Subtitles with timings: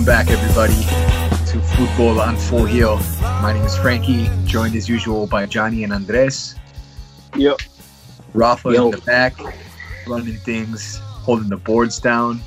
[0.00, 0.72] Welcome back, everybody,
[1.50, 2.96] to Football on Full Heel.
[3.20, 6.54] My name is Frankie, joined as usual by Johnny and Andres.
[7.36, 7.60] Yep.
[8.32, 8.86] Rafa Yo.
[8.86, 9.34] in the back,
[10.06, 12.40] running things, holding the boards down.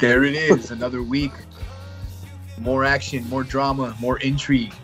[0.00, 1.32] There it is, another week.
[2.58, 4.74] More action, more drama, more intrigue.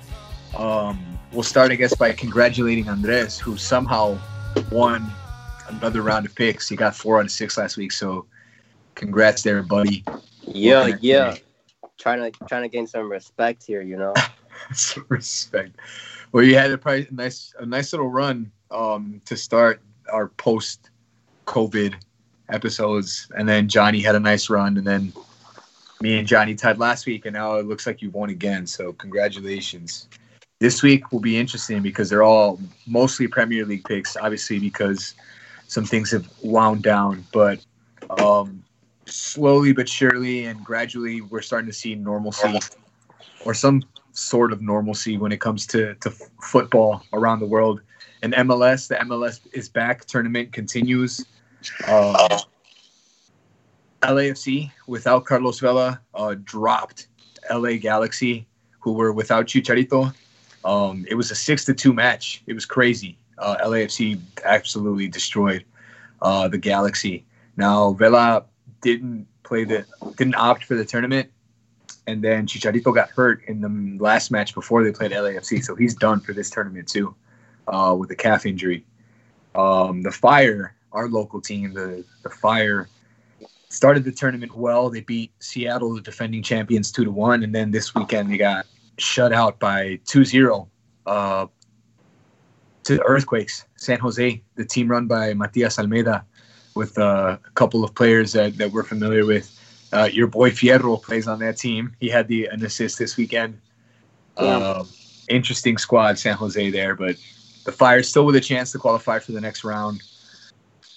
[0.57, 4.17] Um, we'll start, I guess, by congratulating Andres, who somehow
[4.71, 5.05] won
[5.67, 6.69] another round of picks.
[6.69, 8.25] He got four out of six last week, so
[8.95, 10.05] congrats there, buddy.
[10.43, 11.37] Yeah, yeah.
[11.99, 14.15] Trying to trying to gain some respect here, you know.
[14.75, 15.77] Some respect.
[16.31, 20.91] Well, you had a nice, a nice little run um, to start our post
[21.47, 21.95] COVID
[22.49, 25.13] episodes, and then Johnny had a nice run, and then
[26.01, 28.67] me and Johnny tied last week, and now it looks like you won again.
[28.67, 30.09] So congratulations.
[30.59, 35.15] This week will be interesting because they're all mostly Premier League picks, obviously because
[35.67, 37.65] some things have wound down, but
[38.21, 38.63] um,
[39.13, 42.59] slowly but surely and gradually we're starting to see normalcy
[43.45, 43.83] or some
[44.13, 46.11] sort of normalcy when it comes to, to
[46.43, 47.81] football around the world.
[48.23, 50.05] And MLS, the MLS is back.
[50.05, 51.25] Tournament continues.
[51.89, 52.17] Um,
[54.03, 57.09] LAFC without Carlos Vela uh, dropped
[57.51, 58.47] LA Galaxy,
[58.81, 60.15] who were without Chicharito.
[60.65, 62.43] Um, it was a six to two match.
[62.47, 63.17] It was crazy.
[63.39, 65.65] Uh, LAFC absolutely destroyed
[66.21, 67.25] uh, the Galaxy.
[67.57, 68.45] Now Vela
[68.83, 71.31] didn't play the didn't opt for the tournament,
[72.07, 75.95] and then Chicharito got hurt in the last match before they played LAFC, so he's
[75.95, 77.15] done for this tournament too,
[77.69, 78.85] uh, with a calf injury.
[79.55, 82.89] Um, the Fire, our local team, the the Fire,
[83.69, 84.91] started the tournament well.
[84.91, 88.67] They beat Seattle, the defending champions, two to one, and then this weekend they got
[88.99, 90.69] shut out by 2-0
[91.07, 91.47] uh,
[92.85, 96.25] to the Earthquakes, San Jose, the team run by Matias Almeyda,
[96.75, 99.59] with uh, a couple of players that, that we're familiar with.
[99.93, 101.95] Uh, your boy Fierro plays on that team.
[102.01, 103.61] He had the an assist this weekend.
[104.41, 104.45] Yeah.
[104.45, 104.89] Um,
[105.29, 107.17] interesting squad, San Jose there, but
[107.65, 110.03] the Fire still with a chance to qualify for the next round.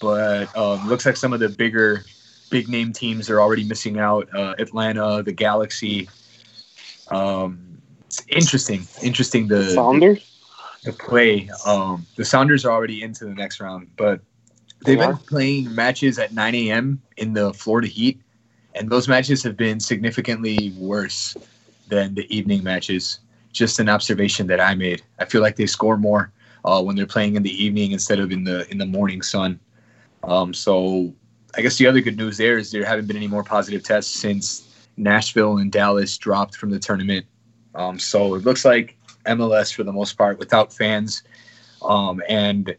[0.00, 2.04] But um, looks like some of the bigger,
[2.50, 4.28] big name teams are already missing out.
[4.34, 6.08] Uh, Atlanta, the Galaxy.
[7.10, 10.32] Um, it's interesting, interesting to Saunders?
[10.84, 11.50] the play.
[11.66, 14.20] Um, the Sounders are already into the next round, but
[14.84, 17.02] they've been playing matches at 9 a.m.
[17.16, 18.20] in the Florida Heat,
[18.74, 21.36] and those matches have been significantly worse
[21.88, 23.20] than the evening matches.
[23.52, 25.02] Just an observation that I made.
[25.18, 26.30] I feel like they score more
[26.64, 29.58] uh, when they're playing in the evening instead of in the in the morning sun.
[30.24, 31.14] Um, so
[31.56, 34.14] I guess the other good news there is there haven't been any more positive tests
[34.14, 37.24] since Nashville and Dallas dropped from the tournament.
[37.74, 41.22] Um, so it looks like MLS for the most part without fans,
[41.82, 42.76] um, and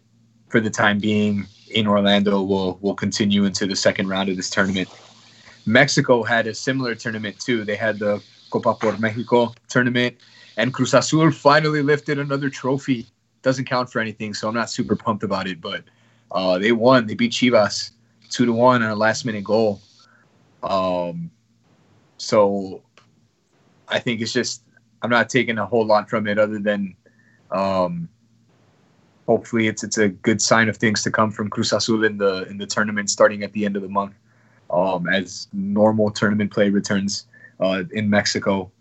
[0.49, 4.50] for the time being in Orlando will will continue into the second round of this
[4.50, 4.89] tournament.
[5.66, 7.63] Mexico had a similar tournament too.
[7.63, 10.17] They had the Copa por Mexico tournament,
[10.56, 13.06] and Cruz Azul finally lifted another trophy.
[13.41, 15.61] Doesn't count for anything, so I'm not super pumped about it.
[15.61, 15.83] But
[16.31, 17.07] uh, they won.
[17.07, 17.91] They beat Chivas
[18.29, 19.81] two to one on a last minute goal.
[20.63, 21.31] Um,
[22.17, 22.81] so
[23.88, 24.63] I think it's just
[25.01, 26.95] I'm not taking a whole lot from it other than
[27.51, 28.09] um,
[29.27, 32.47] hopefully it's it's a good sign of things to come from Cruz Azul in the
[32.49, 34.13] in the tournament starting at the end of the month
[34.69, 37.27] um, as normal tournament play returns
[37.59, 38.71] uh, in Mexico.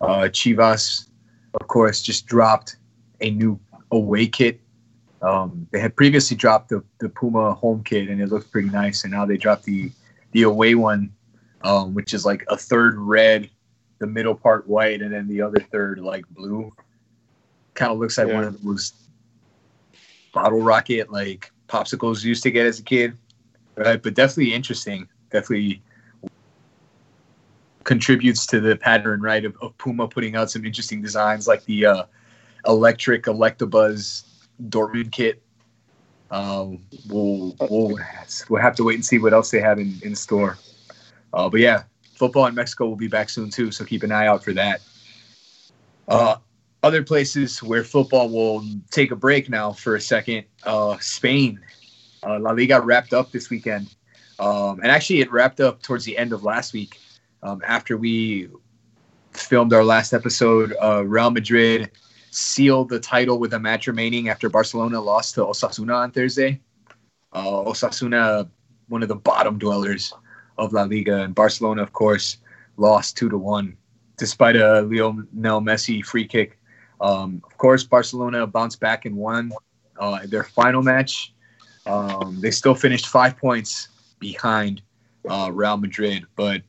[0.00, 1.08] Uh, Chivas,
[1.60, 2.76] of course, just dropped
[3.20, 3.58] a new
[3.90, 4.60] away kit.
[5.22, 9.04] Um, they had previously dropped the, the Puma home kit and it looked pretty nice,
[9.04, 9.90] and now they dropped the
[10.32, 11.12] the away one,
[11.62, 13.48] um, which is like a third red,
[14.00, 16.72] the middle part white, and then the other third like blue.
[17.74, 18.34] Kind of looks like Yeah.
[18.34, 18.92] one of those
[20.34, 23.16] bottle rocket like popsicles used to get as a kid,
[23.76, 24.02] right?
[24.02, 25.08] But definitely interesting.
[25.30, 25.82] Definitely
[27.84, 31.86] contributes to the pattern, right, of, of Puma putting out some interesting designs like the
[31.86, 32.04] uh,
[32.66, 34.24] electric Electabuzz
[34.68, 35.40] Dortmund kit.
[36.30, 37.98] Um, we'll, we'll
[38.48, 40.58] we'll have to wait and see what else they have in, in store.
[41.32, 41.84] Uh, but yeah,
[42.14, 44.80] football in Mexico will be back soon too, so keep an eye out for that.
[46.08, 46.36] Uh,
[46.84, 50.44] other places where football will take a break now for a second.
[50.64, 51.58] Uh, Spain,
[52.22, 53.96] uh, La Liga wrapped up this weekend,
[54.38, 57.00] um, and actually it wrapped up towards the end of last week
[57.42, 58.48] um, after we
[59.32, 60.74] filmed our last episode.
[60.82, 61.90] Uh, Real Madrid
[62.30, 66.60] sealed the title with a match remaining after Barcelona lost to Osasuna on Thursday.
[67.32, 68.46] Uh, Osasuna,
[68.88, 70.12] one of the bottom dwellers
[70.58, 72.36] of La Liga, and Barcelona, of course,
[72.76, 73.74] lost two to one,
[74.18, 76.58] despite a Lionel Messi free kick.
[77.00, 79.52] Um, of course, Barcelona bounced back and won
[79.98, 81.32] uh, their final match.
[81.86, 83.88] Um, they still finished five points
[84.18, 84.82] behind
[85.28, 86.62] uh, Real Madrid, but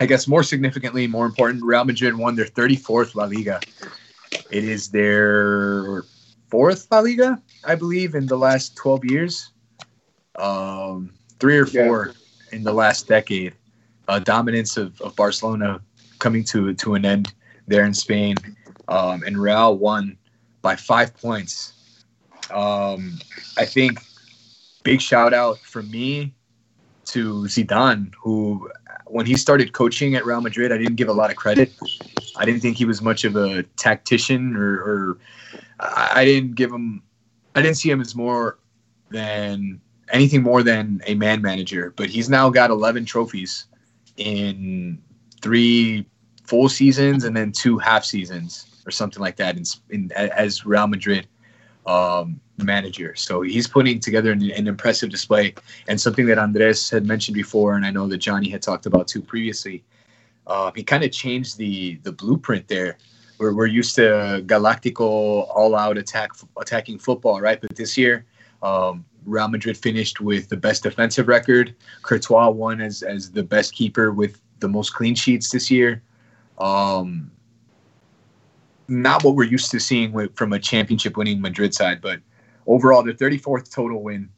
[0.00, 3.60] I guess more significantly, more important, Real Madrid won their 34th La Liga.
[4.50, 6.04] It is their
[6.48, 9.52] fourth La Liga, I believe, in the last 12 years.
[10.36, 12.56] Um, three or four yeah.
[12.56, 13.54] in the last decade.
[14.06, 15.80] Uh, dominance of, of Barcelona
[16.18, 17.34] coming to to an end
[17.66, 18.36] there in Spain,
[18.88, 20.16] um, and Real won
[20.62, 21.72] by five points.
[22.50, 23.18] Um,
[23.56, 24.00] I think
[24.82, 26.34] big shout out from me
[27.06, 28.70] to Zidane, who
[29.06, 31.72] when he started coaching at Real Madrid, I didn't give a lot of credit.
[32.36, 35.18] I didn't think he was much of a tactician, or, or
[35.80, 37.02] I didn't give him.
[37.54, 38.58] I didn't see him as more
[39.10, 39.80] than
[40.10, 41.92] anything more than a man manager.
[41.96, 43.66] But he's now got 11 trophies
[44.16, 45.02] in
[45.40, 46.06] three
[46.44, 50.86] full seasons and then two half seasons or something like that in, in as Real
[50.86, 51.28] Madrid
[51.86, 53.14] um, manager.
[53.14, 55.54] So he's putting together an, an, impressive display
[55.88, 59.08] and something that Andres had mentioned before, and I know that Johnny had talked about
[59.08, 59.84] too previously.
[60.46, 62.98] Uh, he kind of changed the the blueprint there.
[63.38, 66.30] We're, we're used to Galactico all-out attack
[66.60, 67.60] attacking football, right?
[67.60, 68.24] But this year,
[68.62, 71.74] um, Real Madrid finished with the best defensive record.
[72.02, 76.02] Courtois won as as the best keeper with the most clean sheets this year.
[76.58, 77.30] Um,
[78.88, 82.20] not what we're used to seeing with, from a championship winning Madrid side, but
[82.66, 84.30] overall, the 34th total win.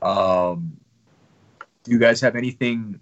[0.00, 0.76] Um,
[1.84, 2.98] do you guys have anything?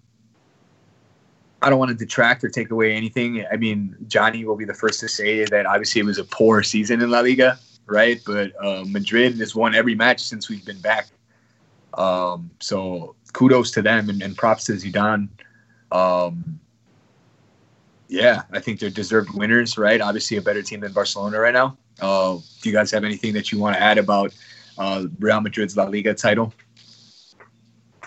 [1.63, 3.45] I don't want to detract or take away anything.
[3.53, 6.63] I mean, Johnny will be the first to say that obviously it was a poor
[6.63, 8.21] season in La Liga, right?
[8.25, 11.09] But uh, Madrid has won every match since we've been back.
[11.95, 15.29] Um, so kudos to them and, and props to Zidane.
[15.93, 16.61] Um,
[18.11, 20.01] yeah, I think they're deserved winners, right?
[20.01, 21.79] Obviously, a better team than Barcelona right now.
[22.01, 24.35] Uh, do you guys have anything that you want to add about
[24.79, 26.53] uh, Real Madrid's La Liga title?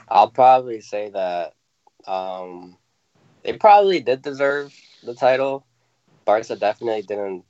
[0.10, 1.54] I'll probably say that
[2.06, 2.78] um,
[3.44, 5.66] they probably did deserve the title.
[6.26, 7.46] Barca definitely didn't.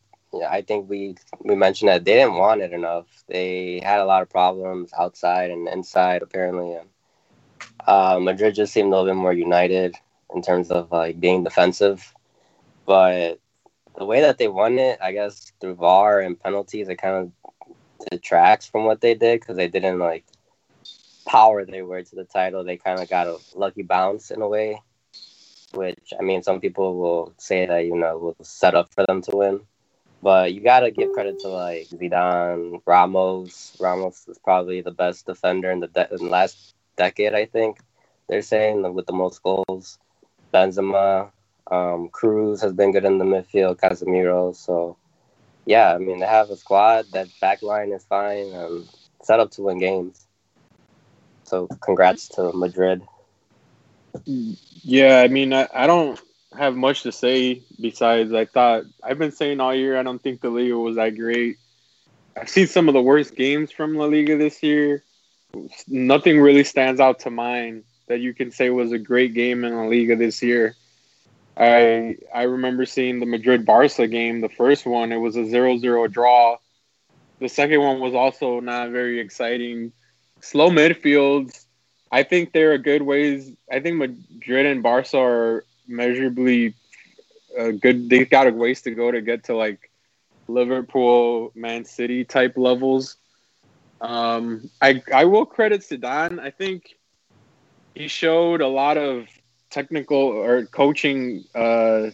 [0.48, 3.08] I think we we mentioned that they didn't want it enough.
[3.28, 6.76] They had a lot of problems outside and inside, apparently.
[6.76, 6.90] And
[7.88, 9.96] uh, Madrid just seemed a little bit more united
[10.36, 12.14] in terms of like being defensive
[12.86, 13.40] but
[13.98, 17.54] the way that they won it, I guess through VAR and penalties, it kind of
[18.10, 20.26] detracts from what they did because they didn't like
[21.26, 22.64] power they were to the title.
[22.64, 24.82] They kind of got a lucky bounce in a way,
[25.74, 29.22] which I mean, some people will say that you know was set up for them
[29.24, 29.62] to win.
[30.22, 33.76] But you gotta give credit to like Zidane, Ramos.
[33.80, 37.80] Ramos is probably the best defender in the, de- in the last decade, I think.
[38.30, 40.00] They're saying with the most goals.
[40.54, 41.32] Benzema,
[41.74, 44.56] um, Kroos has been good in the midfield, Casemiro.
[44.56, 44.96] So,
[45.66, 47.06] yeah, I mean, they have a squad.
[47.14, 48.88] That back line is fine and
[49.24, 50.24] set up to win games.
[51.46, 53.02] So, congrats to Madrid.
[54.26, 56.22] Yeah, I mean, I, I don't
[56.56, 60.42] have much to say besides I thought I've been saying all year I don't think
[60.42, 61.58] the Liga was that great.
[62.40, 65.04] I've seen some of the worst games from La Liga this year.
[65.88, 69.76] Nothing really stands out to mind that you can say was a great game in
[69.76, 70.76] La Liga this year.
[71.58, 76.12] I I remember seeing the Madrid Barca game, the first one, it was a 0-0
[76.12, 76.58] draw.
[77.40, 79.92] The second one was also not very exciting.
[80.42, 81.66] Slow midfields.
[82.12, 83.52] I think there are good ways.
[83.72, 86.76] I think Madrid and Barca are measurably
[87.60, 88.10] uh, good.
[88.10, 89.92] They got a ways to go to get to like
[90.48, 93.18] Liverpool, Man City type levels.
[94.02, 96.40] Um, I I will credit Zidane.
[96.40, 96.96] I think
[97.96, 99.28] he showed a lot of
[99.74, 102.12] technical or coaching uh,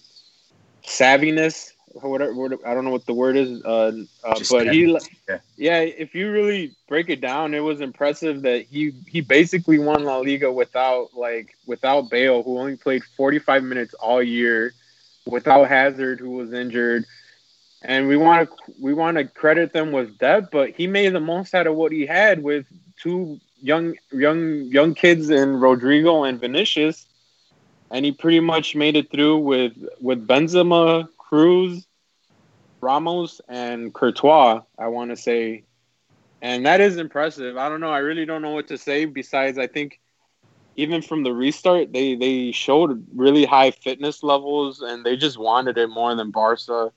[0.83, 1.73] savviness.
[1.93, 3.91] Whatever, whatever, I don't know what the word is, uh,
[4.23, 4.95] uh, but he,
[5.27, 5.39] yeah.
[5.57, 5.79] yeah.
[5.79, 10.17] If you really break it down, it was impressive that he he basically won La
[10.17, 14.73] Liga without like without Bale, who only played 45 minutes all year,
[15.25, 17.05] without Hazard, who was injured,
[17.81, 21.19] and we want to we want to credit them with depth, but he made the
[21.19, 22.67] most out of what he had with
[23.01, 27.07] two young young young kids in Rodrygo and Vinicius
[27.91, 31.85] and he pretty much made it through with with Benzema, Kroos,
[32.81, 34.61] Ramos, and Courtois.
[34.77, 35.63] I want to say,
[36.41, 37.57] and that is impressive.
[37.57, 37.91] I don't know.
[37.91, 39.05] I really don't know what to say.
[39.05, 39.99] Besides, I think
[40.75, 45.77] even from the restart, they they showed really high fitness levels, and they just wanted
[45.77, 46.91] it more than Barca.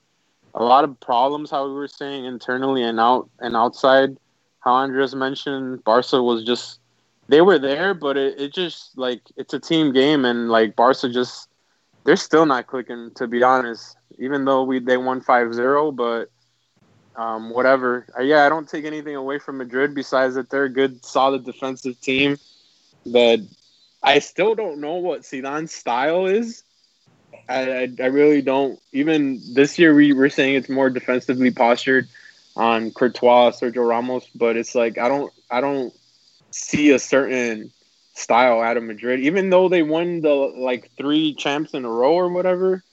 [0.55, 4.15] A lot of problems, how we were saying internally and out and outside.
[4.59, 6.79] How Andres mentioned, Barca was just
[7.27, 11.09] they were there, but it, it just like it's a team game, and like Barca
[11.09, 11.49] just
[12.03, 13.95] they're still not clicking to be honest.
[14.19, 16.29] Even though we they won 5-0, but
[17.15, 18.05] um, whatever.
[18.17, 21.45] Uh, yeah, I don't take anything away from Madrid besides that they're a good, solid
[21.45, 22.37] defensive team.
[23.05, 23.39] But
[24.01, 26.63] I still don't know what Zidane's style is.
[27.49, 28.79] I, I really don't.
[28.91, 32.07] Even this year, we were saying it's more defensively postured
[32.55, 35.93] on Courtois, Sergio Ramos, but it's like I don't I don't
[36.53, 37.71] see a certain
[38.13, 42.13] style out of Madrid, even though they won the like three champs in a row
[42.13, 42.83] or whatever.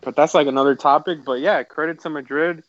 [0.00, 1.24] But that's like another topic.
[1.24, 2.64] But yeah, credit to Madrid.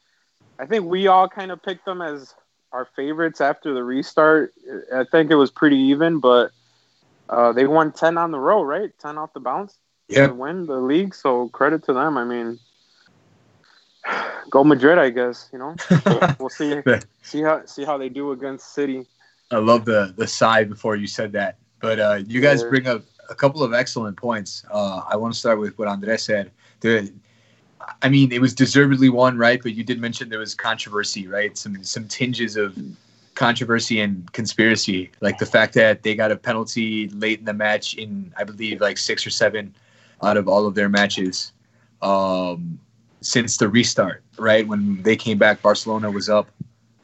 [0.59, 2.35] I think we all kind of picked them as
[2.71, 4.53] our favorites after the restart.
[4.93, 6.51] I think it was pretty even, but
[7.29, 8.91] uh, they won ten on the row, right?
[8.99, 9.77] Ten off the bounce.
[10.09, 10.27] Yeah.
[10.27, 12.17] To win the league, so credit to them.
[12.17, 12.59] I mean,
[14.49, 15.49] go Madrid, I guess.
[15.53, 15.75] You know,
[16.39, 16.81] we'll see
[17.21, 19.07] see how see how they do against City.
[19.53, 21.57] I love the the sigh before you said that.
[21.79, 24.65] But uh, you guys bring up a couple of excellent points.
[24.71, 26.51] Uh, I want to start with what Andres said.
[26.79, 27.11] The,
[28.01, 29.61] I mean, it was deservedly won, right?
[29.61, 31.57] But you did mention there was controversy, right?
[31.57, 32.77] Some some tinges of
[33.35, 37.95] controversy and conspiracy, like the fact that they got a penalty late in the match
[37.95, 39.73] in, I believe, like six or seven
[40.21, 41.51] out of all of their matches
[42.01, 42.79] um,
[43.21, 44.67] since the restart, right?
[44.67, 46.49] When they came back, Barcelona was up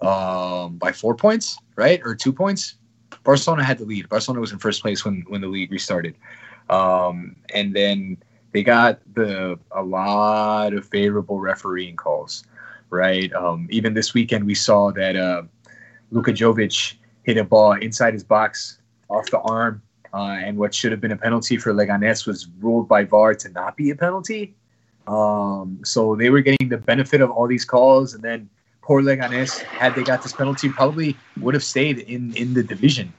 [0.02, 2.76] um, by four points, right, or two points.
[3.24, 4.10] Barcelona had the lead.
[4.10, 6.16] Barcelona was in first place when when the league restarted,
[6.70, 8.18] um, and then
[8.52, 12.44] they got the a lot of favorable refereeing calls,
[12.90, 13.32] right?
[13.34, 15.44] Um, even this weekend, we saw that uh,
[16.12, 19.82] Luka Jovic hit a ball inside his box off the arm,
[20.14, 23.50] uh, and what should have been a penalty for Leganes was ruled by VAR to
[23.50, 24.56] not be a penalty.
[25.08, 28.50] Um, so they were getting the benefit of all these calls, and then
[28.90, 33.14] poor Leganes, had they got this penalty, probably would have stayed in in the division.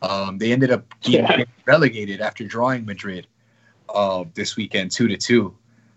[0.00, 1.44] Um, they ended up getting yeah.
[1.66, 3.26] relegated after drawing Madrid
[3.92, 5.52] uh, this weekend, two to two.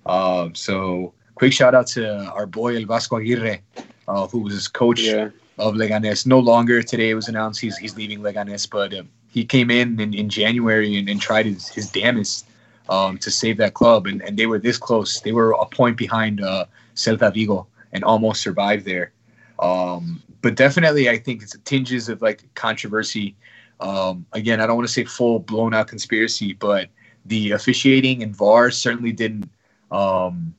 [0.08, 2.04] Uh, so quick shout out to
[2.38, 3.62] our boy El Vasco Aguirre,
[4.08, 5.30] uh, who was coach yeah.
[5.60, 6.26] of Leganes.
[6.26, 10.00] No longer today it was announced he's he's leaving Leganes, but um, he came in
[10.00, 12.48] in, in January and, and tried his, his damnest
[12.90, 15.22] um, to save that club, and, and they were this close.
[15.22, 19.12] They were a point behind uh, Celta Vigo and almost survived there.
[19.60, 23.36] Um, but definitely, I think it's tinges of like controversy.
[23.80, 26.90] Um, again, I don't want to say full blown out conspiracy, but
[27.26, 29.50] the officiating and VAR certainly didn't.
[29.92, 30.56] Um,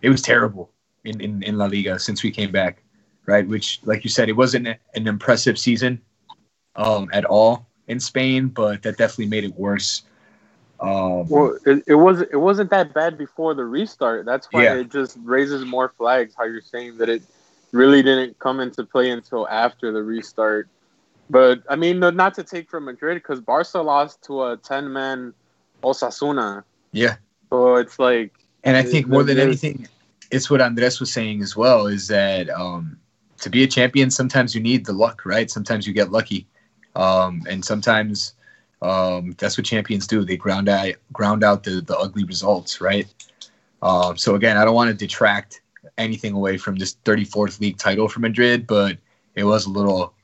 [0.00, 0.70] it was terrible
[1.04, 2.82] in, in, in La Liga since we came back,
[3.26, 3.46] right?
[3.46, 6.00] Which, like you said, it wasn't an impressive season
[6.76, 10.02] um, at all in Spain, but that definitely made it worse.
[10.80, 14.26] Um, well, it, it was it wasn't that bad before the restart.
[14.26, 14.74] That's why yeah.
[14.74, 16.34] it just raises more flags.
[16.36, 17.22] How you're saying that it
[17.72, 20.68] really didn't come into play until after the restart.
[21.28, 25.34] But I mean, not to take from Madrid because Barca lost to a ten man
[25.82, 26.64] Osasuna.
[26.92, 27.16] Yeah.
[27.50, 28.32] So it's like,
[28.64, 29.88] and I think more than anything,
[30.30, 31.86] it's what Andres was saying as well.
[31.86, 32.98] Is that um,
[33.40, 35.50] to be a champion, sometimes you need the luck, right?
[35.50, 36.46] Sometimes you get lucky,
[36.94, 38.34] um, and sometimes
[38.82, 40.24] um, that's what champions do.
[40.24, 43.06] They ground out ground out the the ugly results, right?
[43.80, 45.61] Um, so again, I don't want to detract
[45.98, 48.98] anything away from this 34th league title for Madrid, but
[49.34, 50.14] it was a little,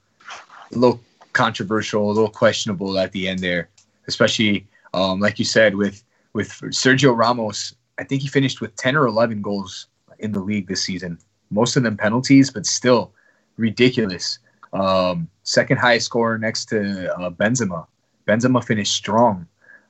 [0.72, 1.00] a little
[1.32, 3.68] controversial, a little questionable at the end there,
[4.06, 6.50] especially um, like you said with with
[6.82, 7.74] Sergio Ramos.
[7.98, 11.18] I think he finished with 10 or 11 goals in the league this season.
[11.50, 13.12] Most of them penalties, but still
[13.56, 14.38] ridiculous.
[14.72, 17.86] Um, second highest scorer next to uh, Benzema.
[18.26, 19.46] Benzema finished strong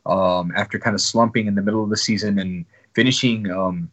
[0.06, 3.90] um, after kind of slumping in the middle of the season and finishing um,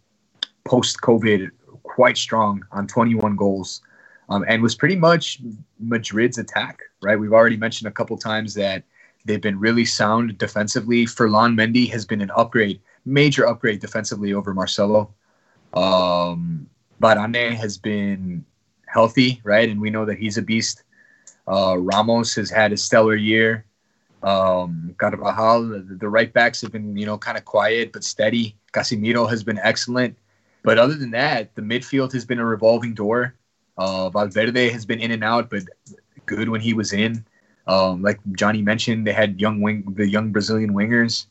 [0.63, 1.51] post COVID
[1.87, 3.81] quite strong on 21 goals
[4.29, 5.39] um, and was pretty much
[5.79, 7.19] Madrid's attack, right?
[7.19, 8.83] We've already mentioned a couple times that
[9.25, 11.05] they've been really sound defensively.
[11.05, 15.13] Ferland Mendy has been an upgrade, major upgrade defensively over Marcelo.
[15.73, 16.67] Um,
[17.01, 18.45] Varane has been
[18.87, 19.69] healthy, right?
[19.69, 20.83] And we know that he's a beast.
[21.47, 23.65] Uh, Ramos has had a stellar year.
[24.23, 28.55] Um, Carvajal, the, the right backs have been, you know, kind of quiet but steady.
[28.73, 30.17] Casemiro has been excellent.
[30.65, 33.35] But other than that, the midfield has been a revolving door.
[33.77, 35.63] Uh, Valverde has been in and out, but
[36.25, 37.23] good when he was in.
[37.67, 41.27] Um, like Johnny mentioned, they had young wing, the young Brazilian wingers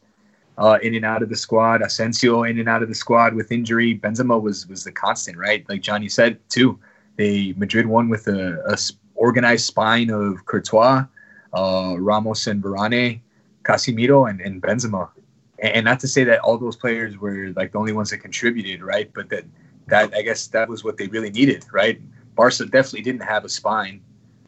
[0.57, 1.83] uh, in and out of the squad.
[1.83, 3.99] Asensio in and out of the squad with injury.
[3.99, 5.69] Benzema was was the constant, right?
[5.69, 6.79] Like Johnny said too.
[7.17, 8.79] They Madrid won with a, a
[9.17, 11.07] organized spine of Courtois,
[11.53, 13.21] uh, Ramos and Varane,
[13.65, 15.11] Casemiro, and, and Benzema
[15.59, 18.83] and not to say that all those players were like the only ones that contributed,
[18.83, 19.11] right?
[19.15, 19.45] But that
[19.87, 22.01] that I guess that was what they really needed, right?
[22.35, 24.01] Barca definitely didn't have a spine,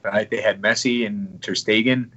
[0.02, 0.28] right?
[0.28, 2.10] They had Messi and Ter Stegen,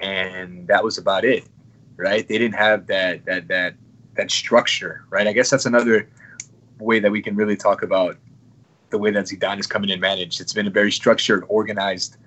[0.00, 1.48] and that was about it,
[1.96, 2.26] right?
[2.26, 3.74] They didn't have that that that
[4.14, 5.26] that structure, right?
[5.26, 6.08] I guess that's another
[6.78, 8.16] way that we can really talk about
[8.90, 10.40] the way that Zidane is coming and managed.
[10.40, 12.18] It's been a very structured, organized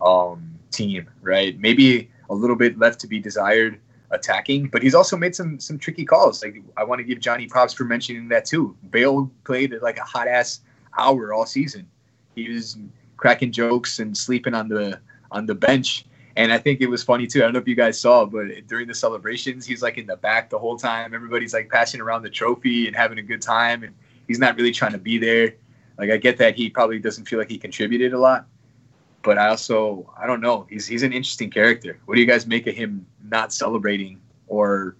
[0.00, 1.58] um, team, right?
[1.58, 5.78] Maybe a little bit left to be desired attacking, but he's also made some some
[5.78, 6.42] tricky calls.
[6.42, 8.76] Like I want to give Johnny props for mentioning that too.
[8.90, 10.60] Bale played like a hot ass
[10.96, 11.88] hour all season.
[12.34, 12.78] He was
[13.16, 15.00] cracking jokes and sleeping on the
[15.30, 16.06] on the bench.
[16.36, 17.40] And I think it was funny too.
[17.40, 20.16] I don't know if you guys saw, but during the celebrations, he's like in the
[20.16, 21.12] back the whole time.
[21.12, 23.92] Everybody's like passing around the trophy and having a good time, and
[24.28, 25.54] he's not really trying to be there.
[25.98, 28.46] Like I get that he probably doesn't feel like he contributed a lot,
[29.22, 30.64] but I also I don't know.
[30.70, 31.98] He's he's an interesting character.
[32.04, 34.96] What do you guys make of him not celebrating, or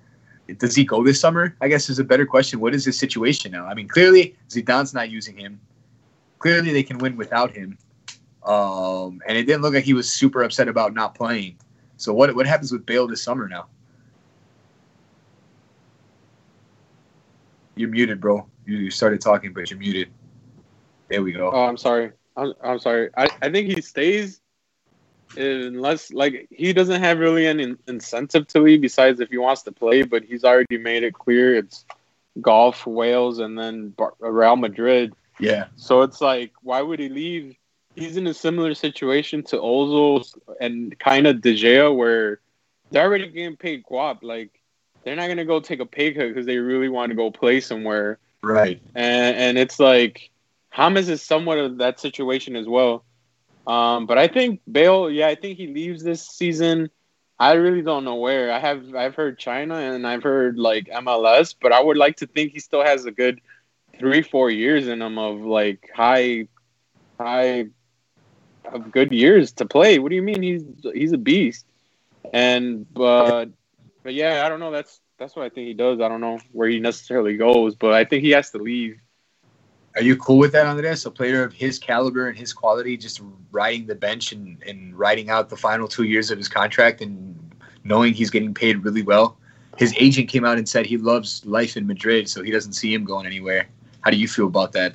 [0.58, 1.56] does he go this summer?
[1.60, 2.60] I guess is a better question.
[2.60, 3.66] What is his situation now?
[3.66, 5.60] I mean, clearly Zidane's not using him.
[6.38, 7.76] Clearly they can win without him.
[8.44, 11.58] Um, and it didn't look like he was super upset about not playing.
[11.96, 13.66] So what what happens with Bale this summer now?
[17.74, 18.46] You're muted, bro.
[18.66, 20.08] You started talking, but you're muted.
[21.08, 21.50] There we go.
[21.52, 22.12] Oh, I'm sorry.
[22.36, 23.10] I'm, I'm sorry.
[23.16, 24.40] I, I think he stays
[25.36, 29.72] unless like he doesn't have really any incentive to leave besides if he wants to
[29.72, 31.84] play, but he's already made it clear it's
[32.40, 35.14] golf, Wales, and then Bar- Real Madrid.
[35.40, 35.66] Yeah.
[35.76, 37.56] So it's like, why would he leave?
[37.94, 40.24] He's in a similar situation to Ozil
[40.60, 42.40] and kind of De Gea, where
[42.90, 44.22] they're already getting paid guap.
[44.22, 44.50] Like
[45.02, 47.60] they're not gonna go take a pay cut because they really want to go play
[47.60, 48.18] somewhere.
[48.42, 48.80] Right.
[48.94, 50.30] And and it's like
[50.76, 53.04] James is somewhat of that situation as well.
[53.68, 56.88] Um, but I think Bale, yeah, I think he leaves this season.
[57.38, 58.50] I really don't know where.
[58.50, 62.26] I have I've heard China and I've heard like MLS, but I would like to
[62.26, 63.40] think he still has a good
[63.98, 66.48] three, four years in him of like high
[67.20, 67.66] high
[68.64, 69.98] of good years to play.
[69.98, 71.66] What do you mean he's he's a beast?
[72.32, 73.50] And but
[74.02, 74.72] but yeah, I don't know.
[74.72, 76.00] That's that's what I think he does.
[76.00, 78.98] I don't know where he necessarily goes, but I think he has to leave.
[79.98, 81.04] Are you cool with that, Andres?
[81.06, 83.20] A player of his caliber and his quality just
[83.50, 87.52] riding the bench and, and riding out the final two years of his contract and
[87.82, 89.36] knowing he's getting paid really well.
[89.76, 92.94] His agent came out and said he loves life in Madrid, so he doesn't see
[92.94, 93.66] him going anywhere.
[94.02, 94.94] How do you feel about that?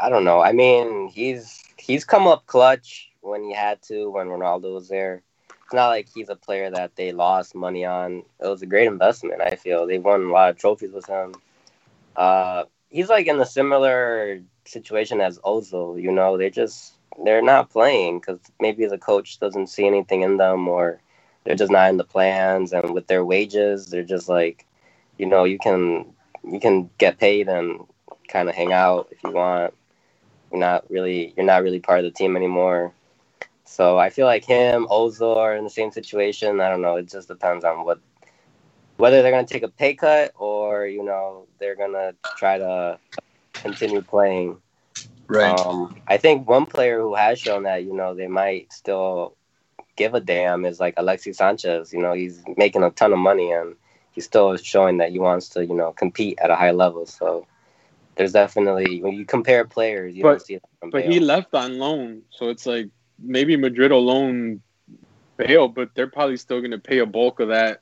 [0.00, 0.40] I don't know.
[0.40, 5.20] I mean, he's he's come up clutch when he had to when Ronaldo was there.
[5.48, 8.22] It's not like he's a player that they lost money on.
[8.40, 9.42] It was a great investment.
[9.42, 11.34] I feel they won a lot of trophies with him.
[12.14, 16.00] Uh, he's like in a similar situation as Ozil.
[16.00, 20.36] You know, they just they're not playing because maybe the coach doesn't see anything in
[20.36, 21.00] them, or
[21.44, 22.72] they're just not in the plans.
[22.72, 24.66] And with their wages, they're just like,
[25.18, 26.06] you know, you can
[26.44, 27.80] you can get paid and
[28.28, 29.74] kind of hang out if you want.
[30.50, 32.92] You're not really you're not really part of the team anymore.
[33.64, 36.60] So I feel like him, Ozil are in the same situation.
[36.60, 36.96] I don't know.
[36.96, 38.00] It just depends on what
[38.98, 42.98] whether they're gonna take a pay cut or you know they're gonna try to
[43.54, 44.58] continue playing.
[45.26, 45.58] Right.
[45.58, 49.36] Um, I think one player who has shown that you know they might still
[49.96, 51.92] give a damn is like Alexis Sanchez.
[51.92, 53.74] You know he's making a ton of money and
[54.12, 57.06] he's still showing that he wants to you know compete at a high level.
[57.06, 57.46] So
[58.16, 61.12] there's definitely when you compare players, you But- don't see that from But Bale.
[61.12, 62.88] he left on loan, so it's like
[63.20, 64.60] maybe Madrid will loan
[65.36, 67.80] Bale, but they're probably still going to pay a bulk of that of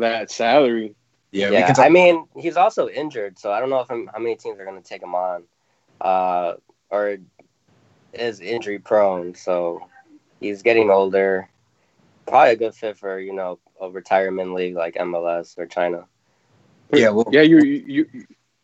[0.00, 0.94] that salary.
[1.30, 1.86] Yeah, yeah, talk.
[1.86, 4.64] I mean, he's also injured, so I don't know if I'm, how many teams are
[4.64, 5.44] going to take him on,
[6.00, 6.54] uh,
[6.90, 7.16] or
[8.12, 9.34] is injury prone.
[9.34, 9.80] So
[10.40, 11.48] he's getting older.
[12.26, 16.06] Probably a good fit for you know a retirement league like MLS or China.
[16.92, 18.06] yeah, well, Yeah, you you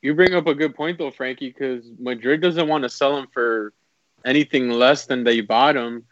[0.03, 3.27] you bring up a good point though, Frankie, because Madrid doesn't want to sell him
[3.33, 3.73] for
[4.25, 6.05] anything less than they bought him,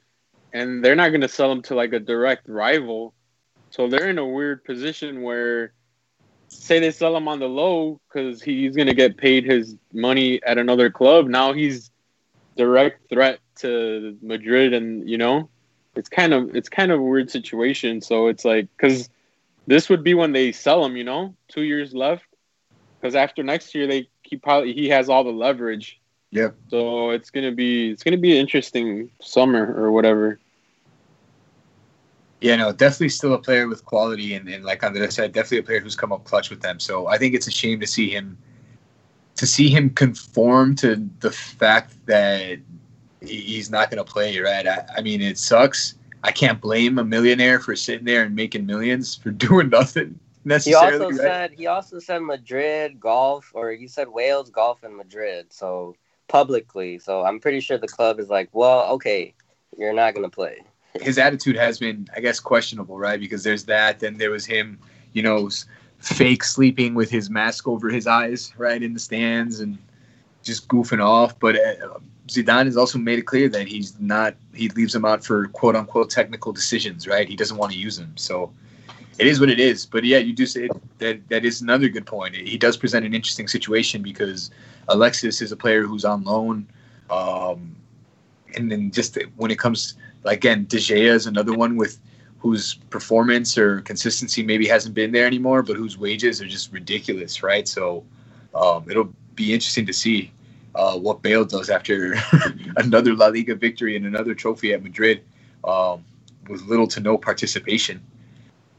[0.52, 3.14] and they're not going to sell him to like a direct rival.
[3.76, 5.74] So they're in a weird position where,
[6.48, 10.42] say, they sell him on the low because he's going to get paid his money
[10.44, 11.26] at another club.
[11.26, 11.90] Now he's
[12.56, 15.50] direct threat to Madrid, and you know,
[15.94, 18.00] it's kind of it's kind of a weird situation.
[18.00, 19.10] So it's like because
[19.66, 22.24] this would be when they sell him, you know, two years left.
[22.98, 26.00] Because after next year, they he probably he has all the leverage.
[26.30, 26.50] Yeah.
[26.68, 30.40] So it's gonna be it's gonna be an interesting summer or whatever.
[32.40, 35.62] Yeah, no, definitely still a player with quality, and, and like Andres said, definitely a
[35.62, 36.78] player who's come up clutch with them.
[36.78, 38.36] So I think it's a shame to see him
[39.36, 42.58] to see him conform to the fact that
[43.20, 44.38] he's not going to play.
[44.38, 44.66] Right?
[44.66, 45.94] I, I mean, it sucks.
[46.24, 50.18] I can't blame a millionaire for sitting there and making millions for doing nothing
[50.64, 51.16] He also right?
[51.16, 55.52] said he also said Madrid golf, or he said Wales golf and Madrid.
[55.52, 55.96] So
[56.28, 59.34] publicly, so I'm pretty sure the club is like, well, okay,
[59.76, 60.62] you're not going to play.
[61.00, 63.18] His attitude has been, I guess, questionable, right?
[63.18, 64.00] Because there's that.
[64.00, 64.78] Then there was him,
[65.12, 65.50] you know,
[65.98, 69.78] fake sleeping with his mask over his eyes, right, in the stands and
[70.42, 71.38] just goofing off.
[71.38, 74.34] But uh, Zidane has also made it clear that he's not.
[74.54, 77.28] He leaves him out for quote unquote technical decisions, right?
[77.28, 78.12] He doesn't want to use him.
[78.16, 78.52] So
[79.18, 79.86] it is what it is.
[79.86, 82.34] But yeah, you do say that that is another good point.
[82.34, 84.50] He does present an interesting situation because
[84.88, 86.66] Alexis is a player who's on loan,
[87.10, 87.74] um,
[88.54, 89.94] and then just when it comes
[90.26, 91.98] again, De Gea is another one with
[92.38, 97.42] whose performance or consistency maybe hasn't been there anymore, but whose wages are just ridiculous,
[97.42, 97.66] right?
[97.66, 98.04] So
[98.54, 100.30] um, it'll be interesting to see
[100.74, 102.14] uh, what Bale does after
[102.76, 105.22] another La Liga victory and another trophy at Madrid
[105.64, 106.04] um,
[106.48, 108.00] with little to no participation.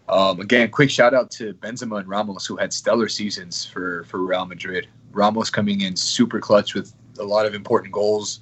[0.10, 4.19] Um, again, quick shout out to Benzema and Ramos, who had stellar seasons for, for
[4.19, 4.88] Real Madrid.
[5.12, 8.39] Ramos coming in super clutch with a lot of important goals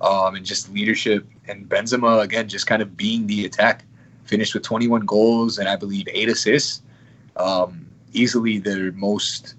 [0.00, 1.26] um, and just leadership.
[1.48, 3.84] And Benzema, again, just kind of being the attack.
[4.24, 6.82] Finished with 21 goals and I believe eight assists.
[7.36, 9.54] Um, easily their most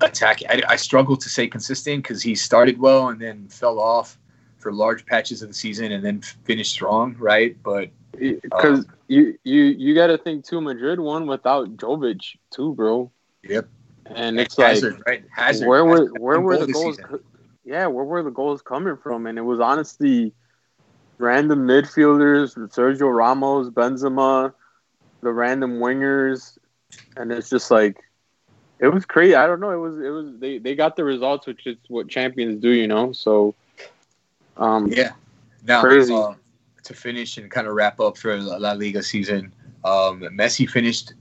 [0.00, 0.48] attacking.
[0.50, 4.18] I, I struggle to say consistent because he started well and then fell off
[4.58, 7.56] for large patches of the season and then finished strong, right?
[7.62, 12.74] But because um, you you you got to think too, Madrid won without Jovic too,
[12.74, 13.10] bro.
[13.42, 13.68] Yep.
[14.06, 15.24] And it's Hazard, like right?
[15.30, 16.98] Hazard, where were where were the goals?
[17.64, 19.26] Yeah, where were the goals coming from?
[19.26, 20.32] And it was honestly
[21.18, 24.52] random midfielders, Sergio Ramos, Benzema,
[25.22, 26.58] the random wingers,
[27.16, 27.96] and it's just like
[28.78, 29.34] it was crazy.
[29.34, 29.70] I don't know.
[29.70, 32.86] It was it was they they got the results, which is what champions do, you
[32.86, 33.12] know.
[33.12, 33.54] So,
[34.56, 35.12] um, yeah,
[35.64, 36.14] now crazy.
[36.14, 36.34] Uh,
[36.84, 39.52] to finish and kind of wrap up for La Liga season.
[39.84, 41.14] Um, Messi finished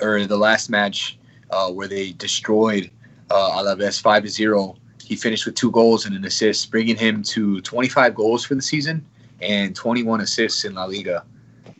[0.00, 1.18] or the last match
[1.50, 2.90] uh, where they destroyed
[3.30, 4.76] uh, Alaves five zero.
[5.04, 8.62] He finished with two goals and an assist, bringing him to 25 goals for the
[8.62, 9.04] season
[9.40, 11.24] and 21 assists in La Liga.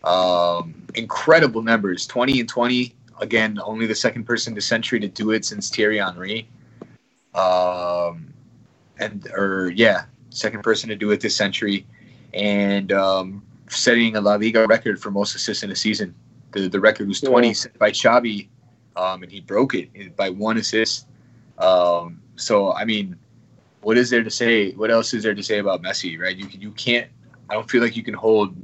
[0.03, 5.31] Um, incredible numbers 20 and 20 again, only the second person this century to do
[5.31, 6.49] it since Thierry Henry.
[7.35, 8.33] Um,
[8.99, 11.87] and or yeah, second person to do it this century,
[12.33, 16.15] and um, setting a La Liga record for most assists in a season.
[16.53, 17.55] The the record was 20 yeah.
[17.79, 18.49] by Xavi,
[18.97, 21.09] um, and he broke it by one assist.
[21.59, 23.17] Um, so I mean,
[23.81, 24.73] what is there to say?
[24.73, 26.19] What else is there to say about Messi?
[26.19, 26.37] Right?
[26.37, 27.09] You you can't.
[27.51, 28.57] I don't feel like you can hold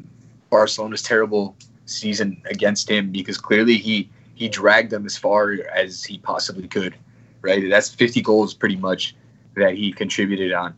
[0.51, 1.57] Barcelona's terrible
[1.87, 6.95] season against him because clearly he he dragged them as far as he possibly could.
[7.43, 9.17] Right, that's 50 goals pretty much
[9.57, 10.75] that he contributed on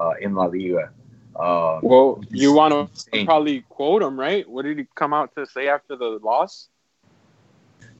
[0.00, 0.90] uh, in La Liga.
[1.38, 4.48] Um, well, you want to probably quote him, right?
[4.48, 6.68] What did he come out to say after the loss?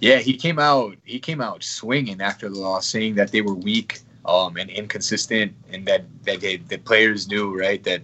[0.01, 0.97] Yeah, he came out.
[1.05, 5.55] He came out swinging after the loss, saying that they were weak um, and inconsistent,
[5.73, 8.03] and that that the players knew right that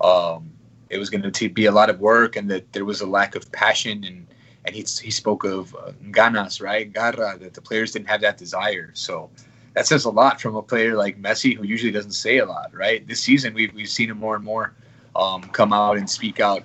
[0.00, 0.50] um,
[0.90, 3.34] it was going to be a lot of work, and that there was a lack
[3.34, 4.26] of passion and
[4.64, 6.90] and he, he spoke of uh, ganas, right?
[6.92, 8.90] Garra, that the players didn't have that desire.
[8.94, 9.30] So
[9.74, 12.72] that says a lot from a player like Messi, who usually doesn't say a lot,
[12.72, 13.06] right?
[13.06, 14.74] This season, we've, we've seen him more and more
[15.16, 16.62] um, come out and speak out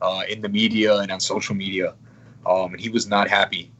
[0.00, 1.94] uh, in the media and on social media.
[2.46, 3.70] Um, and he was not happy.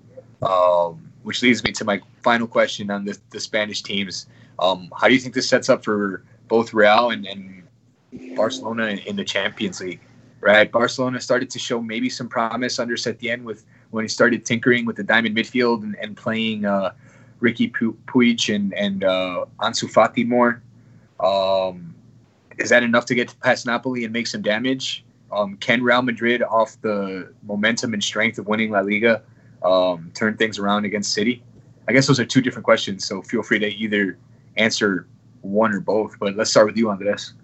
[0.42, 4.26] Um, which leads me to my final question on the, the Spanish teams.
[4.58, 7.62] Um, how do you think this sets up for both Real and, and
[8.36, 10.00] Barcelona in, the Champions League?
[10.42, 10.70] right?
[10.70, 14.96] Barcelona started to show maybe some promise under Setien with when he started tinkering with
[14.96, 16.92] the diamond midfield and, and playing uh,
[17.40, 17.72] Riqui
[18.06, 20.62] Puig and, and uh, Ansu Fati more.
[21.20, 21.94] Um,
[22.58, 25.04] is that enough to get past Napoli and make some damage?
[25.30, 29.22] Um, can Real Madrid, off the momentum and strength of winning La Liga,
[29.64, 31.42] um, turn things around against City?
[31.88, 34.18] I guess those are two different questions, so feel free to either
[34.56, 35.06] answer
[35.40, 36.18] one or both.
[36.18, 37.34] But let's start with you, Andres.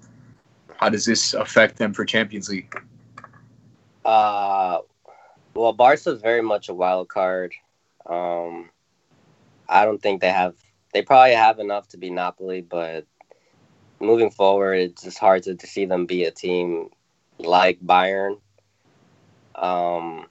[0.76, 2.72] How does this affect them for Champions League?
[4.04, 4.78] Uh,
[5.54, 7.52] well, is very much a wild card.
[8.06, 8.70] Um,
[9.68, 10.54] I don't think they have.
[10.94, 13.06] They probably have enough to be Napoli, but
[14.00, 16.90] moving forward, it's just hard to, to see them be a team
[17.38, 18.40] like Bayern.
[19.54, 20.26] Um,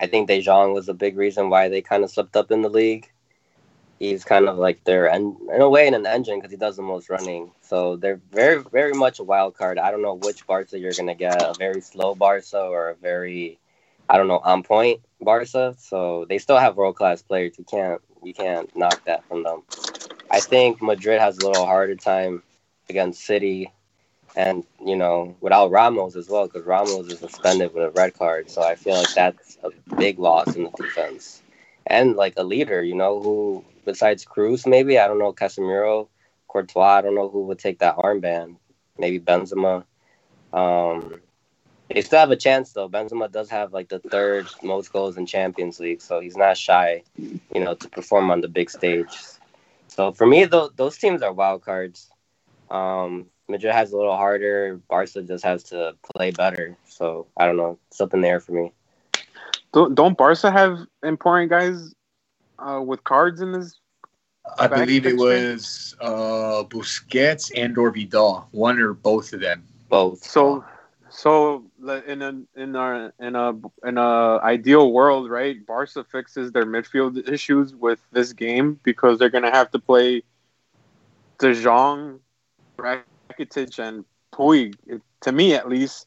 [0.00, 2.62] I think De Jong was a big reason why they kind of slipped up in
[2.62, 3.10] the league.
[3.98, 6.76] He's kind of like their en- in a way in an engine because he does
[6.76, 7.52] the most running.
[7.62, 9.78] So they're very very much a wild card.
[9.78, 13.58] I don't know which Barca you're gonna get, a very slow Barca or a very
[14.08, 15.74] I don't know on point Barca.
[15.78, 17.58] So they still have world class players.
[17.58, 19.62] You can't you can't knock that from them.
[20.30, 22.42] I think Madrid has a little harder time
[22.88, 23.72] against City,
[24.34, 28.50] and you know without Ramos as well because Ramos is suspended with a red card.
[28.50, 31.42] So I feel like that's a big loss in the defense
[31.86, 32.82] and like a leader.
[32.82, 36.08] You know who besides Kroos, maybe I don't know Casemiro
[36.46, 36.98] Courtois.
[36.98, 38.56] I don't know who would take that armband.
[38.98, 39.84] Maybe Benzema.
[40.52, 41.20] Um,
[41.88, 42.88] they still have a chance though.
[42.88, 47.02] Benzema does have like the third most goals in Champions League, so he's not shy,
[47.16, 49.16] you know, to perform on the big stage.
[49.86, 52.10] So for me, th- those teams are wild cards.
[52.70, 54.82] Um, Madrid has a little harder.
[54.90, 56.76] Barca just has to play better.
[56.86, 58.72] So I don't know, something there for me.
[59.72, 61.94] don't, don't Barca have important guys
[62.58, 63.77] uh, with cards in this?
[64.58, 69.64] I Back believe it was uh, Busquets and or Vidal, one or both of them.
[69.88, 70.24] Both.
[70.24, 70.64] So,
[71.10, 71.64] so
[72.06, 75.64] in a in a in a in a ideal world, right?
[75.66, 80.22] Barca fixes their midfield issues with this game because they're gonna have to play
[81.38, 82.20] De Jong,
[82.78, 84.74] Rakitic, and Puig.
[85.22, 86.06] To me, at least.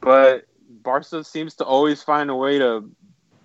[0.00, 2.90] But Barca seems to always find a way to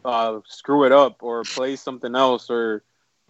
[0.05, 2.83] uh, screw it up or play something else, or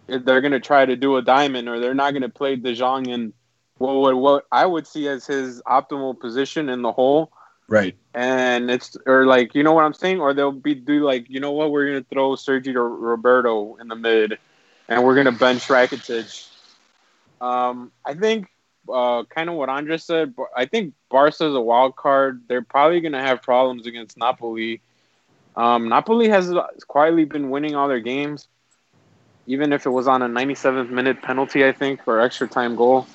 [0.08, 3.08] if they're gonna try to do a diamond, or they're not gonna play De Jong
[3.08, 3.34] in
[3.78, 7.32] what what, what I would see as his optimal position in the hole
[7.68, 7.96] Right.
[8.14, 11.40] and it's or like you know what I'm saying, or they'll be do like you
[11.40, 14.38] know what we're gonna throw Sergio Roberto in the mid,
[14.90, 16.50] and we're gonna bench Rakitic.
[17.40, 18.48] Um, I think
[18.92, 20.36] uh, kind of what Andres said.
[20.36, 22.44] but I think Barca's a wild card.
[22.48, 24.82] They're probably gonna have problems against Napoli.
[25.56, 26.54] Um, Napoli has
[26.88, 28.48] quietly been winning all their games,
[29.52, 33.06] even if it was on a 97th minute penalty, I think, or extra time goal.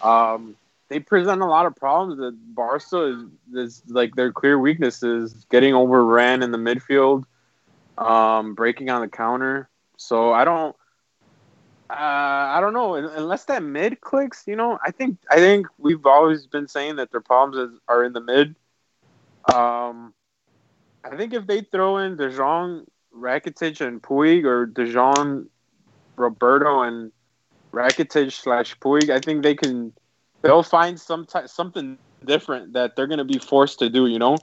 [0.00, 0.54] Um,
[0.88, 5.74] they present a lot of problems that Barca is, is like their clear weaknesses getting
[5.74, 7.24] overran in the midfield,
[7.98, 9.68] um, breaking on the counter.
[9.96, 10.76] So I don't,
[11.90, 11.94] uh,
[12.54, 14.44] I don't know unless that mid clicks.
[14.46, 18.04] You know, I think I think we've always been saying that their problems is, are
[18.04, 18.54] in the mid.
[19.52, 20.14] Um,
[21.02, 25.46] I think if they throw in De Jong, Rakitic, and Puig, or De Jong,
[26.16, 27.12] Roberto, and
[27.72, 29.92] Rakitic slash Puig, I think they can
[30.42, 34.18] they'll find some ty- something different that they're going to be forced to do, you
[34.18, 34.36] know?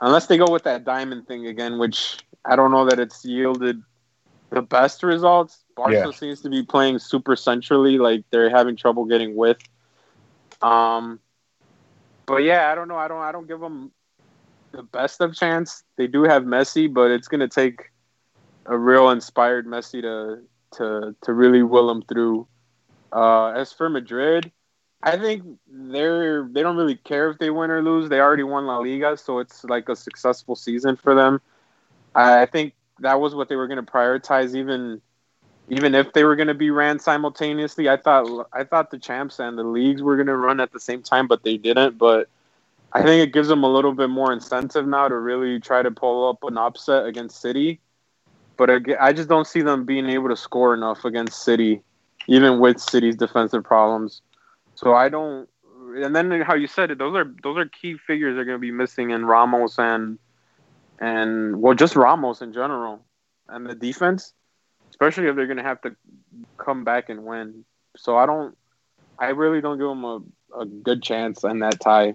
[0.00, 3.82] Unless they go with that diamond thing again, which I don't know that it's yielded
[4.50, 5.64] the best results.
[5.76, 6.10] Barca Yeah.
[6.10, 9.62] seems to be playing super centrally, like they're having trouble getting width.
[10.60, 11.20] Um,
[12.26, 12.96] but yeah, I don't know.
[12.96, 13.22] I don't.
[13.22, 13.92] I don't give them
[14.72, 15.84] the best of chance.
[15.96, 17.91] They do have Messi, but it's going to take
[18.66, 20.42] a real inspired Messi to
[20.76, 22.46] to to really will them through.
[23.12, 24.50] Uh, as for Madrid,
[25.02, 28.08] I think they're they don't really care if they win or lose.
[28.08, 31.40] They already won La Liga, so it's like a successful season for them.
[32.14, 35.00] I I think that was what they were going to prioritize, even
[35.68, 37.88] even if they were going to be ran simultaneously.
[37.88, 40.80] I thought I thought the champs and the leagues were going to run at the
[40.80, 41.98] same time, but they didn't.
[41.98, 42.28] But
[42.92, 45.90] I think it gives them a little bit more incentive now to really try to
[45.90, 47.80] pull up an upset against City.
[48.62, 51.82] But I just don't see them being able to score enough against City,
[52.28, 54.22] even with City's defensive problems.
[54.76, 55.48] So I don't.
[55.96, 58.60] And then how you said it, those are those are key figures they're going to
[58.60, 60.16] be missing in Ramos and
[61.00, 63.04] and well, just Ramos in general,
[63.48, 64.32] and the defense,
[64.90, 65.96] especially if they're going to have to
[66.56, 67.64] come back and win.
[67.96, 68.56] So I don't.
[69.18, 70.20] I really don't give them a,
[70.56, 72.14] a good chance in that tie.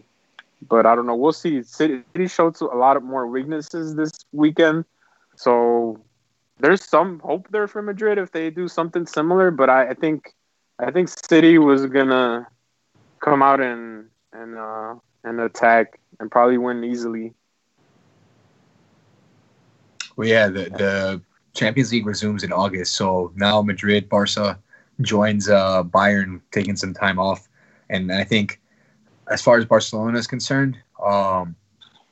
[0.65, 1.15] But I don't know.
[1.17, 1.61] We'll see.
[1.63, 4.85] City showed a lot of more weaknesses this weekend,
[5.35, 5.99] so
[6.59, 9.51] there's some hope there for Madrid if they do something similar.
[9.51, 10.33] But I, I think
[10.79, 12.47] I think City was gonna
[13.19, 17.33] come out and and uh, and attack and probably win easily.
[20.15, 21.21] Well, yeah, the, the
[21.53, 24.57] Champions League resumes in August, so now Madrid, Barca
[25.01, 27.47] joins uh, Bayern, taking some time off,
[27.89, 28.59] and I think
[29.29, 31.55] as far as Barcelona is concerned, um,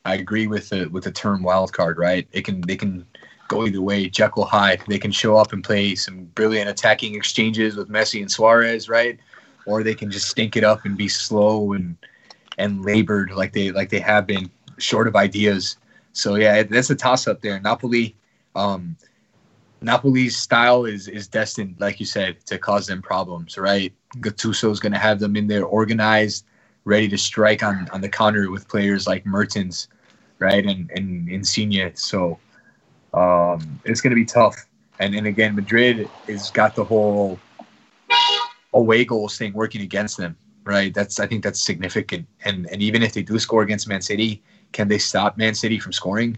[0.05, 1.97] I agree with the with the term wild card.
[1.97, 3.07] Right, it can they can
[3.47, 4.09] go either way.
[4.09, 8.31] Jekyll Hyde, they can show up and play some brilliant attacking exchanges with Messi and
[8.31, 9.19] Suarez, right,
[9.65, 11.97] or they can just stink it up and be slow and
[12.57, 15.77] and labored like they like they have been, short of ideas.
[16.13, 17.59] So yeah, that's a toss up there.
[17.59, 18.15] Napoli,
[18.55, 18.95] um,
[19.81, 23.57] Napoli's style is is destined, like you said, to cause them problems.
[23.57, 26.45] Right, Gattuso is going to have them in there organized,
[26.85, 29.87] ready to strike on on the counter with players like Mertens,
[30.39, 31.91] right, and and Insigne.
[31.95, 32.39] So
[33.15, 34.67] um, it's going to be tough.
[34.99, 37.39] And and again, Madrid has got the whole
[38.73, 40.37] away goals thing working against them.
[40.63, 42.27] Right, that's I think that's significant.
[42.43, 45.79] And and even if they do score against Man City, can they stop Man City
[45.79, 46.37] from scoring?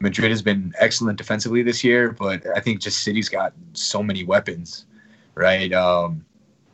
[0.00, 4.24] Madrid has been excellent defensively this year, but I think just City's got so many
[4.24, 4.86] weapons,
[5.34, 5.72] right?
[5.74, 6.24] Um,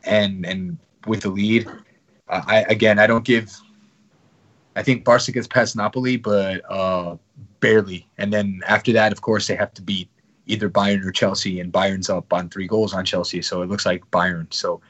[0.05, 1.67] and and with the lead,
[2.29, 3.53] I again I don't give.
[4.77, 7.17] I think Barca gets past Napoli, but uh,
[7.59, 8.07] barely.
[8.17, 10.09] And then after that, of course, they have to beat
[10.47, 13.85] either Bayern or Chelsea, and Bayern's up on three goals on Chelsea, so it looks
[13.85, 14.51] like Bayern.
[14.53, 14.81] So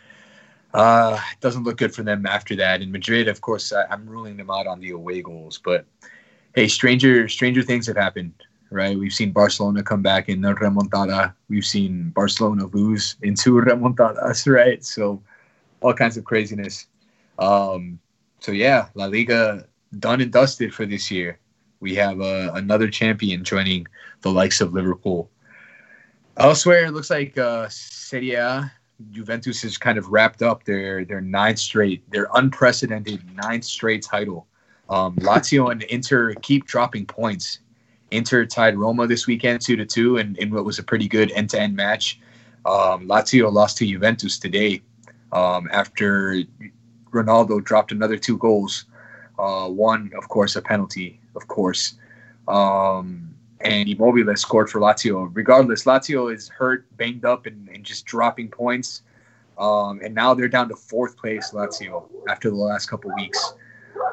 [0.73, 2.81] uh, it doesn't look good for them after that.
[2.81, 5.85] In Madrid, of course, I, I'm ruling them out on the away goals, but
[6.55, 8.33] hey, stranger stranger things have happened,
[8.69, 8.97] right?
[8.97, 11.33] We've seen Barcelona come back in a remontada.
[11.49, 14.83] We've seen Barcelona lose in two remontadas, right?
[14.83, 15.21] So
[15.81, 16.87] all kinds of craziness.
[17.39, 17.99] Um,
[18.39, 19.67] so yeah, La Liga
[19.99, 21.39] done and dusted for this year.
[21.79, 23.87] We have uh, another champion joining
[24.21, 25.29] the likes of Liverpool.
[26.37, 28.71] Elsewhere, it looks like uh, Serie A,
[29.11, 34.47] Juventus has kind of wrapped up their their ninth straight, their unprecedented ninth straight title.
[34.89, 37.59] Um, Lazio and Inter keep dropping points.
[38.11, 41.31] Inter tied Roma this weekend two to two, in, in what was a pretty good
[41.31, 42.19] end to end match.
[42.65, 44.81] Um, Lazio lost to Juventus today
[45.31, 46.43] um, after
[47.11, 48.85] Ronaldo dropped another two goals.
[49.37, 51.95] Uh, one, of course, a penalty, of course.
[52.47, 55.29] Um, and Immobile scored for Lazio.
[55.33, 59.03] Regardless, Lazio is hurt, banged up, and, and just dropping points.
[59.57, 63.53] Um, and now they're down to fourth place, Lazio, after the last couple weeks.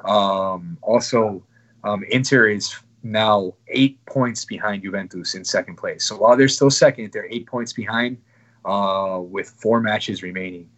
[0.05, 1.43] Um, also,
[1.83, 6.05] um, Inter is now eight points behind Juventus in second place.
[6.05, 8.17] So while they're still second, they're eight points behind
[8.65, 10.71] uh, with four matches remaining.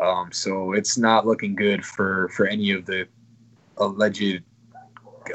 [0.00, 3.06] Um, so it's not looking good for for any of the
[3.78, 4.42] alleged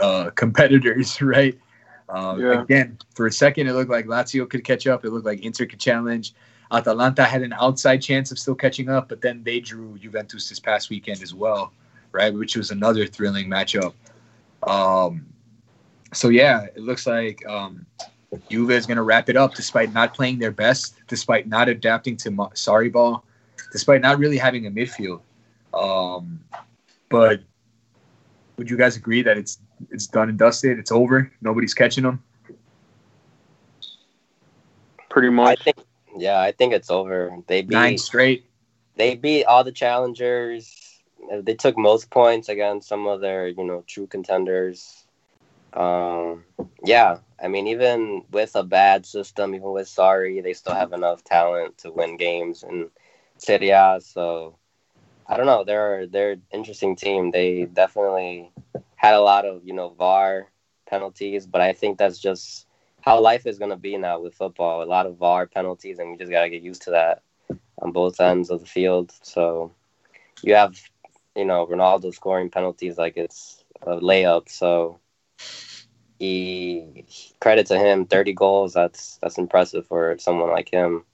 [0.02, 1.58] uh, competitors, right?
[2.10, 2.62] Um, yeah.
[2.62, 5.06] Again, for a second, it looked like Lazio could catch up.
[5.06, 6.34] It looked like Inter could challenge.
[6.72, 10.60] Atalanta had an outside chance of still catching up, but then they drew Juventus this
[10.60, 11.74] past weekend as well,
[12.12, 12.34] right?
[12.34, 13.94] Which was another thrilling matchup.
[14.64, 15.26] Um,
[16.14, 17.86] so yeah, it looks like um,
[18.50, 22.16] Juve is going to wrap it up despite not playing their best, despite not adapting
[22.18, 23.26] to Sarri ball,
[23.72, 25.22] despite not really having a midfield.
[25.74, 26.40] Um,
[27.10, 27.42] but
[28.58, 30.80] would you guys agree that it's it's done and dusted?
[30.80, 31.32] It's over.
[31.42, 32.24] Nobody's catching them.
[35.10, 35.60] Pretty much.
[35.60, 35.78] I think,
[36.18, 37.38] yeah, I think it's over.
[37.48, 38.46] They beat nine straight.
[38.96, 41.00] They beat all the challengers.
[41.32, 45.06] They took most points against some of their, you know, true contenders.
[45.74, 46.44] Um,
[46.84, 51.24] yeah, I mean, even with a bad system, even with Sarri, they still have enough
[51.24, 52.90] talent to win games in
[53.38, 54.00] Serie A.
[54.02, 54.58] So
[55.28, 55.64] I don't know.
[55.64, 57.32] They're they're interesting team.
[57.32, 58.52] They definitely
[59.02, 60.52] had a lot of you know VAR
[60.88, 62.68] penalties, but I think that's just
[63.02, 64.84] how life is going to be now with football.
[64.84, 67.24] A lot of VAR penalties, and we just got to get used to that
[67.82, 69.12] on both ends of the field.
[69.24, 69.72] So
[70.44, 70.80] you have
[71.36, 74.50] you know Ronaldo scoring penalties like it's a layup.
[74.50, 75.00] So
[76.20, 77.04] he
[77.40, 78.74] credit to him, thirty goals.
[78.74, 81.06] That's that's impressive for someone like him.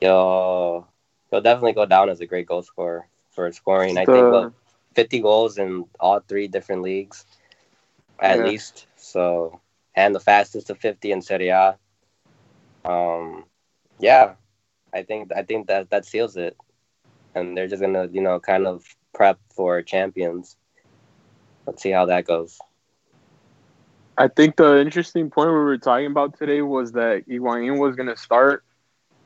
[0.00, 0.88] He'll
[1.30, 3.96] he'll definitely go down as a great goal scorer for scoring.
[3.96, 4.28] I think
[4.94, 7.26] 50 goals in all three different leagues,
[8.20, 8.44] at yeah.
[8.44, 8.86] least.
[8.96, 9.60] So,
[9.94, 11.76] and the fastest to 50 in Serie A.
[12.84, 13.44] Um,
[13.98, 14.34] yeah,
[14.92, 16.56] I think I think that that seals it,
[17.34, 20.56] and they're just gonna you know kind of prep for champions.
[21.66, 22.58] Let's see how that goes.
[24.18, 28.08] I think the interesting point we were talking about today was that Higuain was going
[28.08, 28.62] to start,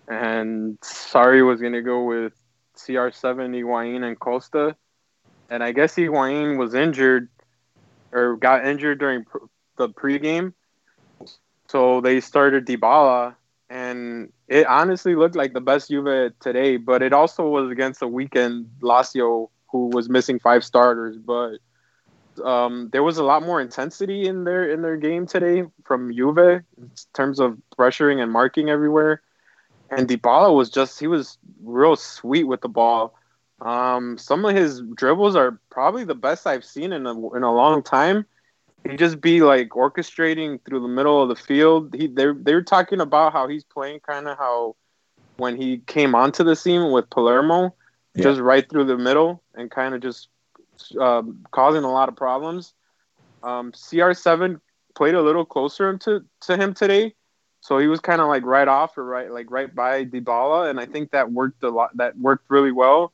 [0.07, 2.35] and Sarri was going to go with
[2.77, 4.77] CR7, Higuain, and Costa.
[5.51, 7.29] And I guess Higuain was injured
[8.13, 9.39] or got injured during pr-
[9.77, 10.53] the pregame.
[11.69, 13.35] So they started Dybala,
[13.69, 16.77] and it honestly looked like the best Juve today.
[16.77, 21.17] But it also was against a weekend Lazio who was missing five starters.
[21.17, 21.59] But
[22.45, 26.39] um, there was a lot more intensity in their in their game today from Juve
[26.39, 29.23] in terms of pressuring and marking everywhere
[29.91, 33.15] and Dybala was just he was real sweet with the ball.
[33.61, 37.53] Um, some of his dribbles are probably the best I've seen in a in a
[37.53, 38.27] long time.
[38.89, 41.95] He just be like orchestrating through the middle of the field.
[41.95, 44.77] He they they were talking about how he's playing kind of how
[45.37, 47.75] when he came onto the scene with Palermo,
[48.15, 48.23] yeah.
[48.23, 50.29] just right through the middle and kind of just
[51.01, 52.75] um, causing a lot of problems.
[53.43, 54.61] Um, CR7
[54.95, 57.15] played a little closer to to him today
[57.67, 60.79] so he was kind of like right off or right like right by Dybala, and
[60.79, 61.97] I think that worked a lot.
[61.97, 63.13] That worked really well,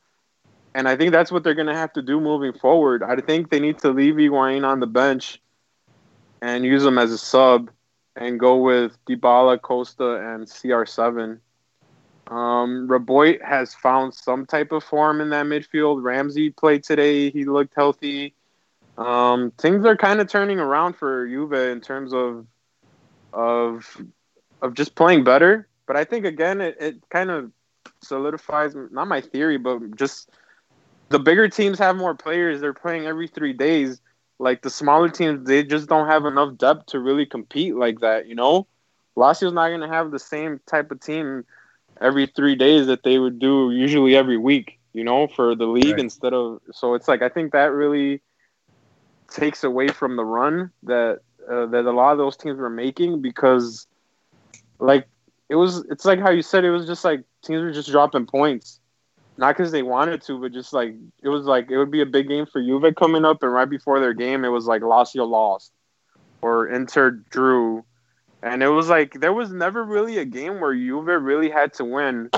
[0.75, 3.03] and I think that's what they're gonna have to do moving forward.
[3.03, 5.41] I think they need to leave Higuain on the bench
[6.41, 7.71] and use him as a sub,
[8.17, 11.39] and go with Dybala, Costa, and CR7.
[12.29, 16.03] Um, Rabiot has found some type of form in that midfield.
[16.03, 18.35] Ramsey played today; he looked healthy.
[18.99, 22.47] Um, things are kind of turning around for Juve in terms of
[23.33, 23.97] of
[24.61, 25.69] of just playing better.
[25.87, 27.51] But I think again, it, it kind of
[28.03, 30.31] solidifies not my theory, but just
[31.13, 32.61] the bigger teams have more players.
[32.61, 34.01] They're playing every three days.
[34.39, 38.27] Like the smaller teams, they just don't have enough depth to really compete like that.
[38.27, 38.67] You know,
[39.17, 41.45] Lazio's not going to have the same type of team
[42.01, 44.79] every three days that they would do usually every week.
[44.93, 46.01] You know, for the league right.
[46.01, 48.21] instead of so it's like I think that really
[49.31, 53.23] takes away from the run that uh, that a lot of those teams were making
[53.23, 53.87] because
[54.79, 55.07] like
[55.49, 58.27] it was it's like how you said it was just like teams were just dropping
[58.27, 58.81] points
[59.39, 62.07] not because they wanted to but just like it was like it would be a
[62.07, 65.29] big game for Juve coming up and right before their game it was like Lazio
[65.29, 65.73] lost
[66.43, 67.85] or Inter drew,
[68.43, 71.85] and it was like there was never really a game where Juve really had to
[71.85, 72.31] win.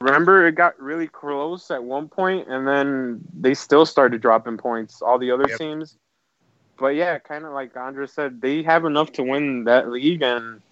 [0.00, 5.02] Remember, it got really close at one point, and then they still started dropping points.
[5.02, 5.58] All the other Yep.
[5.58, 5.98] teams,
[6.78, 10.62] but yeah, kind of like Andra said, they have enough to win that league, and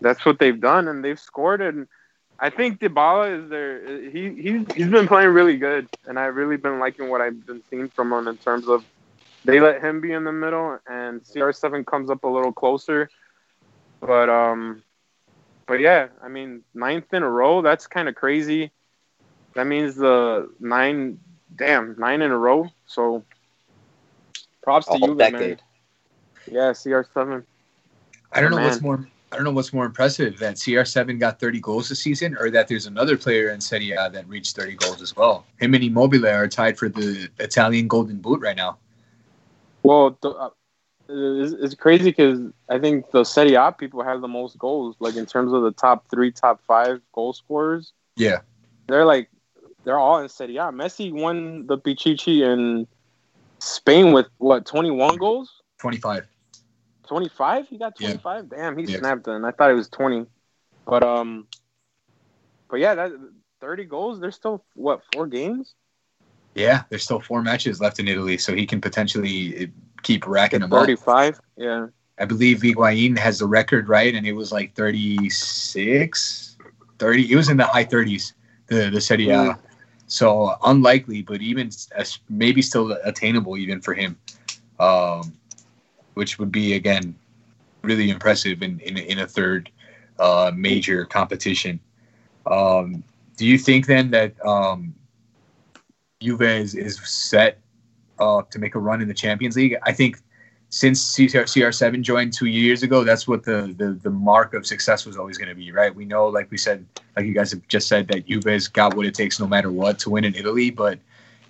[0.00, 1.60] that's what they've done, and they've scored.
[1.60, 1.88] And
[2.40, 4.10] I think Dybala is there.
[4.10, 7.62] He he's he's been playing really good, and I've really been liking what I've been
[7.68, 8.84] seeing from him in terms of
[9.44, 13.10] they let him be in the middle, and CR7 comes up a little closer.
[14.00, 14.82] But um,
[15.66, 17.62] but yeah, I mean, ninth in a row.
[17.62, 18.70] That's kind of crazy.
[19.54, 21.18] That means the nine,
[21.56, 22.70] damn, nine in a row.
[22.86, 23.24] So
[24.62, 25.58] props A to whole you, man.
[26.50, 27.44] Yeah, CR7.
[28.32, 28.64] I don't know Man.
[28.66, 29.04] what's more.
[29.30, 32.66] I don't know what's more impressive that CR7 got 30 goals this season, or that
[32.66, 35.44] there's another player in Serie A that reached 30 goals as well.
[35.58, 38.78] Him and Immobile are tied for the Italian Golden Boot right now.
[39.82, 40.50] Well, the, uh,
[41.08, 44.96] it's, it's crazy because I think the Serie A people have the most goals.
[44.98, 48.40] Like in terms of the top three, top five goal scorers, Yeah,
[48.86, 49.28] they're like
[49.84, 50.72] they're all in Serie A.
[50.72, 52.86] Messi won the Pichichi in
[53.58, 55.62] Spain with what 21 goals.
[55.78, 56.26] 25.
[57.08, 57.68] 25?
[57.68, 58.08] He got Yeah.
[58.08, 58.48] 25?
[58.50, 58.98] Damn, he Yeah.
[58.98, 59.44] snapped then.
[59.44, 60.26] I thought it was 20.
[60.86, 61.46] But um
[62.70, 63.12] but yeah, that
[63.60, 65.74] 30 goals, there's still what, four games?
[66.54, 69.66] Yeah, there's still four matches left in Italy, so he can potentially uh,
[70.02, 70.80] keep racking them up.
[70.80, 71.40] 35.
[71.56, 71.86] Yeah.
[72.18, 74.14] I believe Higuain has the record, right?
[74.14, 76.56] And it was like 36,
[76.98, 77.32] 30.
[77.32, 78.32] It was in the high 30s,
[78.66, 79.34] the, the Serie A.
[79.34, 79.58] Mm.
[80.08, 81.70] So unlikely, but even
[82.28, 84.18] maybe still attainable even for him,
[84.80, 85.32] um,
[86.18, 87.14] which would be, again,
[87.82, 89.70] really impressive in, in, in a third
[90.18, 91.78] uh, major competition.
[92.44, 93.04] Um,
[93.36, 94.92] do you think then that um,
[96.20, 97.60] Juve is, is set
[98.18, 99.76] uh, to make a run in the Champions League?
[99.84, 100.18] I think
[100.70, 105.06] since CR, CR7 joined two years ago, that's what the, the, the mark of success
[105.06, 105.94] was always going to be, right?
[105.94, 109.06] We know, like we said, like you guys have just said, that Juve's got what
[109.06, 110.98] it takes no matter what to win in Italy, but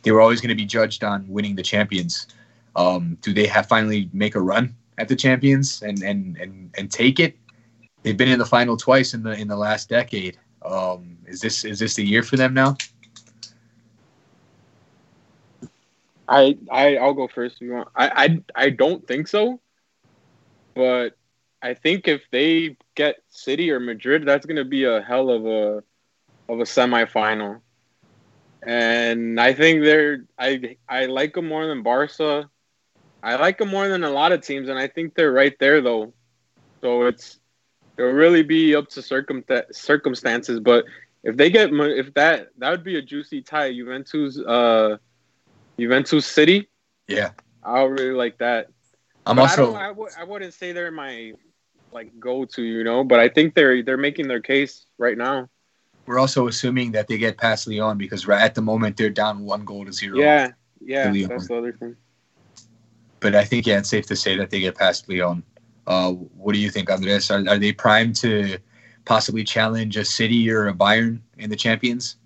[0.02, 2.26] they were always going to be judged on winning the champions.
[2.78, 6.90] Um, do they have finally make a run at the champions and, and, and, and
[6.90, 7.36] take it?
[8.04, 10.38] They've been in the final twice in the in the last decade.
[10.64, 12.76] Um, is this is this the year for them now?
[16.28, 17.88] I I I'll go first if you want.
[17.96, 19.60] I I I don't think so.
[20.74, 21.16] But
[21.60, 25.82] I think if they get City or Madrid, that's gonna be a hell of a
[26.48, 27.60] of a semifinal.
[28.62, 32.48] And I think they're I I like them more than Barca.
[33.22, 35.80] I like them more than a lot of teams, and I think they're right there
[35.80, 36.14] though.
[36.82, 37.38] So it's
[37.96, 40.60] it'll really be up to circum circumstances.
[40.60, 40.84] But
[41.24, 44.98] if they get if that that would be a juicy tie, Juventus uh
[45.78, 46.68] Juventus City.
[47.08, 47.30] Yeah,
[47.62, 48.68] I would really like that.
[49.26, 51.32] I'm But also I, don't, I, w- I wouldn't say they're my
[51.92, 55.48] like go to, you know, but I think they're they're making their case right now.
[56.06, 59.44] we're also assuming that they get past Lyon because right at the moment they're down
[59.44, 60.18] one goal to zero.
[60.18, 61.96] Yeah, yeah, that's the other thing.
[63.20, 65.42] But I think yeah, it's safe to say that they get past Lyon.
[65.86, 67.30] Uh, what do you think, Andres?
[67.30, 68.58] Are, are they primed to
[69.04, 72.16] possibly challenge a City or a Bayern in the Champions?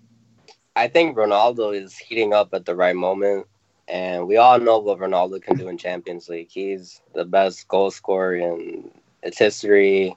[0.75, 3.47] I think Ronaldo is heating up at the right moment,
[3.87, 6.49] and we all know what Ronaldo can do in Champions League.
[6.49, 8.91] He's the best goal scorer in
[9.21, 10.15] its history.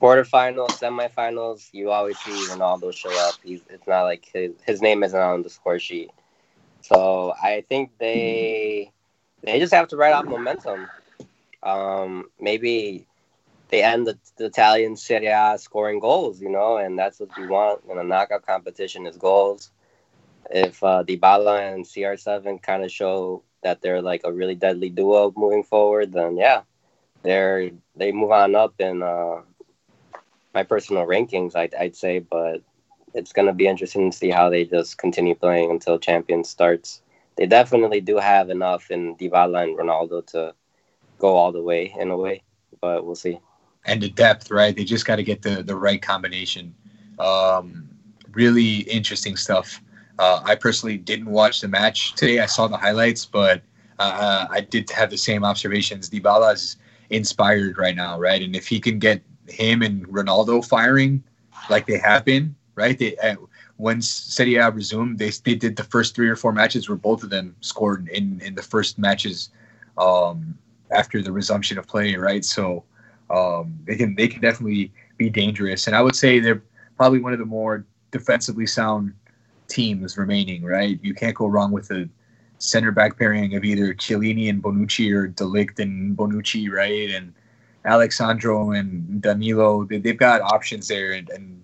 [0.00, 3.34] Quarterfinals, semifinals, you always see Ronaldo show up.
[3.42, 6.10] He's it's not like his his name isn't on the score sheet.
[6.80, 8.92] So I think they
[9.42, 10.88] they just have to ride out momentum.
[11.62, 13.06] Um, maybe
[13.68, 17.48] they end the, the Italian Serie A scoring goals, you know, and that's what you
[17.48, 19.70] want in a knockout competition is goals.
[20.50, 25.32] If uh, Dybala and CR7 kind of show that they're like a really deadly duo
[25.36, 26.62] moving forward, then yeah,
[27.22, 29.42] they're they move on up in uh,
[30.54, 32.20] my personal rankings, I'd, I'd say.
[32.20, 32.62] But
[33.12, 37.02] it's gonna be interesting to see how they just continue playing until Champions starts.
[37.38, 40.54] They definitely do have enough in Dybala and Ronaldo to
[41.18, 42.42] go all the way in a way,
[42.82, 43.40] but we'll see.
[43.86, 44.76] and the depth, right?
[44.76, 46.74] They just got to get the the right combination.
[47.18, 47.88] Um,
[48.32, 49.80] really interesting stuff.
[50.18, 52.40] Uh, I personally didn't watch the match today.
[52.40, 53.62] I saw the highlights, but
[53.98, 56.10] uh, I did have the same observations.
[56.10, 56.76] Dybala is
[57.10, 58.42] inspired right now, right?
[58.42, 61.22] And if he can get him and Ronaldo firing
[61.70, 62.98] like they have been, right?
[62.98, 63.36] They uh,
[63.76, 67.22] when Serie A resumed, they they did the first three or four matches where both
[67.22, 69.50] of them scored in in the first matches
[69.98, 70.56] um,
[70.90, 72.44] after the resumption of play, right?
[72.44, 72.84] So
[73.30, 76.62] um, they can they can definitely be dangerous, and I would say they're
[76.96, 79.12] probably one of the more defensively sound
[79.66, 80.62] teams remaining.
[80.62, 82.08] Right, you can't go wrong with a
[82.58, 87.10] center back pairing of either Chiellini and Bonucci or De Ligt and Bonucci, right?
[87.10, 87.32] And
[87.84, 91.62] Alex Sandro and Danilo, they, have got options there and, and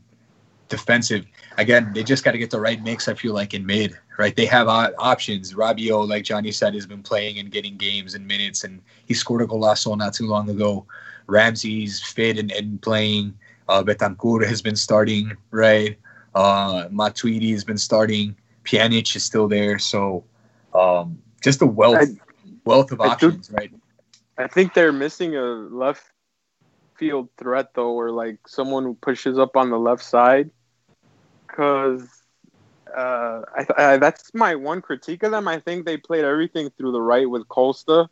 [0.69, 1.27] defensive.
[1.59, 3.09] Again, they just got to get the right mix.
[3.09, 4.35] I feel like in mid, right?
[4.35, 5.55] They have options.
[5.55, 9.43] Rabiot, like Johnny said, has been playing and getting games and minutes, and he scored
[9.43, 10.87] a golazo not too long ago.
[11.27, 13.37] Ramsey's fit and, and playing.
[13.69, 15.97] Uh, Bentancur has been starting, right?
[16.35, 18.37] Uh, Matuidi has been starting.
[18.65, 19.79] Pjanic is still there.
[19.79, 20.25] So
[20.75, 23.73] um, just a wealth, I, wealth of I options, do, right?
[24.37, 26.11] I think they're missing a left
[26.97, 30.51] field threat though, or like someone who pushes up on the left side.
[31.47, 32.09] Because
[32.95, 35.49] uh, I, I, that's my one critique of them.
[35.49, 38.09] I think they played everything through the right with Costa,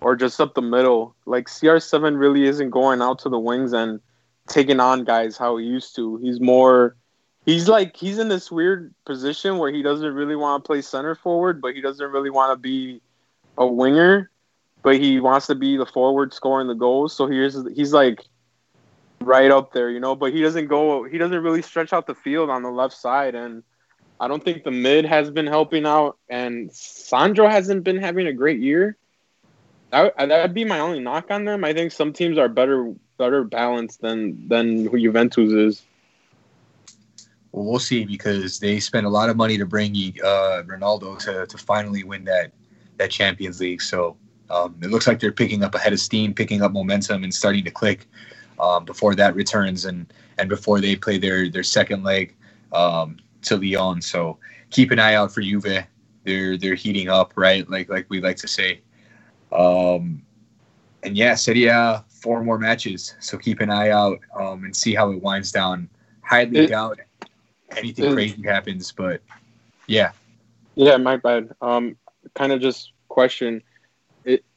[0.00, 1.14] or just up the middle.
[1.24, 4.00] Like CR7 really isn't going out to the wings and
[4.48, 6.16] taking on guys how he used to.
[6.18, 6.96] He's more
[7.46, 11.14] he's like he's in this weird position where he doesn't really want to play center
[11.14, 13.00] forward, but he doesn't really want to be
[13.56, 14.30] a winger,
[14.86, 17.12] but he wants to be the forward scoring the goals.
[17.12, 18.24] So here's he's like
[19.20, 22.14] right up there, you know, but he doesn't go he doesn't really stretch out the
[22.14, 23.64] field on the left side and
[24.20, 28.32] I don't think the mid has been helping out and Sandro hasn't been having a
[28.32, 28.96] great year.
[29.90, 31.64] That that'd be my only knock on them.
[31.64, 35.82] I think some teams are better better balanced than than who Juventus is.
[37.50, 41.44] Well, we'll see because they spent a lot of money to bring uh, Ronaldo to,
[41.44, 42.52] to finally win that
[42.98, 43.82] that Champions League.
[43.82, 44.16] So
[44.50, 47.34] um, it looks like they're picking up a head of steam, picking up momentum, and
[47.34, 48.06] starting to click
[48.60, 52.34] um, before that returns and and before they play their their second leg
[52.72, 54.00] um, to Lyon.
[54.00, 54.38] So
[54.70, 55.86] keep an eye out for Juve.
[56.24, 57.68] They're they're heating up, right?
[57.68, 58.80] Like like we like to say.
[59.52, 60.22] Um,
[61.02, 63.14] and yeah, Serie A, four more matches.
[63.20, 65.88] So keep an eye out um, and see how it winds down.
[66.22, 66.98] Highly it, doubt
[67.76, 69.22] anything crazy happens, but
[69.86, 70.12] yeah.
[70.74, 71.50] Yeah, my bad.
[71.60, 71.96] Um,
[72.34, 73.62] kind of just question: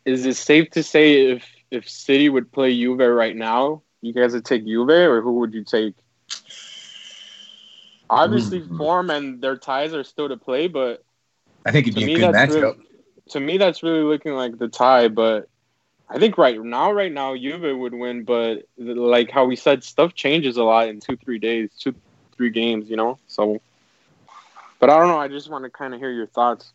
[0.05, 4.33] Is it safe to say if if City would play Juve right now, you guys
[4.33, 5.95] would take Juve, or who would you take?
[8.09, 8.77] Obviously, mm-hmm.
[8.77, 11.03] form and their ties are still to play, but
[11.65, 12.61] I think it'd be a good matchup.
[12.61, 12.77] Really,
[13.29, 15.47] to me, that's really looking like the tie, but
[16.09, 20.15] I think right now, right now, Juve would win, but like how we said, stuff
[20.15, 21.93] changes a lot in two, three days, two,
[22.35, 23.19] three games, you know.
[23.27, 23.61] So,
[24.79, 25.19] but I don't know.
[25.19, 26.73] I just want to kind of hear your thoughts.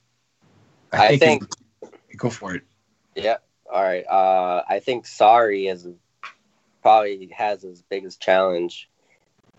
[0.93, 1.45] I, think,
[2.17, 2.63] go for it.
[3.15, 3.37] Yeah.
[3.73, 4.05] All right.
[4.07, 5.87] Uh, I think Sarri is
[6.83, 8.89] probably has his biggest challenge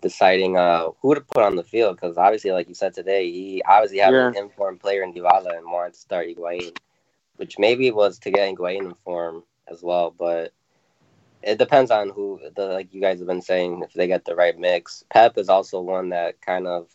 [0.00, 3.62] deciding uh, who to put on the field because obviously, like you said today, he
[3.66, 4.28] obviously had yeah.
[4.28, 6.76] an informed player in Dybala and wanted to start Higuain,
[7.36, 10.14] which maybe was to get Higuain in form as well.
[10.16, 10.52] But
[11.42, 14.36] it depends on who the like you guys have been saying if they get the
[14.36, 15.04] right mix.
[15.10, 16.88] Pep is also one that kind of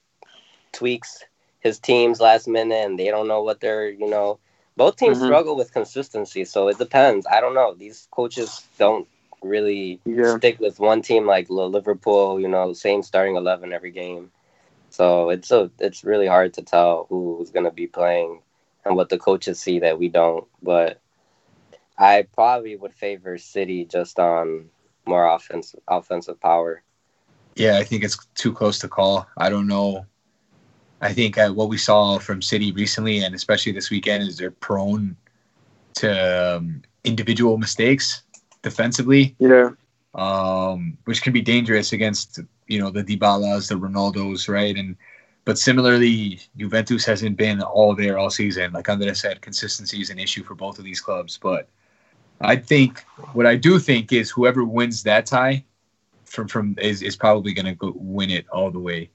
[0.72, 1.24] tweaks
[1.60, 4.40] his teams last minute and they don't know what they're you know
[4.82, 5.28] both teams mm-hmm.
[5.28, 9.08] struggle with consistency so it depends i don't know these coaches don't
[9.42, 10.38] really yeah.
[10.38, 14.32] stick with one team like liverpool you know same starting 11 every game
[14.90, 18.42] so it's a it's really hard to tell who's going to be playing
[18.86, 21.02] and what the coaches see that we don't but
[22.02, 24.70] I probably would favor City just on
[25.06, 26.82] more offensive offensive power.
[27.56, 29.28] Yeah, I think it's too close to call.
[29.38, 30.08] I don't know.
[31.02, 34.52] I think uh, what we saw from City recently, and especially this weekend, is they're
[34.52, 35.16] prone
[35.96, 38.24] to um, individual mistakes
[38.62, 39.36] defensively.
[39.40, 39.72] Yeah.
[40.14, 44.76] Um, which can be dangerous against you know the Dybalas, the Ronaldos, right?
[44.76, 44.96] And
[45.46, 48.74] but similarly, Juventus hasn't been all there all season.
[48.74, 51.68] Like Andres said, consistency is an issue for both of these clubs, but
[52.42, 55.64] I think what I do think is whoever wins that tie
[56.26, 59.10] from from is, is probably going to win it all the way.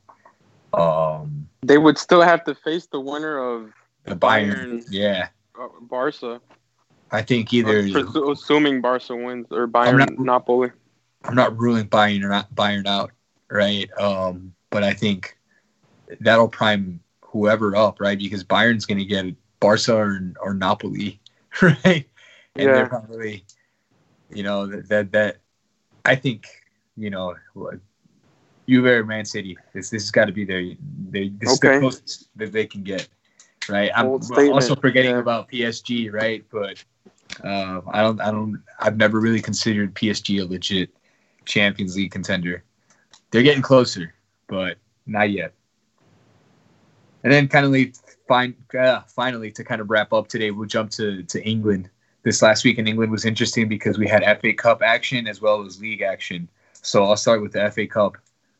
[0.76, 3.72] Um, they would still have to face the winner of
[4.04, 4.78] the Bayern.
[4.78, 5.28] Bayern yeah,
[5.60, 6.40] uh, Barca.
[7.10, 7.78] I think either
[8.30, 10.70] assuming Barca wins or Bayern not, Napoli.
[11.24, 13.10] I'm not ruling Bayern or not Bayern out,
[13.50, 13.88] right?
[13.98, 15.36] Um, but I think
[16.20, 18.18] that'll prime whoever up, right?
[18.18, 21.20] Because Bayern's going to get Barca or, or Napoli,
[21.62, 22.08] right?
[22.54, 22.72] and yeah.
[22.72, 23.44] they're probably,
[24.30, 25.36] you know, that that, that
[26.04, 26.46] I think,
[26.96, 27.34] you know,
[28.68, 29.56] Juve or Man City.
[29.72, 30.62] This this has got to be their
[31.10, 31.68] they this okay.
[31.68, 33.08] is the closest that they can get,
[33.68, 33.90] right?
[33.94, 35.18] I'm also forgetting yeah.
[35.18, 36.44] about PSG, right?
[36.50, 36.82] But
[37.44, 40.90] uh, I don't I don't I've never really considered PSG a legit
[41.44, 42.64] Champions League contender.
[43.30, 44.14] They're getting closer,
[44.48, 45.52] but not yet.
[47.24, 47.96] And then kind of
[48.28, 51.90] fine, uh, finally to kind of wrap up today, we'll jump to to England
[52.26, 55.64] this last week in England was interesting because we had FA Cup action as well
[55.64, 56.48] as league action.
[56.72, 58.16] So I'll start with the FA Cup.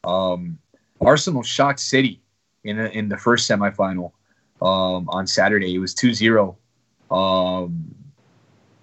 [0.06, 0.58] Um,
[1.00, 2.22] Arsenal shocked City
[2.64, 4.12] in a, in the first semifinal.
[4.62, 5.74] um, on Saturday.
[5.74, 6.56] It was 2-0
[7.10, 7.94] um,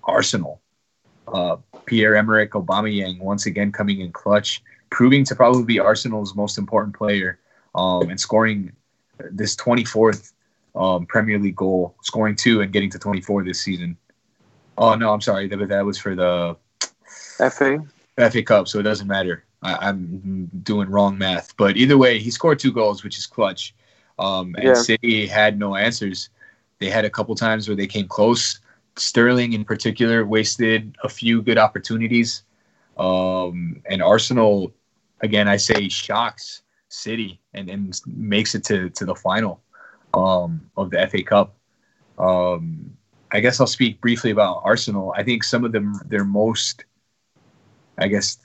[0.04, 0.62] Arsenal.
[1.28, 6.58] Uh, Pierre Emerick Aubameyang once again coming in clutch, proving to probably be Arsenal's most
[6.58, 7.40] important player
[7.76, 8.72] um, and scoring
[9.32, 10.34] this 24th
[10.76, 13.98] um, Premier League goal, scoring two and getting to 24 this season.
[14.78, 16.58] Oh no, I'm sorry, that, that was for the
[17.52, 17.84] FA
[18.18, 19.44] FA Cup, so it doesn't matter.
[19.64, 23.74] I, am doing wrong math, but either way, he scored two goals, which is clutch.
[24.20, 24.74] Um, and yeah.
[24.74, 26.30] City had no answers.
[26.80, 28.60] They had a couple times where they came close.
[28.96, 32.44] Sterling, in particular, wasted a few good opportunities.
[32.98, 34.74] Um, and Arsenal,
[35.22, 39.62] again, I say shocks City and, and makes it to, to the final
[40.14, 41.56] um, of the FA Cup.
[42.20, 42.96] Um,
[43.32, 45.14] I guess I'll speak briefly about Arsenal.
[45.18, 46.86] I think some of them, their most,
[47.98, 48.38] I guess,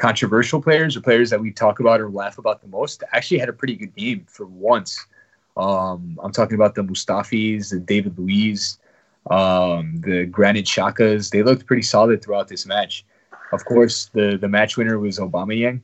[0.00, 3.48] controversial players or players that we talk about or laugh about the most actually had
[3.48, 5.06] a pretty good game for once.
[5.56, 8.78] Um, I'm talking about the Mustafis, the David Luiz,
[9.30, 11.30] um, the Granit Xhakas.
[11.30, 13.04] They looked pretty solid throughout this match.
[13.52, 15.82] Of course, the the match winner was Aubameyang.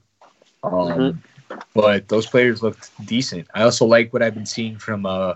[0.62, 1.18] Um, mm-hmm
[1.74, 3.46] but those players looked decent.
[3.54, 5.34] I also like what I've been seeing from uh,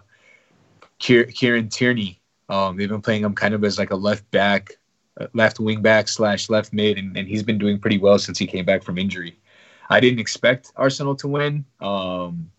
[0.99, 2.21] Kieran Tierney.
[2.49, 4.73] Um, they've been playing him kind of as like a left back,
[5.35, 8.47] left wing back slash left mid, and, and he's been doing pretty well since he
[8.47, 9.39] came back from injury.
[9.89, 12.51] I didn't expect Arsenal to win, um,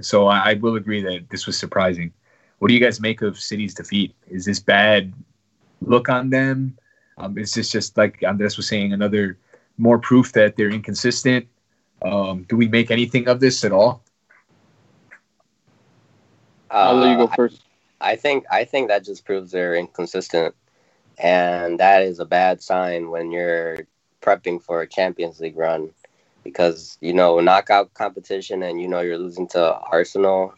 [0.00, 2.12] so I, I will agree that this was surprising.
[2.58, 4.14] What do you guys make of City's defeat?
[4.28, 5.12] Is this bad
[5.80, 6.76] look on them?
[7.18, 9.38] Um, is this just like Andres was saying, another
[9.78, 11.46] more proof that they're inconsistent?
[12.02, 14.02] Um, do we make anything of this at all?
[16.70, 17.62] Uh, I'll let you go first.
[18.00, 20.54] I, I think I think that just proves they're inconsistent,
[21.18, 23.86] and that is a bad sign when you're
[24.20, 25.90] prepping for a Champions League run,
[26.42, 30.54] because you know knockout competition and you know you're losing to Arsenal.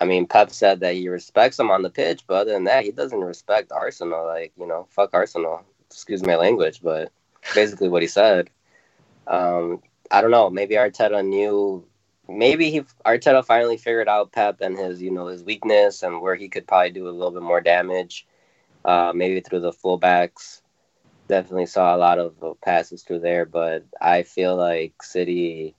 [0.00, 2.84] I mean, Pep said that he respects them on the pitch, but other than that,
[2.84, 4.26] he doesn't respect Arsenal.
[4.26, 5.64] Like you know, fuck Arsenal.
[5.90, 7.10] Excuse my language, but
[7.54, 8.50] basically what he said.
[9.26, 10.50] Um, I don't know.
[10.50, 11.84] Maybe Arteta knew.
[12.28, 16.34] Maybe he Arteta finally figured out Pep and his you know his weakness and where
[16.34, 18.26] he could probably do a little bit more damage.
[18.84, 20.62] Uh, maybe through the fullbacks.
[21.28, 25.74] Definitely saw a lot of passes through there, but I feel like City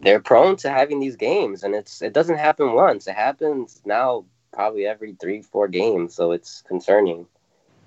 [0.00, 3.06] they're prone to having these games, and it's it doesn't happen once.
[3.06, 7.26] It happens now probably every three four games, so it's concerning.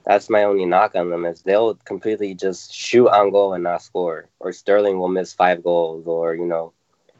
[0.05, 3.83] That's my only knock on them is they'll completely just shoot on goal and not
[3.83, 6.73] score, or Sterling will miss five goals, or you know,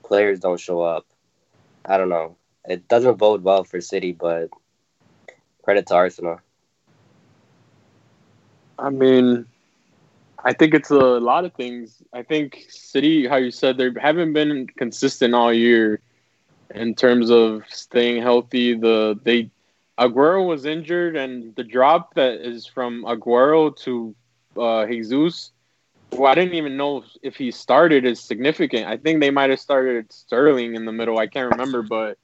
[0.04, 1.06] players don't show up.
[1.86, 2.38] I don't know.
[2.66, 4.50] It doesn't bode well for City, but
[5.64, 6.40] credit to Arsenal.
[8.82, 9.46] I mean,
[10.44, 12.02] I think it's a lot of things.
[12.14, 16.02] I think City, how you said, they haven't been consistent all year
[16.74, 18.74] in terms of staying healthy.
[18.74, 19.52] The they
[20.00, 24.16] Aguero was injured, and the drop that is from Aguero to
[24.58, 25.52] uh, Jesus,
[26.12, 28.88] well, I didn't even know if he started is significant.
[28.88, 31.20] I think they might have started Sterling in the middle.
[31.20, 32.18] I can't remember, but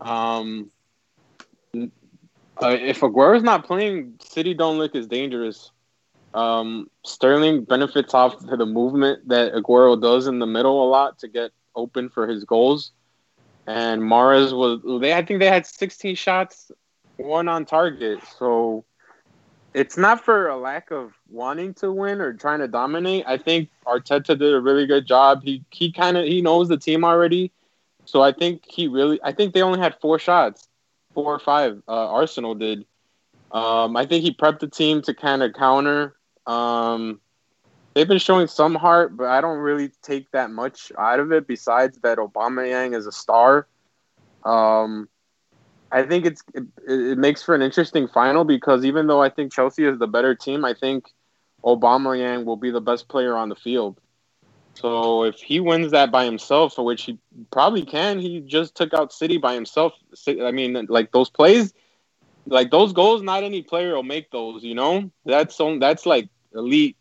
[0.00, 0.70] um,
[1.76, 5.70] uh, if Aguero's not playing, City don't look as dangerous.
[6.34, 11.20] Um, Sterling benefits off to the movement that Aguero does in the middle a lot
[11.20, 12.90] to get open for his goals.
[13.66, 16.70] And Mahrez was they I think they had 16 shots
[17.16, 18.18] one on target.
[18.38, 18.84] So
[19.74, 23.24] it's not for a lack of wanting to win or trying to dominate.
[23.26, 25.42] I think Arteta did a really good job.
[25.42, 27.52] He he kind of he knows the team already.
[28.06, 30.68] So I think he really I think they only had four shots,
[31.14, 31.82] four or five.
[31.88, 32.86] Uh, Arsenal did.
[33.52, 36.16] Um, I think he prepped the team to kind of counter.
[36.46, 37.20] Um,
[37.94, 41.46] they've been showing some heart, but I don't really take that much out of it.
[41.46, 43.66] Besides that, Aubameyang is a star.
[44.44, 45.08] Um,
[45.90, 49.52] I think it's it, it, makes for an interesting final because even though I think
[49.52, 51.06] Chelsea is the better team, I think
[51.64, 53.98] Aubameyang will be the best player on the field.
[54.74, 57.18] So if he wins that by himself, for which he
[57.52, 59.92] probably can, he just took out City by himself.
[60.26, 61.72] I mean, like those plays,
[62.46, 64.64] like those goals, not any player will make those.
[64.64, 66.96] You know, that's on, that's like elite,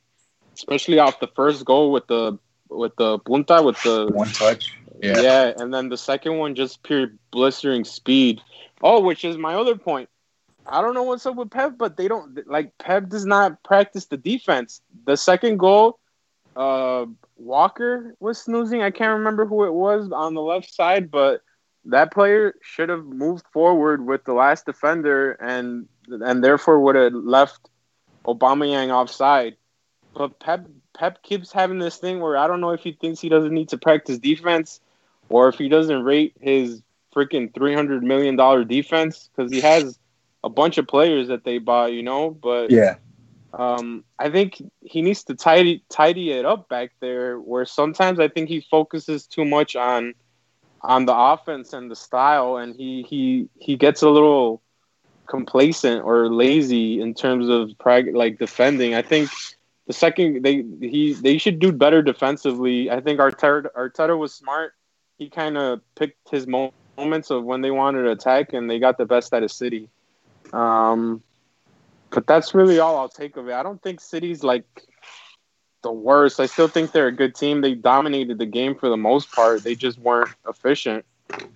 [0.53, 2.37] especially off the first goal with the
[2.69, 4.75] with the punta with the one touch.
[4.99, 5.19] Yeah.
[5.19, 8.41] yeah, and then the second one just pure blistering speed.
[8.81, 10.09] Oh, which is my other point.
[10.65, 14.05] I don't know what's up with Pep, but they don't like Pep does not practice
[14.05, 14.81] the defense.
[15.05, 15.99] The second goal,
[16.55, 18.81] uh, Walker was snoozing.
[18.81, 21.41] I can't remember who it was on the left side, but
[21.85, 27.13] that player should have moved forward with the last defender and and therefore would have
[27.13, 27.69] left
[28.25, 29.57] Aubameyang offside.
[30.15, 30.67] But Pep
[30.97, 33.69] Pep keeps having this thing where I don't know if he thinks he doesn't need
[33.69, 34.81] to practice defense
[35.29, 36.81] or if he doesn't rate his
[37.15, 39.99] freaking three hundred million dollar defense because he has
[40.43, 42.31] a bunch of players that they bought, you know.
[42.31, 42.97] But Yeah.
[43.57, 47.37] um, I think he needs to tidy tidy it up back there.
[47.39, 50.15] Where sometimes I think he focuses too much on
[50.81, 54.62] on the offense and the style, and he he he gets a little
[55.27, 57.71] complacent or lazy in terms of
[58.13, 58.95] like defending.
[58.95, 59.29] I think
[59.87, 62.89] the second they he they should do better defensively.
[62.89, 64.73] I think Arteta Arteta was smart.
[65.17, 68.79] He kind of picked his mo- moments of when they wanted to attack, and they
[68.79, 69.89] got the best out of City.
[70.51, 71.21] Um,
[72.09, 73.53] but that's really all I'll take of it.
[73.53, 74.65] I don't think City's like
[75.81, 76.39] the worst.
[76.39, 77.61] I still think they're a good team.
[77.61, 79.63] They dominated the game for the most part.
[79.63, 81.05] They just weren't efficient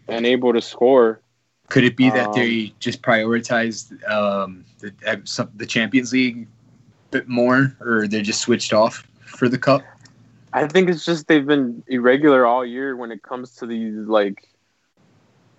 [0.07, 1.21] and able to score.
[1.69, 6.47] Could it be that Um, they just prioritized um, the uh, some, the Champions League
[6.47, 9.81] a bit more, or they just switched off for the cup?
[10.53, 14.47] I think it's just they've been irregular all year when it comes to these like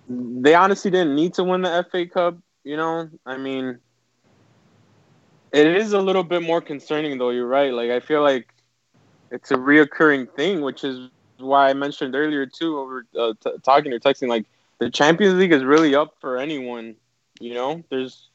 [0.09, 3.09] they honestly didn't need to win the FA Cup, you know?
[3.27, 3.79] I mean
[5.53, 7.73] it is a little bit more concerning though, you're right.
[7.73, 8.49] Like I feel like
[9.31, 13.93] it's a reoccurring thing, which is why I mentioned earlier too over uh, t- talking
[13.93, 14.47] or texting like
[14.79, 16.97] the Champions League is really up for anyone,
[17.41, 17.83] you know?
[17.91, 18.29] There's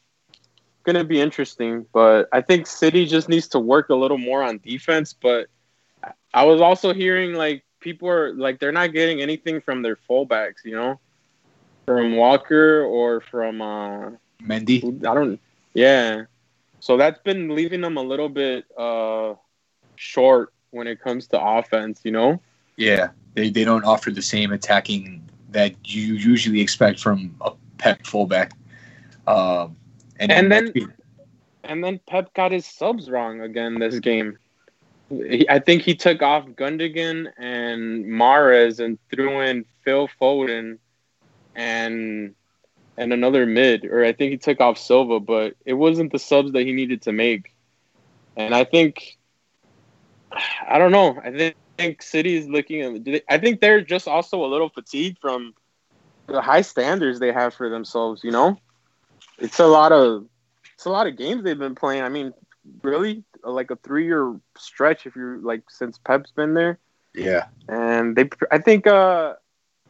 [0.83, 4.43] going to be interesting, but I think City just needs to work a little more
[4.43, 5.47] on defense, but
[6.33, 10.65] I was also hearing like people are like they're not getting anything from their fullbacks,
[10.65, 10.99] you know,
[11.85, 15.05] from Walker or from uh Mendy.
[15.05, 15.39] I don't
[15.73, 16.23] yeah.
[16.79, 19.35] So that's been leaving them a little bit uh
[19.95, 22.41] short when it comes to offense, you know?
[22.77, 25.23] Yeah, they, they don't offer the same attacking
[25.53, 28.51] that you usually expect from a Pep fullback.
[29.27, 29.75] Um,
[30.19, 30.73] and, And then-
[31.63, 34.37] And then Pep got his subs wrong again this game.
[35.09, 40.77] He, I think he took off Gundogan and Mahrez and threw in Phil Foden
[41.55, 42.35] and
[42.97, 46.51] and another mid, or I think he took off Silva, but it wasn't the subs
[46.51, 47.53] that he needed to make.
[48.35, 49.17] And I think
[50.67, 51.17] I don't know.
[51.23, 54.69] I think, think City is looking do they- I think they're just also a little
[54.69, 55.53] fatigued from
[56.27, 58.23] the high standards they have for themselves.
[58.23, 58.57] You know,
[59.37, 60.25] it's a lot of
[60.75, 62.03] it's a lot of games they've been playing.
[62.03, 62.33] I mean,
[62.83, 66.79] really, like a three year stretch if you're like since Pep's been there,
[67.13, 68.29] yeah, and they.
[68.51, 69.33] I think uh,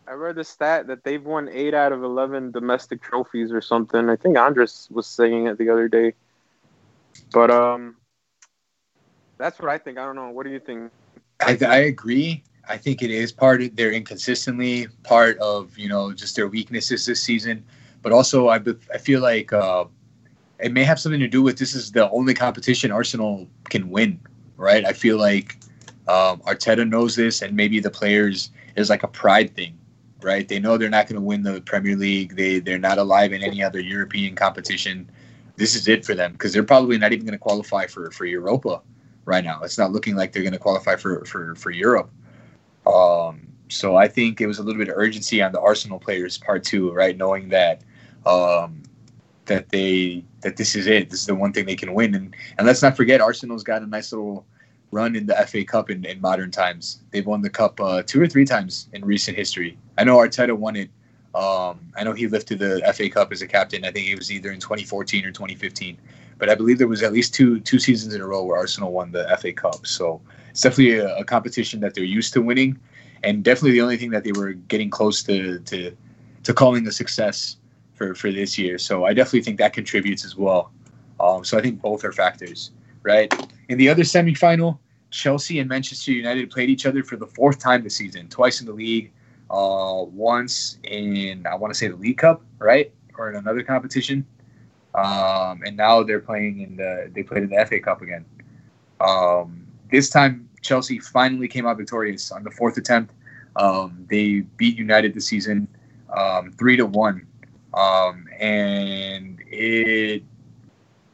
[0.08, 4.10] I read the stat that they've won eight out of eleven domestic trophies or something.
[4.10, 6.14] I think Andres was saying it the other day,
[7.32, 7.96] but um,
[9.38, 9.98] that's what I think.
[9.98, 10.30] I don't know.
[10.30, 10.92] What do you think?
[11.46, 12.44] I, I agree.
[12.68, 17.06] I think it is part of their inconsistently, part of you know just their weaknesses
[17.06, 17.64] this season,
[18.02, 18.60] but also I
[18.94, 19.86] I feel like uh,
[20.60, 24.20] it may have something to do with this is the only competition Arsenal can win,
[24.58, 24.86] right?
[24.86, 25.58] I feel like
[26.08, 29.78] um, Arteta knows this, and maybe the players is like a pride thing,
[30.22, 30.48] right?
[30.48, 32.36] They know they're not going to win the Premier League.
[32.36, 35.10] They they're not alive in any other European competition.
[35.58, 38.26] This is it for them because they're probably not even going to qualify for for
[38.26, 38.82] Europa
[39.26, 39.62] right now.
[39.64, 42.12] It's not looking like they're going to qualify for for for Europe.
[42.86, 46.38] Um, so I think it was a little bit of urgency on the Arsenal players'
[46.38, 47.18] part too, right?
[47.18, 47.84] Knowing that
[48.26, 48.84] um,
[49.46, 51.10] that they that this is it.
[51.10, 52.16] This is the one thing they can win.
[52.16, 54.46] And and let's not forget, Arsenal's got a nice little
[54.92, 57.02] run in the FA Cup in, in modern times.
[57.12, 59.78] They've won the cup uh, two or three times in recent history.
[59.98, 60.90] I know Arteta won it.
[61.36, 63.86] Um, I know he lifted the FA Cup as a captain.
[63.86, 65.98] I think it was either in 2014 or 2015.
[66.38, 68.92] But I believe there was at least two two seasons in a row where Arsenal
[68.92, 69.86] won the FA Cup.
[69.88, 72.78] So it's definitely a, a competition that they're used to winning,
[73.24, 75.96] and definitely the only thing that they were getting close to to
[76.44, 77.58] to calling a success
[77.94, 78.78] for for this year.
[78.78, 80.72] So I definitely think that contributes as well.
[81.20, 82.72] Um, so I think both are factors,
[83.04, 83.34] right?
[83.70, 84.80] In the other semifinal,
[85.12, 88.68] Chelsea and Manchester United played each other for the fourth time this season, twice in
[88.68, 89.12] the league,
[89.54, 94.26] uh, once in I want to say the League Cup, right, or in another competition,
[94.96, 98.26] um, and now they're playing in the they played in the FA Cup again.
[99.00, 103.14] Um, this time, Chelsea finally came out victorious on the fourth attempt.
[103.56, 105.68] Um, they beat United this season
[106.18, 107.28] um, three to one,
[107.76, 110.24] um, and it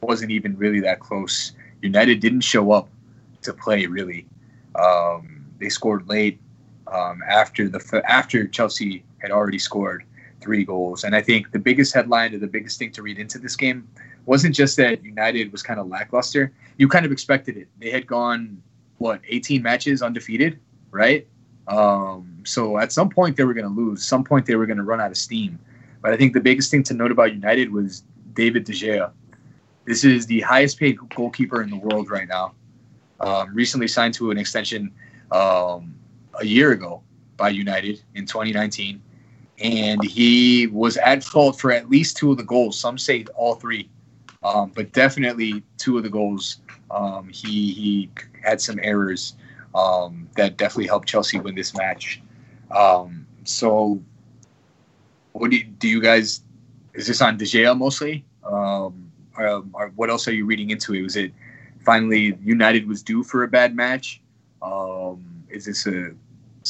[0.00, 1.52] wasn't even really that close.
[1.82, 2.88] United didn't show up
[3.42, 4.26] to play really.
[4.76, 6.40] Um, they scored late
[6.90, 10.04] um, after the after Chelsea had already scored
[10.40, 13.38] three goals, and I think the biggest headline or the biggest thing to read into
[13.38, 13.88] this game
[14.26, 16.52] wasn't just that United was kind of lackluster.
[16.76, 17.68] You kind of expected it.
[17.78, 18.62] They had gone
[18.98, 20.58] what 18 matches undefeated,
[20.90, 21.26] right?
[21.68, 24.04] Um, so at some point they were going to lose.
[24.04, 25.58] Some point they were going to run out of steam.
[26.02, 28.02] But I think the biggest thing to note about United was
[28.34, 29.10] David De Gea.
[29.84, 32.54] This is the highest paid goalkeeper in the world right now.
[33.20, 34.92] Um, recently signed to an extension
[35.30, 35.94] um,
[36.40, 37.02] a year ago
[37.36, 39.00] by United in 2019.
[39.62, 42.78] and he was at fault for at least two of the goals.
[42.78, 43.90] Some say all three,
[44.42, 46.60] um, but definitely two of the goals.
[46.90, 48.10] Um, he he
[48.42, 49.36] had some errors
[49.74, 52.22] um, that definitely helped Chelsea win this match.
[52.70, 54.00] Um, so,
[55.32, 56.42] what do you, do you guys?
[56.94, 58.24] Is this on De Gea mostly?
[58.44, 61.02] Um, or, or what else are you reading into it?
[61.02, 61.32] Was it
[61.84, 64.20] finally United was due for a bad match?
[64.62, 66.12] Um, is this a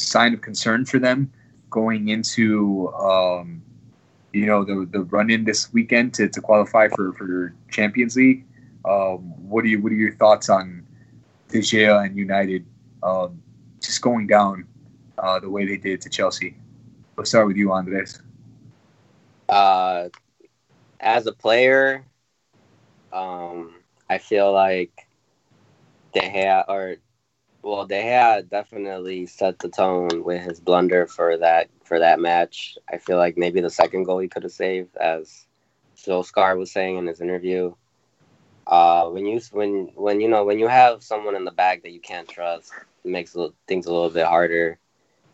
[0.05, 1.31] sign of concern for them
[1.69, 3.61] going into um,
[4.33, 8.45] you know the the run in this weekend to, to qualify for for Champions League?
[8.85, 10.85] Um, what are you what are your thoughts on
[11.49, 12.65] De Gea and United
[13.03, 13.41] um,
[13.81, 14.67] just going down
[15.17, 16.57] uh, the way they did to Chelsea?
[17.17, 18.21] Let's start with you, Andres.
[19.49, 20.09] Uh,
[20.99, 22.05] as a player,
[23.11, 23.73] um,
[24.09, 25.07] I feel like
[26.13, 26.95] De Gea or
[27.63, 32.77] well, De Gea definitely set the tone with his blunder for that for that match.
[32.91, 35.45] I feel like maybe the second goal he could have saved, as
[35.97, 37.73] Solskjaer was saying in his interview.
[38.65, 41.91] Uh, when you when when you know when you have someone in the back that
[41.91, 42.71] you can't trust,
[43.03, 43.35] it makes
[43.67, 44.79] things a little bit harder.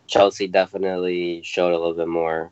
[0.08, 2.52] Chelsea definitely showed a little bit more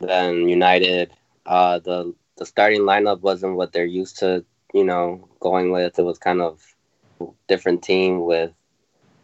[0.00, 1.12] than United.
[1.46, 5.98] Uh, the the starting lineup wasn't what they're used to, you know, going with.
[5.98, 6.62] It was kind of
[7.48, 8.52] different team with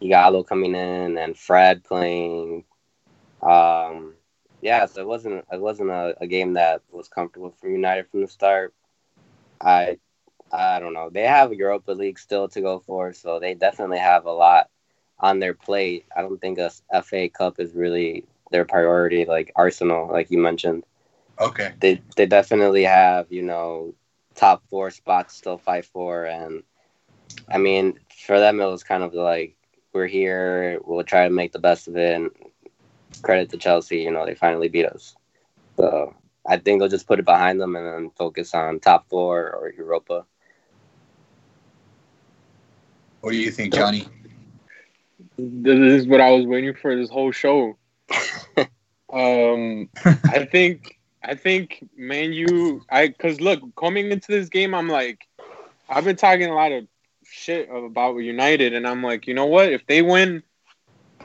[0.01, 2.63] Ighalo coming in and Fred playing.
[3.41, 4.15] Um,
[4.61, 8.21] yeah, so it wasn't it wasn't a, a game that was comfortable for United from
[8.21, 8.73] the start.
[9.61, 9.97] I
[10.51, 11.09] I don't know.
[11.09, 14.69] They have Europa League still to go for, so they definitely have a lot
[15.19, 16.05] on their plate.
[16.15, 16.71] I don't think a
[17.01, 20.83] FA Cup is really their priority, like Arsenal, like you mentioned.
[21.39, 21.73] Okay.
[21.79, 23.93] They they definitely have you know
[24.35, 26.63] top four spots still fight for, and
[27.49, 29.55] I mean for them it was kind of like
[29.95, 32.15] we're here, we'll try to make the best of it.
[32.15, 32.31] And
[33.23, 35.15] credit to Chelsea, you know they finally beat us.
[35.77, 36.13] So
[36.45, 39.73] I think they'll just put it behind them and then focus on top four or
[39.75, 40.25] Europa.
[43.21, 44.05] What do you think, Johnny?
[45.37, 47.77] This is what I was waiting for this whole show.
[49.11, 52.83] um, I think I think Man U.
[52.91, 55.27] I because look, coming into this game, I'm like,
[55.89, 56.85] I've been talking a lot of
[57.35, 59.71] shit about United, and I'm like, you know what?
[59.71, 60.41] If they win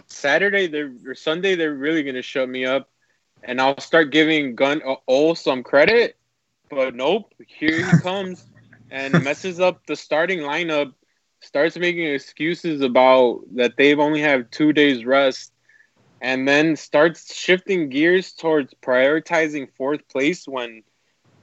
[0.06, 2.90] Saturday, they're or Sunday, they're really gonna shut me up,
[3.42, 6.16] and I'll start giving Gun uh, all some credit.
[6.68, 8.44] But nope, here he comes
[8.90, 10.92] and messes up the starting lineup
[11.40, 15.52] starts making excuses about that they've only have two days rest
[16.20, 20.82] and then starts shifting gears towards prioritizing fourth place when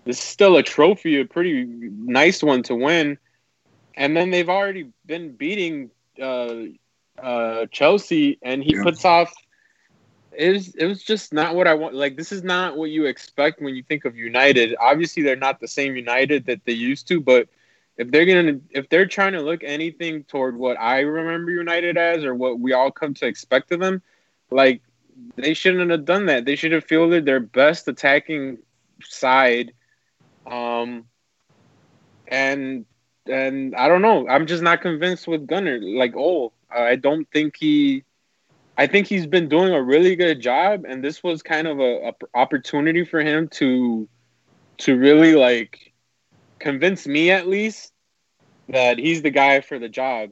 [0.06, 3.18] this is still a trophy, a pretty nice one to win.
[3.98, 5.90] And then they've already been beating
[6.22, 6.54] uh,
[7.22, 8.84] uh, Chelsea, and he yeah.
[8.84, 9.34] puts off.
[10.32, 11.96] It was, it was just not what I want.
[11.96, 14.76] Like, this is not what you expect when you think of United.
[14.80, 17.50] Obviously, they're not the same United that they used to, but
[17.98, 22.24] if they're gonna if they're trying to look anything toward what I remember United as
[22.24, 24.02] or what we all come to expect of them,
[24.52, 24.82] like
[25.36, 26.46] they shouldn't have done that.
[26.46, 28.60] They should have fielded their best attacking
[29.02, 29.74] side.
[30.46, 31.06] Um
[32.28, 32.86] and
[33.30, 34.28] and I don't know.
[34.28, 35.80] I'm just not convinced with Gunnar.
[35.80, 38.04] Like, oh, I don't think he
[38.78, 42.10] I think he's been doing a really good job and this was kind of a,
[42.10, 44.08] a opportunity for him to
[44.80, 45.94] to really like
[46.60, 47.92] convince me at least
[48.70, 50.32] that he's the guy for the job.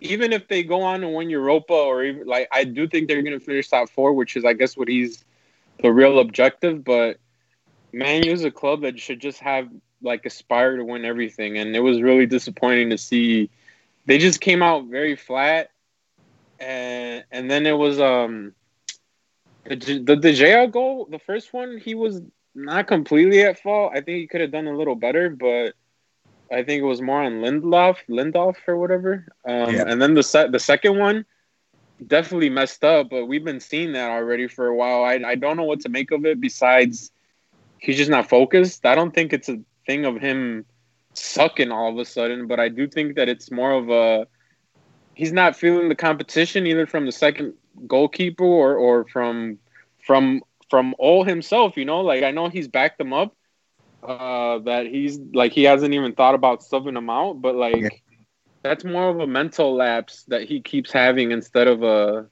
[0.00, 3.22] Even if they go on and win Europa, or even like I do think they're
[3.22, 5.24] going to finish top four, which is I guess what he's
[5.80, 6.82] the real objective.
[6.82, 7.18] But
[7.92, 9.68] Man U is a club that should just have
[10.02, 13.50] like aspire to win everything, and it was really disappointing to see.
[14.06, 15.70] They just came out very flat,
[16.58, 18.54] and and then it was um
[19.64, 22.20] the the, the JL goal, the first one, he was
[22.54, 23.92] not completely at fault.
[23.94, 25.74] I think he could have done a little better, but
[26.50, 29.26] I think it was more on Lindelof, Lindelof or whatever.
[29.46, 29.84] Um, yeah.
[29.86, 31.24] And then the set, the second one,
[32.06, 33.08] definitely messed up.
[33.10, 35.04] But we've been seeing that already for a while.
[35.04, 36.40] I I don't know what to make of it.
[36.40, 37.10] Besides,
[37.78, 38.84] he's just not focused.
[38.84, 40.64] I don't think it's a thing of him
[41.14, 44.26] sucking all of a sudden, but I do think that it's more of a
[45.14, 47.54] he's not feeling the competition either from the second
[47.86, 49.58] goalkeeper or or from
[50.04, 53.36] from from all himself, you know, like I know he's backed them up.
[54.02, 57.88] Uh, that he's like he hasn't even thought about subbing them out, but like yeah.
[58.62, 62.26] that's more of a mental lapse that he keeps having instead of a.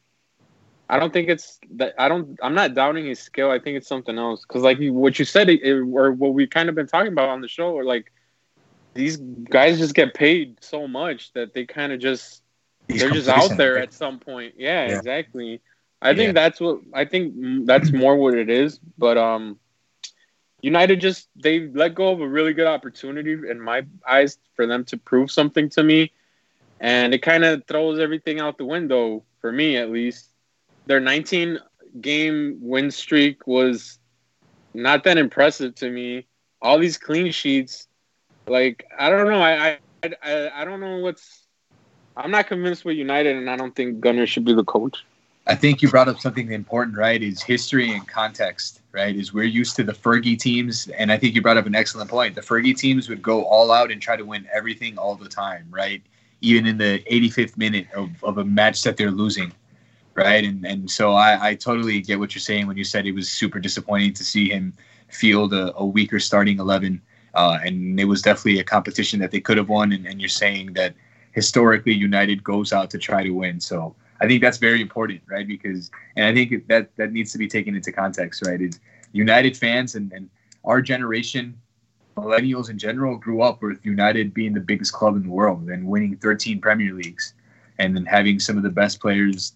[0.91, 1.95] I don't think it's that.
[1.99, 2.39] I don't.
[2.43, 3.51] I'm not doubting his skill.
[3.51, 4.43] I think it's something else.
[4.43, 7.41] Because like what you said, it, or what we've kind of been talking about on
[7.41, 8.13] the show, or like
[8.95, 12.43] these guys just get paid so much that they kind of just
[12.89, 14.55] He's they're just out there at some point.
[14.59, 15.61] Yeah, yeah, exactly.
[16.03, 16.33] I think Yeah.
[16.33, 18.81] that's what I think that's more what it is.
[18.99, 19.59] But um,
[20.63, 24.85] United just they let go of a really good opportunity in my eyes for them
[24.87, 26.13] to prove something to me,
[26.81, 30.30] and it kind of throws everything out the window for me at least.
[30.91, 31.61] Their 19
[32.01, 34.01] game win streak was
[34.75, 36.27] not that impressive to me.
[36.61, 37.87] All these clean sheets,
[38.49, 41.47] like I don't know, I I I, I don't know what's.
[42.17, 45.05] I'm not convinced with United, and I don't think Gunnar should be the coach.
[45.47, 47.23] I think you brought up something important, right?
[47.23, 49.15] Is history and context, right?
[49.15, 52.11] Is we're used to the Fergie teams, and I think you brought up an excellent
[52.11, 52.35] point.
[52.35, 55.69] The Fergie teams would go all out and try to win everything all the time,
[55.71, 56.03] right?
[56.41, 59.53] Even in the 85th minute of, of a match that they're losing,
[60.15, 60.45] right?
[60.45, 63.29] And and so I, I totally get what you're saying when you said it was
[63.29, 64.75] super disappointing to see him
[65.09, 67.01] field a, a weaker starting 11.
[67.35, 69.93] Uh, and it was definitely a competition that they could have won.
[69.93, 70.95] And, and you're saying that
[71.33, 73.61] historically United goes out to try to win.
[73.61, 75.47] So I think that's very important, right?
[75.47, 78.61] Because, and I think that that needs to be taken into context, right?
[79.13, 80.29] United fans and, and
[80.65, 81.59] our generation,
[82.17, 85.87] millennials in general, grew up with United being the biggest club in the world and
[85.87, 87.35] winning 13 Premier Leagues
[87.79, 89.55] and then having some of the best players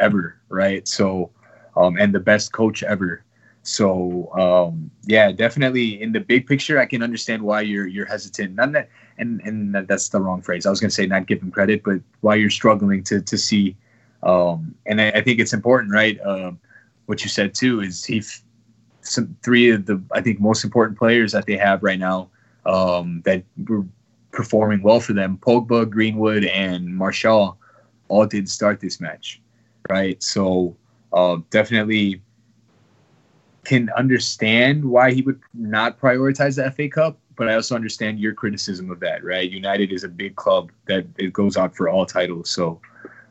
[0.00, 0.86] ever, right?
[0.86, 1.30] So,
[1.76, 3.22] um, and the best coach ever.
[3.62, 8.54] So, um, yeah, definitely in the big picture, I can understand why you're you're hesitant.
[8.54, 8.88] Not that,
[9.18, 10.66] and and that- that's the wrong phrase.
[10.66, 13.76] I was to say not give him credit, but why you're struggling to to see
[14.22, 16.18] um, and I, I think it's important, right?
[16.24, 16.58] Um,
[17.06, 18.42] what you said too is he, f-
[19.02, 22.28] some three of the I think most important players that they have right now
[22.64, 23.84] um, that were
[24.32, 27.56] performing well for them, Pogba, Greenwood, and Martial,
[28.08, 29.40] all did start this match,
[29.88, 30.22] right?
[30.22, 30.76] So
[31.12, 32.22] uh, definitely
[33.64, 38.32] can understand why he would not prioritize the FA Cup, but I also understand your
[38.32, 39.50] criticism of that, right?
[39.50, 42.80] United is a big club that it goes out for all titles, so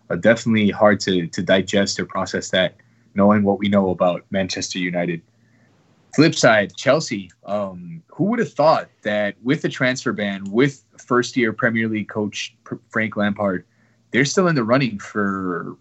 [0.10, 2.76] uh, definitely hard to to digest or process that,
[3.16, 5.22] knowing what we know about Manchester United.
[6.14, 7.32] Flip side, Chelsea.
[7.46, 12.08] Um, who would have thought that with the transfer ban, with first year Premier League
[12.08, 12.56] coach
[12.90, 13.66] Frank Lampard,
[14.12, 15.76] they're still in the running for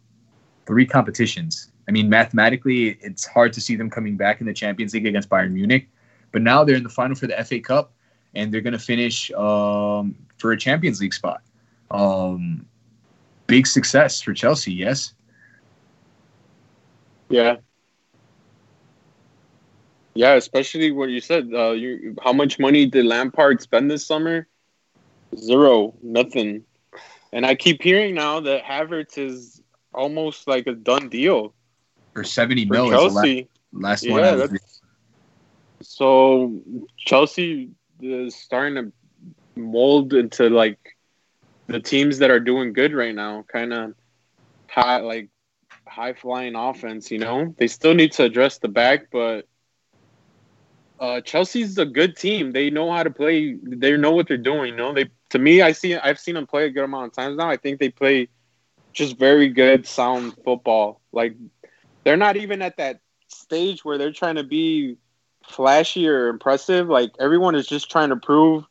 [0.67, 1.71] three competitions.
[1.89, 5.29] I mean, mathematically, it's hard to see them coming back in the Champions League against
[5.29, 5.89] Bayern Munich,
[6.33, 7.93] but now they're in the final for the FA Cup,
[8.35, 11.43] and they're going to finish um, for a Champions League spot.
[11.91, 12.67] Um,
[13.47, 15.13] big success for Chelsea, yes.
[17.29, 17.57] Yeah.
[20.15, 21.51] Yeah, especially what you said.
[21.53, 24.47] Uh, you, how much money did Lampard spend this summer?
[25.37, 26.65] Zero, nothing.
[27.33, 29.61] And I keep hearing now that Havertz is
[29.95, 31.55] almost like a done deal
[32.15, 33.49] For seventy for mil is the la- Chelsea.
[33.73, 34.49] last Yeah, one.
[35.83, 36.61] So
[36.99, 37.71] Chelsea
[38.01, 38.93] is starting to
[39.61, 40.79] mold into like
[41.69, 43.93] the teams that are doing good right now, kind of
[44.71, 45.31] high like
[45.89, 47.11] high flying offense.
[47.11, 49.47] You know, they still need to address the back, but
[51.01, 52.53] uh, Chelsea's a good team.
[52.53, 53.57] They know how to play.
[53.63, 54.71] They know what they're doing.
[54.73, 55.95] You know, they to me, I see.
[55.97, 57.49] I've seen them play a good amount of times now.
[57.49, 58.29] I think they play
[58.95, 61.03] just very good, sound football.
[61.13, 61.37] Like
[62.05, 64.97] they're not even at that stage where they're trying to be
[65.45, 66.89] flashy or impressive.
[66.89, 68.65] Like everyone is just trying to prove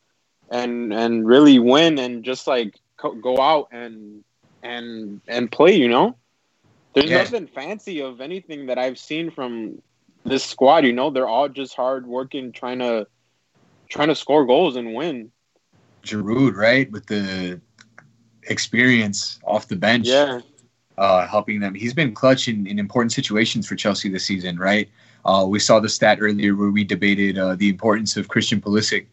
[0.52, 4.24] and and really win and just like co- go out and
[4.64, 5.76] and and play.
[5.76, 6.18] You know,
[6.94, 7.24] there's Yeah.
[7.24, 9.82] nothing fancy of anything that I've seen from
[10.26, 10.86] this squad.
[10.86, 13.08] You know, they're all just hard working, trying to
[13.90, 15.32] trying to score goals and win.
[16.04, 17.62] Giroud, right, with the
[18.50, 20.42] experience off the bench, Yeah,
[20.98, 21.74] uh, helping them.
[21.74, 24.90] He's been clutch in, in important situations for Chelsea this season, right?
[25.26, 29.06] Uh, we saw the stat earlier where we debated uh, the importance of Christian Pulisic,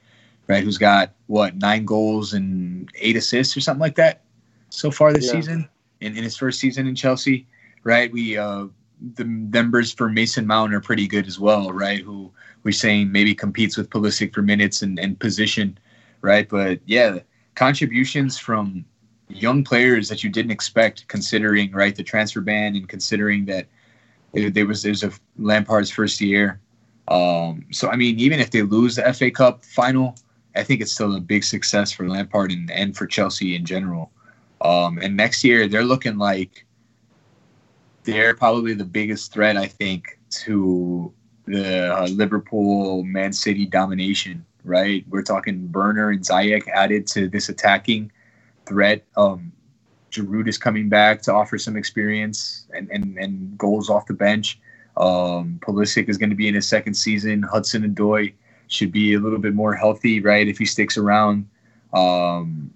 [0.49, 4.23] right, who's got what nine goals and eight assists or something like that
[4.71, 5.33] so far this Yeah.
[5.33, 5.69] season
[6.01, 7.47] in, in his first season in Chelsea,
[7.85, 8.13] right?
[8.13, 8.67] We uh,
[9.15, 12.01] the numbers for Mason Mount are pretty good as well, right?
[12.01, 15.79] Who we're saying maybe competes with Pulisic for minutes and, and position,
[16.21, 16.49] right?
[16.49, 17.21] But yeah,
[17.55, 18.85] contributions from
[19.31, 23.67] young players that you didn't expect, considering right the transfer ban and considering that
[24.33, 26.61] there was there's a Lampard's first year.
[27.09, 30.17] Um, so I mean, even if they lose the FA Cup final,
[30.55, 34.11] I think it's still a big success for Lampard and, and for Chelsea in general.
[34.61, 36.67] Um, and next year they're looking like
[38.05, 41.13] they're probably the biggest threat, I think, to
[41.47, 44.45] the uh, Liverpool Man City domination.
[44.63, 48.13] Right, we're talking Werner and Ziyech added to this attacking
[48.71, 49.05] threat.
[49.17, 49.53] Um,
[50.11, 54.59] Giroud is coming back to offer some experience and, and, and goals off the bench.
[54.97, 57.43] Um, Pulisic is going to be in his second season.
[57.43, 58.33] Hudson-Odoi
[58.69, 60.47] should be a little bit more healthy, right?
[60.49, 61.49] If he sticks around.
[61.93, 62.73] Um,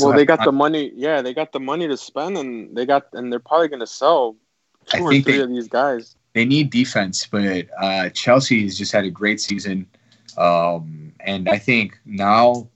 [0.00, 0.92] well, they got time- the money.
[0.94, 3.86] Yeah, they got the money to spend, and they got, and they're probably going to
[3.86, 4.36] sell
[4.86, 6.16] two I or three they, of these guys.
[6.34, 9.86] they need defense, but uh, Chelsea has just had a great season,
[10.36, 12.68] um, and I think now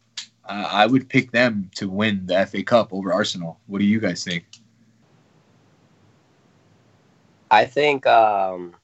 [0.47, 3.61] uh, I would pick them to win the FA Cup over Arsenal.
[3.67, 4.45] What do you guys think?
[7.51, 8.75] I think um,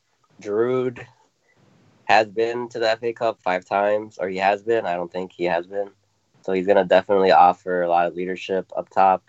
[0.40, 1.04] Giroud
[2.04, 4.86] has been to the FA Cup five times, or he has been.
[4.86, 5.90] I don't think he has been.
[6.42, 9.22] So he's going to definitely offer a lot of leadership up top.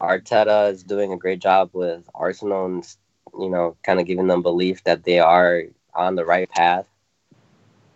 [0.00, 2.96] Arteta is doing a great job with Arsenal and,
[3.38, 5.64] you know, kind of giving them belief that they are
[5.94, 6.86] on the right path.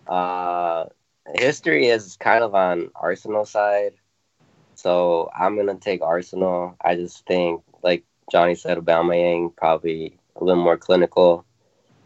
[0.06, 0.86] Uh,
[1.34, 3.94] history is kind of on Arsenal side.
[4.74, 6.76] So I'm to take Arsenal.
[6.80, 11.44] I just think, like Johnny said, Aubameyang probably a little more clinical.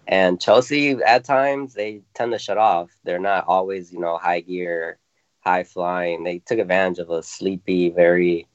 [0.06, 2.90] And Chelsea, at times, they tend to shut off.
[3.04, 4.98] They're not always, you know, high gear,
[5.40, 6.24] high flying.
[6.24, 8.46] They took advantage of a sleepy, very,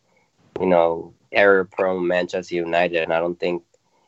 [0.60, 3.04] you know, error prone Manchester United.
[3.04, 3.64] And I don't think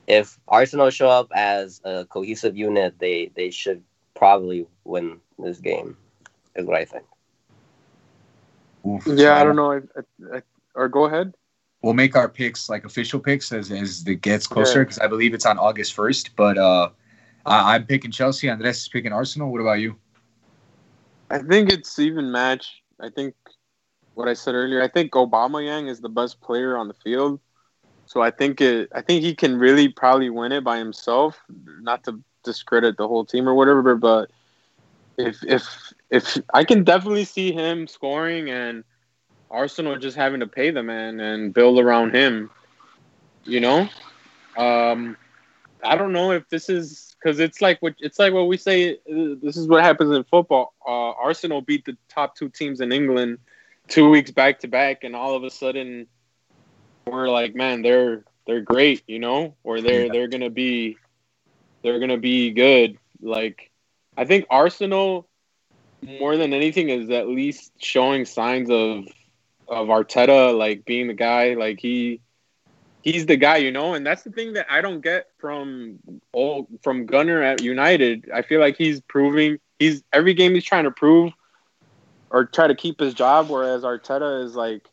[0.08, 3.84] if Arsenal show up as a cohesive unit, they, they should
[4.16, 5.98] probably win this game,
[6.56, 7.06] is what I think.
[8.88, 9.72] Oof, Yeah, I don't know.
[9.72, 10.42] I, I, I,
[10.76, 11.34] or go ahead.
[11.82, 14.84] We'll make our picks like official picks as as it gets closer Yeah.
[14.86, 16.36] because I believe it's on August first.
[16.36, 16.90] But uh,
[17.46, 18.50] I, I'm picking Chelsea.
[18.50, 19.52] Andres is picking Arsenal.
[19.52, 19.96] What about you?
[21.30, 22.82] I think it's even match.
[23.00, 23.36] I think
[24.14, 24.82] what I said earlier.
[24.82, 27.40] I think Aubameyang is the best player on the field.
[28.06, 28.90] So I think it.
[28.94, 31.40] I think he can really probably win it by himself.
[31.82, 34.32] Not to discredit the whole team or whatever, but
[35.18, 38.84] if if if I can definitely see him scoring and
[39.50, 42.50] Arsenal just having to pay the man and build around him.
[43.44, 43.88] You know,
[44.58, 45.18] um,
[45.84, 48.98] I don't know if this is because it's like what it's like what we say.
[49.08, 50.74] This is what happens in football.
[50.86, 53.38] Uh, Arsenal beat the top two teams in England
[53.88, 56.08] two weeks back to back, and all of a sudden
[57.06, 60.98] we're like, man, they're they're great, you know, or they're they're gonna be
[61.84, 62.98] they're gonna be good.
[63.22, 63.70] Like
[64.18, 65.28] I think Arsenal
[66.20, 69.06] more than anything is at least showing signs of
[69.68, 71.54] of Arteta like being the guy.
[71.54, 72.22] Like he
[73.02, 76.00] he's the guy, you know, and that's the thing that I don't get from
[76.34, 78.30] all from Gunnar at United.
[78.34, 81.32] I feel like he's proving he's every game he's trying to prove
[82.30, 84.90] or try to keep his job, whereas Arteta is like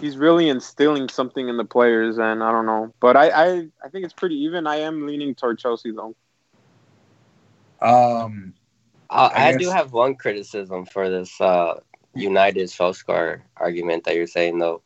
[0.00, 3.88] he's really instilling something in the players, and I don't know, but I I, I
[3.90, 4.66] think it's pretty even.
[4.66, 6.14] I am leaning toward Chelsea though.
[7.80, 8.54] Um,
[9.08, 11.80] Uh, I I, do have one criticism for this uh,
[12.14, 14.82] United Solskjaer argument that you're saying, though.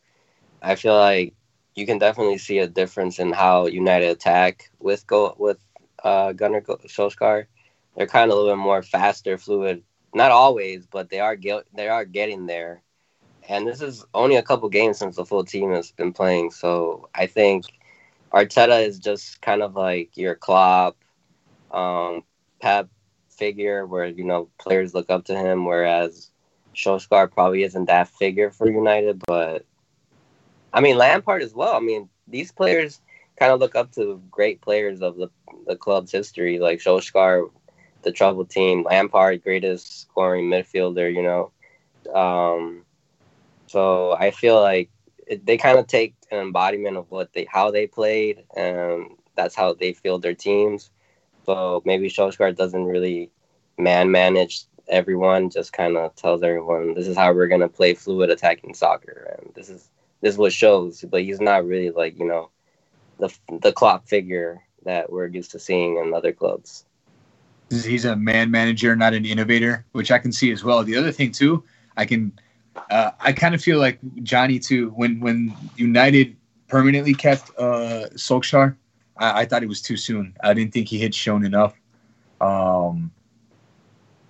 [0.62, 1.34] I feel like
[1.74, 5.58] you can definitely see a difference in how United attack with go with
[6.04, 7.46] uh, Gunnar Solskjaer.
[7.96, 9.82] They're kind of a little bit more faster, fluid.
[10.12, 12.82] Not always, but they are get, they are getting there.
[13.48, 17.08] And this is only a couple games since the full team has been playing, so
[17.14, 17.64] I think
[18.32, 20.96] Arteta is just kind of like your Klopp,
[21.70, 22.22] um,
[22.60, 22.88] Pep
[23.40, 26.30] figure where you know players look up to him, whereas
[26.76, 29.22] Solskjaer probably isn't that figure for United.
[29.26, 29.64] But
[30.72, 31.74] I mean Lampard as well.
[31.74, 33.00] I mean these players
[33.38, 35.28] kind of look up to great players of the
[35.66, 37.50] the club's history, like Solskjaer,
[38.02, 41.12] the treble team, Lampard, greatest scoring midfielder.
[41.12, 42.84] You know, um,
[43.66, 44.90] so I feel like
[45.26, 49.54] it, they kind of take an embodiment of what they how they played, and that's
[49.54, 50.90] how they field their teams.
[51.46, 53.30] So maybe Solskjaer doesn't really
[53.78, 58.30] man manage everyone, just kind of tells everyone this is how we're gonna play fluid
[58.30, 59.88] attacking soccer, and this is
[60.20, 61.04] this is what shows.
[61.08, 62.50] But he's not really like you know
[63.18, 66.84] the the Klopp figure that we're used to seeing in other clubs.
[67.70, 70.82] he's a man manager, not an innovator, which I can see as well.
[70.82, 71.64] The other thing too,
[71.96, 72.32] I can,
[72.90, 74.90] uh, I kind of feel like Johnny too.
[74.90, 76.36] When when United
[76.68, 78.76] permanently kept uh, Solskjaer,
[79.20, 80.36] I, I thought it was too soon.
[80.42, 81.74] I didn't think he had shown enough.
[82.40, 83.12] Um,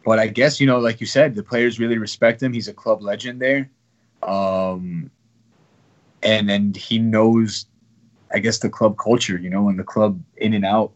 [0.04, 2.52] but I guess you know, like you said, the players really respect him.
[2.52, 3.70] He's a club legend there,
[4.22, 5.10] um,
[6.22, 7.66] and and he knows,
[8.34, 9.38] I guess, the club culture.
[9.38, 10.92] You know, and the club in and out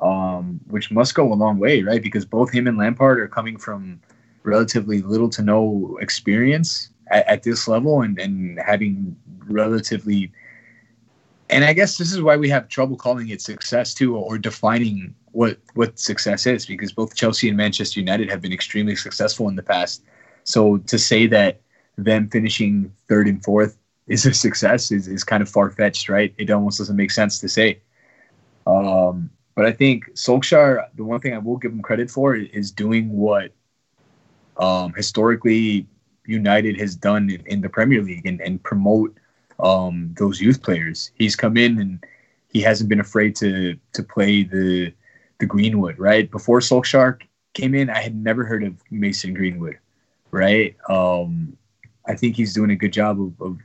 [0.00, 2.02] um, which must go a long way, right?
[2.02, 4.00] Because both him and Lampard are coming from
[4.42, 10.32] relatively little to no experience at, at this level and, and having relatively.
[11.50, 15.14] And I guess this is why we have trouble calling it success too, or defining
[15.32, 19.56] what what success is, because both Chelsea and Manchester United have been extremely successful in
[19.56, 20.04] the past.
[20.44, 21.60] So to say that
[21.96, 26.34] them finishing third and fourth is a success is, is kind of far fetched, right?
[26.38, 27.80] It almost doesn't make sense to say.
[28.66, 32.70] Um, but I think Solskjaer, the one thing I will give him credit for is
[32.70, 33.52] doing what
[34.56, 35.86] um, historically
[36.26, 39.16] United has done in, in the Premier League and, and promote
[39.62, 41.10] um, those youth players.
[41.14, 42.04] He's come in and
[42.48, 44.92] he hasn't been afraid to to play the
[45.38, 46.30] the Greenwood, right?
[46.30, 47.20] Before Solskjaer
[47.54, 49.78] came in, I had never heard of Mason Greenwood,
[50.30, 50.76] right?
[50.88, 51.56] Um,
[52.06, 53.58] I think he's doing a good job of, of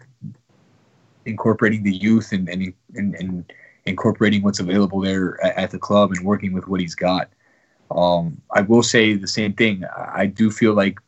[1.25, 3.53] incorporating the youth and, and and, and
[3.85, 7.29] incorporating what's available there at, at, the club and working with what he's got.
[7.91, 9.83] Um, I will say the same thing.
[9.95, 10.99] I do feel like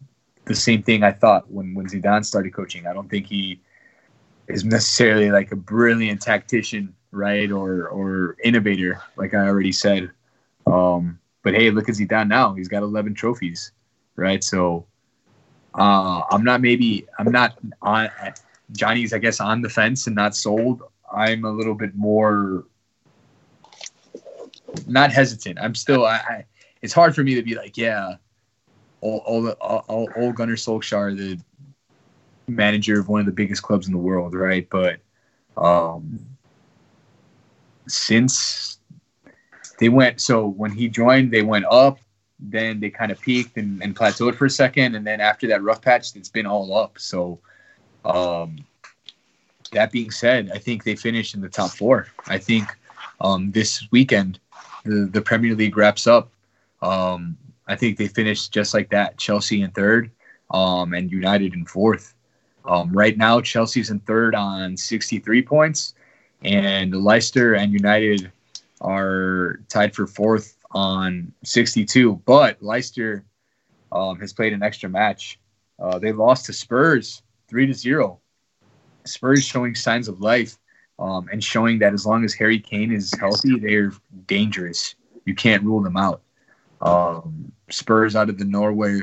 [0.45, 2.87] the same thing I thought when when Zidane started coaching.
[2.87, 3.61] I don't think he
[4.47, 10.11] is necessarily like a brilliant tactician, right, or or innovator, like I already said.
[10.65, 12.53] Um, but hey, look at Zidane now.
[12.53, 13.71] He's got 11 trophies,
[14.15, 14.43] right?
[14.43, 14.85] So
[15.75, 18.09] uh, I'm not maybe I'm not on
[18.71, 20.83] Johnny's I guess on the fence and not sold.
[21.13, 22.65] I'm a little bit more
[24.85, 25.57] not hesitant.
[25.59, 26.45] I'm still I, I
[26.81, 28.15] it's hard for me to be like yeah,
[29.01, 31.39] all all all, all Gunnar Solskjaer the
[32.47, 34.67] manager of one of the biggest clubs in the world, right?
[34.69, 34.99] But
[35.57, 36.19] um,
[37.87, 38.79] since
[39.79, 41.99] they went so when he joined, they went up
[42.39, 45.63] then they kind of peaked and, and, plateaued for a second, and then after that
[45.63, 46.99] rough patch, it's been all up.
[46.99, 47.39] So,
[48.05, 48.57] um,
[49.71, 52.07] that being said, I think they finished in the top four.
[52.27, 52.67] I think
[53.19, 54.39] um, this weekend
[54.85, 56.31] the the Premier League wraps up.
[56.81, 57.37] Um,
[57.67, 60.11] I think they finished just like that: Chelsea in third,
[60.51, 62.13] um, and United in fourth.
[62.67, 65.93] Um, right now, Chelsea's in third on 63 points,
[66.43, 68.31] and Leicester and United
[68.81, 72.21] are tied for fourth on 62.
[72.25, 73.23] But Leicester
[73.91, 75.39] um, has played an extra match.
[75.79, 78.19] Uh, they lost to Spurs three to zero.
[79.05, 80.57] Spurs showing signs of life
[80.99, 83.93] um, and showing that as long as Harry Kane is healthy, they're
[84.25, 84.95] dangerous.
[85.25, 86.21] You can't rule them out.
[86.81, 89.01] Um, Spurs out of the Norway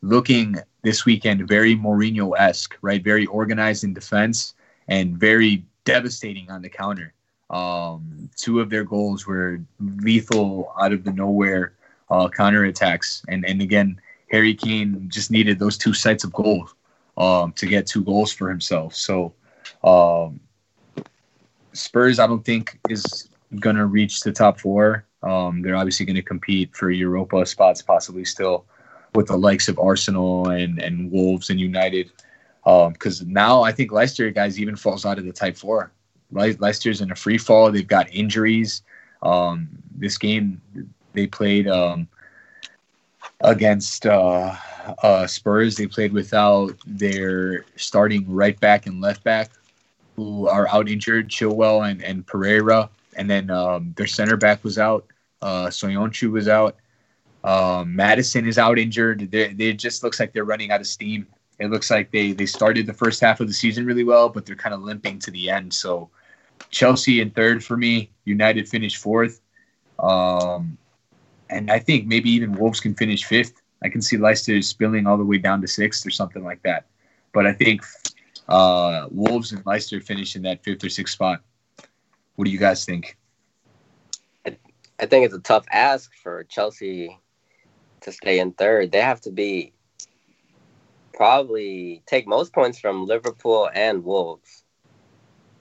[0.00, 3.02] looking this weekend very Mourinho esque, right?
[3.02, 4.54] Very organized in defense
[4.88, 7.12] and very devastating on the counter.
[7.50, 11.74] Um, two of their goals were lethal out of the nowhere
[12.10, 13.22] uh, counterattacks.
[13.28, 14.00] And, and again,
[14.30, 16.74] Harry Kane just needed those two sites of goals
[17.16, 18.94] um, to get two goals for himself.
[18.94, 19.34] So
[19.84, 20.40] um,
[21.72, 23.28] Spurs, I don't think, is
[23.60, 25.04] going to reach the top four.
[25.22, 28.64] Um, they're obviously going to compete for Europa spots, possibly still
[29.14, 32.10] with the likes of Arsenal and, and Wolves and United.
[32.64, 35.90] Because um, now I think Leicester, guys, even falls out of the type four.
[36.30, 37.70] Le- Leicester's in a free fall.
[37.70, 38.82] They've got injuries.
[39.22, 40.60] Um, this game
[41.12, 42.08] they played um,
[43.40, 44.54] against uh,
[45.02, 45.76] uh, Spurs.
[45.76, 49.50] They played without their starting right back and left back,
[50.16, 52.88] who are out injured, Chilwell and, and Pereira.
[53.16, 55.06] And then um, their center back was out.
[55.42, 56.76] Uh, Soyuncu was out.
[57.44, 59.30] Um, Maddison is out injured.
[59.30, 61.26] They, they just looks like they're running out of steam.
[61.58, 64.46] It looks like they they started the first half of the season really well, but
[64.46, 65.72] they're kind of limping to the end.
[65.72, 66.10] So
[66.70, 68.10] Chelsea in third for me.
[68.24, 69.40] United finished fourth.
[69.98, 70.78] Um,
[71.50, 73.60] and I think maybe even Wolves can finish fifth.
[73.84, 76.86] I can see Leicester spilling all the way down to sixth or something like that.
[77.32, 77.84] But I think
[78.48, 81.42] uh, Wolves and Leicester finish in that fifth or sixth spot.
[82.36, 83.16] What do you guys think?
[84.46, 87.18] I think it's a tough ask for Chelsea
[88.02, 88.92] to stay in third.
[88.92, 89.72] They have to be
[91.14, 94.64] probably take most points from Liverpool and Wolves,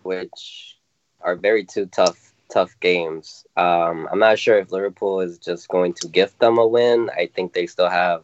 [0.03, 0.77] which
[1.22, 3.45] are very two tough tough games.
[3.55, 7.09] Um, I'm not sure if Liverpool is just going to gift them a win.
[7.15, 8.23] I think they still have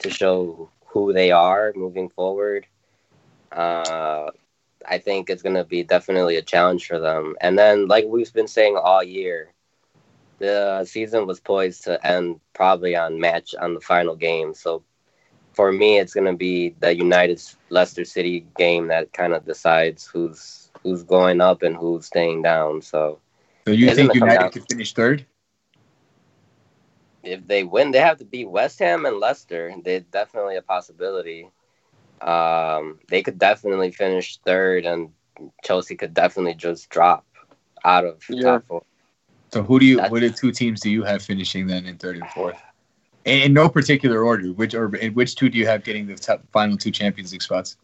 [0.00, 2.66] to show who they are moving forward.
[3.50, 4.30] Uh,
[4.86, 7.34] I think it's going to be definitely a challenge for them.
[7.40, 9.52] And then, like we've been saying all year,
[10.38, 14.54] the season was poised to end probably on match on the final game.
[14.54, 14.82] So
[15.52, 20.06] for me, it's going to be the United Leicester City game that kind of decides
[20.06, 22.80] who's who's going up and who's staying down.
[22.82, 23.18] So,
[23.66, 25.26] so you think United could finish third?
[27.24, 29.74] If they win, they have to beat West Ham and Leicester.
[29.82, 31.50] They're definitely a possibility.
[32.20, 35.10] Um, they could definitely finish third, and
[35.64, 37.26] Chelsea could definitely just drop
[37.84, 38.42] out of yeah.
[38.42, 38.82] top four.
[39.50, 39.96] So, who do you?
[39.96, 42.60] That's, what are two teams do you have finishing then in third and fourth?
[43.24, 44.52] In, in no particular order.
[44.52, 47.42] Which or in which two do you have getting the top, final two Champions League
[47.42, 47.76] spots?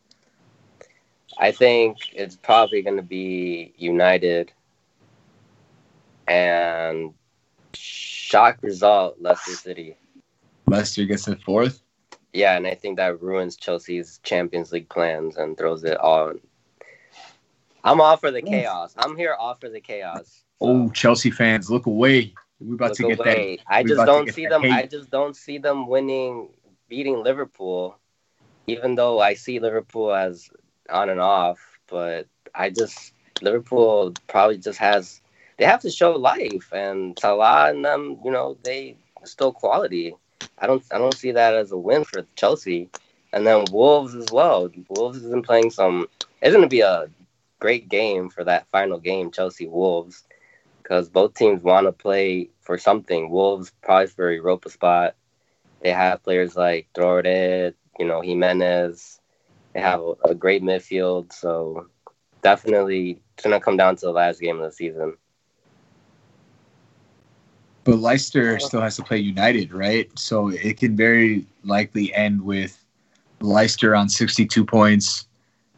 [1.39, 4.53] I think it's probably going to be United
[6.28, 7.12] and
[7.73, 9.97] shock result Leicester City.
[10.66, 11.82] Leicester gets in fourth.
[12.32, 16.35] Yeah, and I think that ruins Chelsea's Champions League plans and throws it all.
[17.82, 18.95] I'm all for the chaos.
[18.97, 20.44] I'm here all for the chaos.
[20.60, 22.35] Oh, Chelsea fans, look away.
[22.60, 23.56] We're about look to get away.
[23.56, 23.74] that.
[23.74, 24.64] I just don't see them.
[24.64, 26.48] I just don't see them winning,
[26.89, 27.98] beating Liverpool.
[28.66, 30.48] Even though I see Liverpool as
[30.89, 33.12] on and off, but I just
[33.43, 35.20] Liverpool probably just has
[35.59, 40.14] they have to show life, and Salah and them, you know, they still quality.
[40.59, 42.89] I don't I don't see that as a win for Chelsea.
[43.32, 44.70] And then Wolves as well.
[44.89, 46.06] Wolves has been playing some.
[46.40, 47.09] It's going to be a
[47.59, 50.22] great game for that final game, Chelsea Wolves,
[50.85, 53.31] because both teams want to play for something.
[53.31, 55.16] Wolves probably for a Europa spot.
[55.81, 59.20] They have players like Traoré, you know, Jimenez.
[59.74, 61.89] They have a, a great midfield, so
[62.43, 65.16] definitely it's gonna come down to the last game of the season.
[67.85, 70.11] But Leicester still has to play United, right?
[70.19, 72.82] So it can very likely end with
[73.40, 75.27] Leicester on 62 points,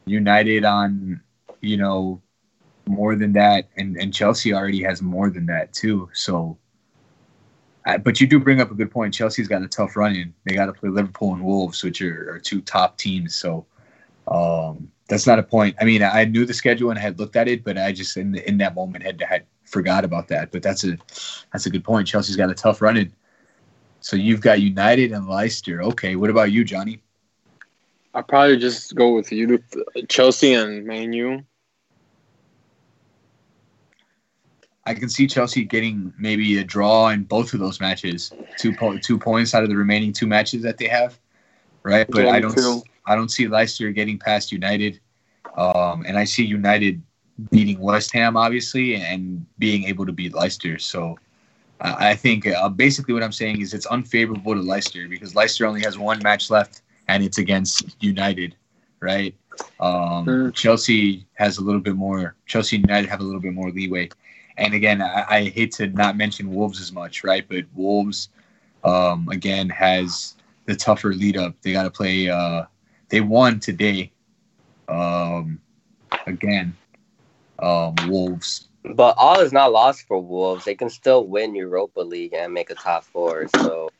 [0.04, 1.20] United on,
[1.60, 2.20] you know,
[2.88, 6.08] more than that, and, and Chelsea already has more than that too.
[6.12, 6.56] So,
[7.86, 9.14] uh, but you do bring up a good point.
[9.14, 10.34] Chelsea's got a tough run in.
[10.44, 13.34] They got to play Liverpool and Wolves, which are, are two top teams.
[13.34, 13.66] So,
[14.28, 15.76] um, that's not a point.
[15.80, 18.16] I mean, I knew the schedule and I had looked at it, but I just
[18.16, 20.50] in the, in that moment had had forgot about that.
[20.50, 20.98] But that's a
[21.52, 22.08] that's a good point.
[22.08, 23.12] Chelsea's got a tough run in.
[24.00, 25.82] So you've got United and Leicester.
[25.82, 27.00] Okay, what about you, Johnny?
[28.14, 29.62] I'll probably just go with you,
[30.08, 31.44] Chelsea and Man U.
[34.86, 38.98] I can see Chelsea getting maybe a draw in both of those matches, two po-
[38.98, 41.18] two points out of the remaining two matches that they have,
[41.82, 42.06] right?
[42.08, 42.56] But I don't.
[43.08, 45.00] I don't see Leicester getting past United,
[45.56, 47.02] um, and I see United
[47.50, 50.78] beating West Ham obviously and being able to beat Leicester.
[50.78, 51.18] So
[51.80, 55.66] uh, I think uh, basically what I'm saying is it's unfavorable to Leicester because Leicester
[55.66, 58.56] only has one match left and it's against United,
[59.00, 59.34] right?
[59.80, 60.54] Um, mm.
[60.54, 62.34] Chelsea has a little bit more.
[62.46, 64.08] Chelsea and United have a little bit more leeway.
[64.58, 67.46] And again, I, I hate to not mention Wolves as much, right?
[67.48, 68.30] But Wolves,
[68.84, 70.34] um, again, has
[70.64, 71.54] the tougher lead up.
[71.62, 72.28] They got to play.
[72.28, 72.64] Uh,
[73.08, 74.12] they won today.
[74.88, 75.60] Um,
[76.26, 76.76] again,
[77.58, 78.68] um, Wolves.
[78.84, 80.64] But all is not lost for Wolves.
[80.64, 83.48] They can still win Europa League and make a top four.
[83.56, 83.90] So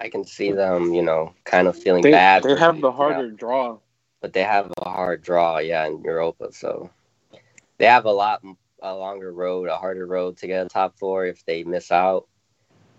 [0.00, 2.42] I can see them, you know, kind of feeling they, bad.
[2.42, 3.78] They have the harder draw.
[4.20, 6.52] But they have a hard draw, yeah, in Europa.
[6.52, 6.90] So
[7.78, 8.42] they have a lot,
[8.82, 12.28] a longer road, a harder road to get a top four if they miss out.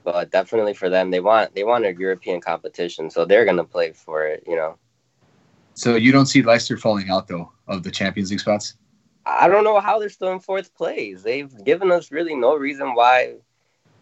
[0.04, 3.92] But definitely for them, they want they want a European competition, so they're gonna play
[3.92, 4.78] for it, you know.
[5.74, 8.76] So you don't see Leicester falling out though of the Champions League spots?
[9.26, 11.24] I don't know how they're still in fourth place.
[11.24, 13.36] They've given us really no reason why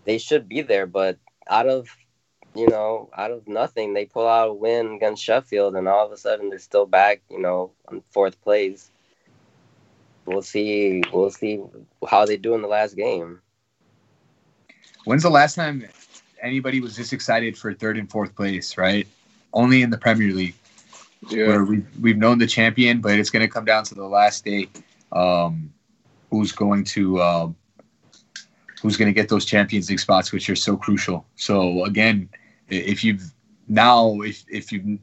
[0.04, 1.90] they should be there, but out of
[2.56, 6.12] you know, out of nothing, they pull out a win against Sheffield, and all of
[6.12, 8.92] a sudden they're still back, you know, on fourth place.
[10.26, 11.04] We'll see.
[11.12, 11.62] We'll see
[12.08, 13.42] how they do in the last game.
[15.06, 15.88] When's the last time
[16.42, 18.78] anybody was this excited for third and fourth place?
[18.78, 19.08] Right,
[19.54, 20.56] only in the Premier League
[21.30, 21.48] yeah.
[21.48, 24.46] where we we've known the champion, but it's going to come down to the last
[24.46, 24.70] day.
[25.12, 25.72] Um,
[26.30, 27.50] who's going to uh,
[28.82, 31.26] who's going to get those Champions League spots, which are so crucial.
[31.36, 32.30] So again,
[32.70, 33.34] if you've
[33.68, 35.00] now if if you've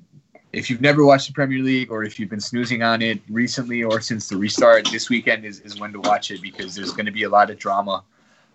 [0.53, 3.83] if you've never watched the Premier League or if you've been snoozing on it recently
[3.83, 7.07] or since the restart, this weekend is, is when to watch it because there's going
[7.07, 8.05] to be a lot of drama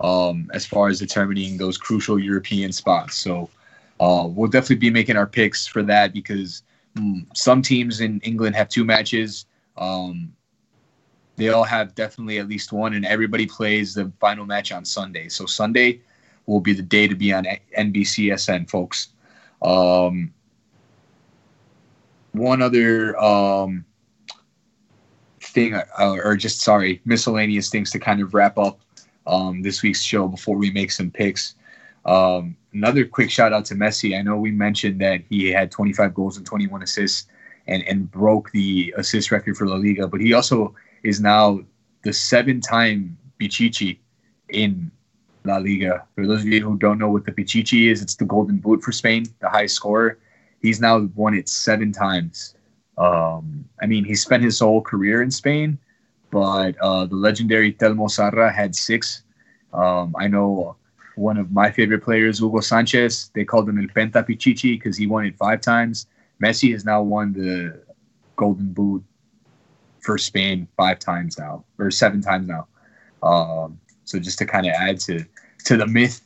[0.01, 3.15] um, as far as determining those crucial European spots.
[3.15, 3.49] So
[3.99, 6.61] uh, we'll definitely be making our picks for that because
[6.97, 9.45] Mm, some teams in England have two matches.
[9.77, 10.33] Um,
[11.35, 15.29] they all have definitely at least one, and everybody plays the final match on Sunday.
[15.29, 16.01] So Sunday
[16.47, 17.45] will be the day to be on
[17.77, 19.09] NBCSN, folks.
[19.61, 20.33] Um,
[22.37, 23.85] one other um,
[25.41, 25.83] thing, uh,
[26.23, 28.79] or just sorry, miscellaneous things to kind of wrap up
[29.25, 31.55] um, this week's show before we make some picks.
[32.05, 34.17] Um, another quick shout out to Messi.
[34.17, 37.27] I know we mentioned that he had 25 goals and 21 assists
[37.67, 40.73] and, and broke the assist record for La Liga, but he also
[41.03, 41.59] is now
[42.03, 43.99] the seven time Pichichi
[44.49, 44.89] in
[45.43, 46.05] La Liga.
[46.15, 48.81] For those of you who don't know what the Pichichi is, it's the golden boot
[48.81, 50.17] for Spain, the highest scorer.
[50.61, 52.55] He's now won it seven times.
[52.97, 55.77] Um, I mean, he spent his whole career in Spain,
[56.31, 59.23] but uh, the legendary Telmo Zarra had six.
[59.73, 60.75] Um, I know
[61.15, 63.31] one of my favorite players, Hugo Sanchez.
[63.33, 66.07] They called him El Penta Pichichi because he won it five times.
[66.43, 67.81] Messi has now won the
[68.35, 69.03] Golden Boot
[70.01, 72.67] for Spain five times now, or seven times now.
[73.23, 75.25] Um, so just to kind of add to
[75.65, 76.21] to the myth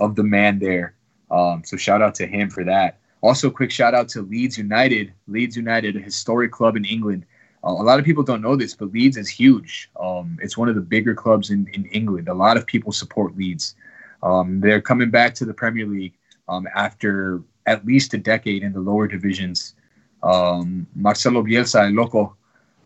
[0.00, 0.94] of the man there.
[1.30, 2.98] Um, so shout out to him for that.
[3.26, 5.12] Also, quick shout out to Leeds United.
[5.26, 7.22] Leeds United, a historic club in England.
[7.64, 9.90] Uh, a lot of people don't know this, but Leeds is huge.
[10.06, 12.28] Um, it's one of the bigger clubs in, in England.
[12.28, 13.74] A lot of people support Leeds.
[14.22, 16.14] Um, they're coming back to the Premier League
[16.48, 19.74] um, after at least a decade in the lower divisions.
[20.22, 22.36] Um, Marcelo Bielsa, El Loco,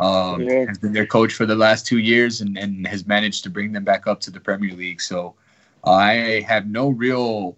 [0.01, 0.65] Um, Yeah.
[0.67, 3.73] Has been their coach for the last two years and, and has managed to bring
[3.73, 5.03] them back up to the Premier League.
[5.03, 5.35] So
[5.85, 7.57] I have no real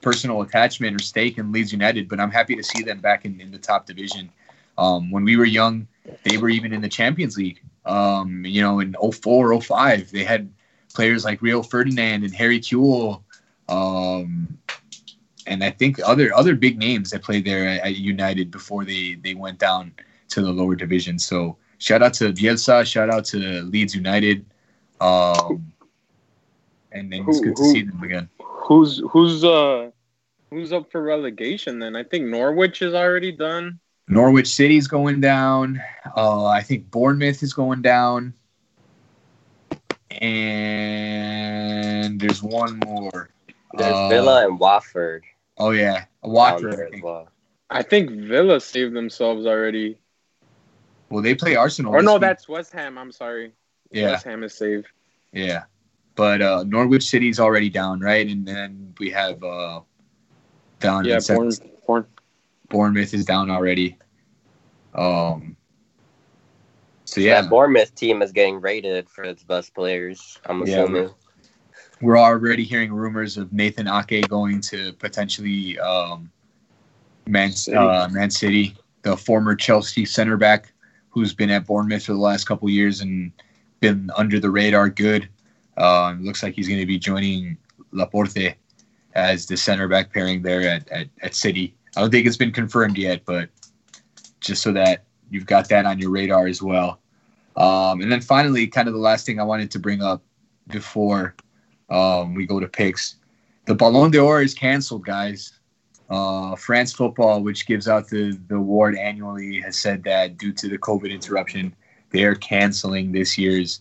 [0.00, 3.40] personal attachment or stake in Leeds United, but I'm happy to see them back in,
[3.40, 4.30] in the top division.
[4.78, 5.86] Um, when we were young,
[6.22, 7.60] they were even in the Champions League.
[7.84, 10.52] Um, you know, in 04, 05, they had
[10.94, 13.22] players like Rio Ferdinand and Harry Kewell.
[13.68, 14.58] Um,
[15.46, 19.14] and I think other other big names that played there at, at United before they
[19.22, 19.92] they went down
[20.28, 21.18] to the lower division.
[21.18, 24.44] So shout out to Bielsa, shout out to Leeds United,
[25.00, 25.72] um,
[26.92, 28.28] and, and it's good to see them again.
[28.66, 29.90] Who's who's uh
[30.50, 31.94] who's up for relegation then?
[31.94, 33.78] I think Norwich is already done.
[34.08, 35.80] Norwich City's going down.
[36.16, 38.34] Uh, I think Bournemouth is going down,
[40.20, 43.30] and there's one more.
[43.74, 45.24] There's Uh, Villa and Watford.
[45.58, 46.74] Oh yeah, down Watford.
[46.74, 47.04] I think.
[47.04, 47.28] well.
[47.70, 49.98] I think Villa saved themselves already.
[51.08, 51.94] Well, they play Arsenal.
[51.94, 52.22] Or no, week.
[52.22, 52.98] that's West Ham.
[52.98, 53.52] I'm sorry.
[53.92, 54.12] yeah.
[54.12, 54.86] West Ham is saved.
[55.32, 55.64] Yeah,
[56.16, 58.26] but uh, Norwich City's already down, right?
[58.26, 59.80] And then we have uh,
[60.80, 61.04] down.
[61.04, 61.50] Yeah, in Bourne,
[61.86, 62.06] Bourne.
[62.68, 63.98] Bournemouth is down already.
[64.94, 65.56] Um.
[67.04, 67.34] So Yeah.
[67.34, 70.38] yeah, That Bournemouth team is getting rated for its best players.
[70.46, 71.10] I'm Yeah, assuming.
[72.00, 76.30] we're already hearing rumors of Nathan Ake going to potentially um,
[77.28, 77.76] Man City.
[77.76, 80.72] Uh, Man City, the former Chelsea center back
[81.10, 83.32] who's been at Bournemouth for the last couple years and
[83.80, 85.28] been under the radar good.
[85.76, 87.56] Um, looks like he's going to be joining
[87.92, 88.54] Laporte
[89.14, 91.74] as the center back pairing there at, at, at City.
[91.96, 93.48] I don't think it's been confirmed yet, but
[94.40, 97.00] just so that you've got that on your radar as well.
[97.56, 100.22] Um, and then finally, kind of the last thing I wanted to bring up
[100.68, 101.34] before
[101.88, 103.16] um, we go to picks.
[103.64, 105.52] The Ballon d'Or is canceled, guys.
[106.08, 110.68] Uh, France Football, which gives out the, the award annually, has said that due to
[110.68, 111.74] the COVID interruption,
[112.10, 113.80] they are canceling this year's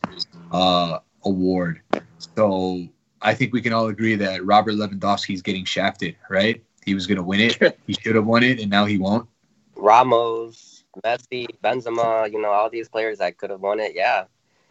[0.51, 1.81] uh, award.
[2.17, 2.87] So
[3.21, 6.63] I think we can all agree that Robert Lewandowski is getting shafted, right?
[6.85, 7.79] He was going to win it.
[7.87, 9.27] He should have won it, and now he won't.
[9.75, 14.25] Ramos, Messi, Benzema, you know, all these players that could have won it, yeah.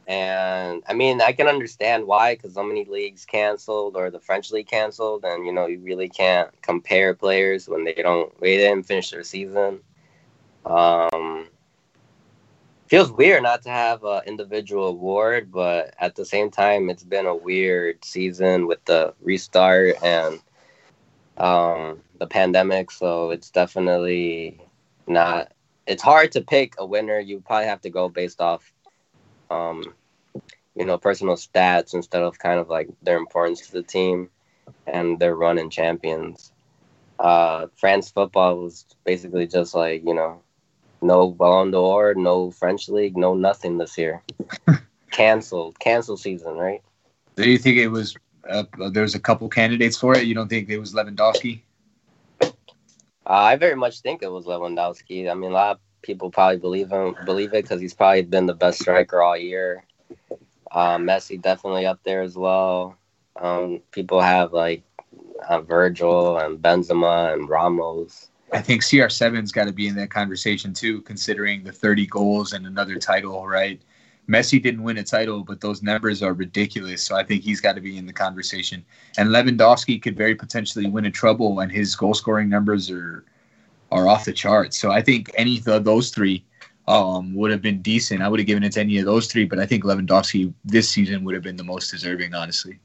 [0.06, 4.50] And I mean, I can understand why, because so many leagues canceled or the French
[4.50, 8.86] league canceled, and you know, you really can't compare players when they don't, they didn't
[8.86, 9.80] finish their season.
[10.66, 11.48] Um,
[12.94, 17.26] feels weird not to have an individual award, but at the same time, it's been
[17.26, 20.38] a weird season with the restart and
[21.36, 24.60] um, the pandemic, so it's definitely
[25.08, 25.50] not
[25.88, 27.18] it's hard to pick a winner.
[27.18, 28.72] You probably have to go based off
[29.50, 29.82] um
[30.76, 34.30] you know personal stats instead of kind of like their importance to the team
[34.86, 36.52] and their run in champions.
[37.18, 40.43] Uh france football was basically just like you know
[41.04, 44.22] no ballon d'or no french league no nothing this year
[45.10, 46.82] canceled cancel season right
[47.36, 48.16] Do you think it was?
[48.48, 50.24] Uh, there was a couple candidates for it.
[50.24, 51.62] You don't think it was Lewandowski?
[52.40, 52.46] Uh,
[53.26, 55.30] I very much think it was Lewandowski.
[55.30, 58.46] I mean, a lot of people probably believe him, believe it because he's probably been
[58.46, 59.84] the best striker all year.
[60.70, 62.96] Uh, Messi definitely up there as well.
[63.40, 64.84] Um, people have like
[65.48, 68.28] uh, Virgil and Benzema and Ramos.
[68.54, 72.66] I think CR7's got to be in that conversation too, considering the 30 goals and
[72.66, 73.82] another title, right?
[74.28, 77.02] Messi didn't win a title, but those numbers are ridiculous.
[77.02, 78.84] So I think he's got to be in the conversation.
[79.18, 83.24] And Lewandowski could very potentially win a treble, and his goal scoring numbers are
[83.90, 84.78] are off the charts.
[84.78, 86.44] So I think any of those three
[86.88, 88.22] um, would have been decent.
[88.22, 90.88] I would have given it to any of those three, but I think Lewandowski this
[90.88, 92.78] season would have been the most deserving, honestly.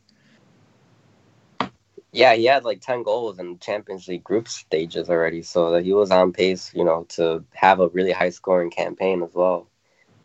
[2.11, 5.93] Yeah, he had like ten goals in Champions League group stages already, so that he
[5.93, 9.67] was on pace, you know, to have a really high scoring campaign as well.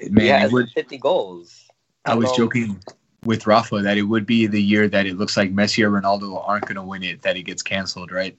[0.01, 1.69] Man, yeah, it would- fifty goals.
[2.06, 2.36] I was know.
[2.36, 2.82] joking
[3.24, 6.47] with Rafa that it would be the year that it looks like Messi or Ronaldo
[6.47, 8.36] aren't going to win it that it gets canceled, right?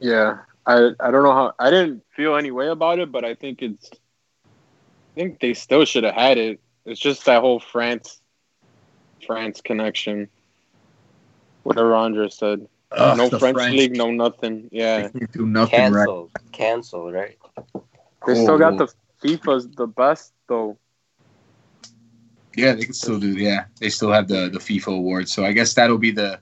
[0.00, 3.34] Yeah, I I don't know how I didn't feel any way about it, but I
[3.34, 3.90] think it's
[4.44, 6.60] I think they still should have had it.
[6.86, 8.20] It's just that whole France
[9.26, 10.28] France connection.
[11.62, 12.66] Whatever Andre said.
[12.92, 14.68] Ugh, no the French, league, no nothing.
[14.72, 15.08] They Yeah.
[15.08, 16.06] can't do nothing right.
[16.06, 17.38] Canceled, canceled, right?
[18.26, 18.86] They still got Oh.
[18.86, 18.88] the
[19.22, 20.76] FIFA's the best though.
[22.56, 23.28] Yeah, they can still do.
[23.36, 25.28] Yeah, they still have the the FIFA award.
[25.28, 26.40] So I guess that'll be the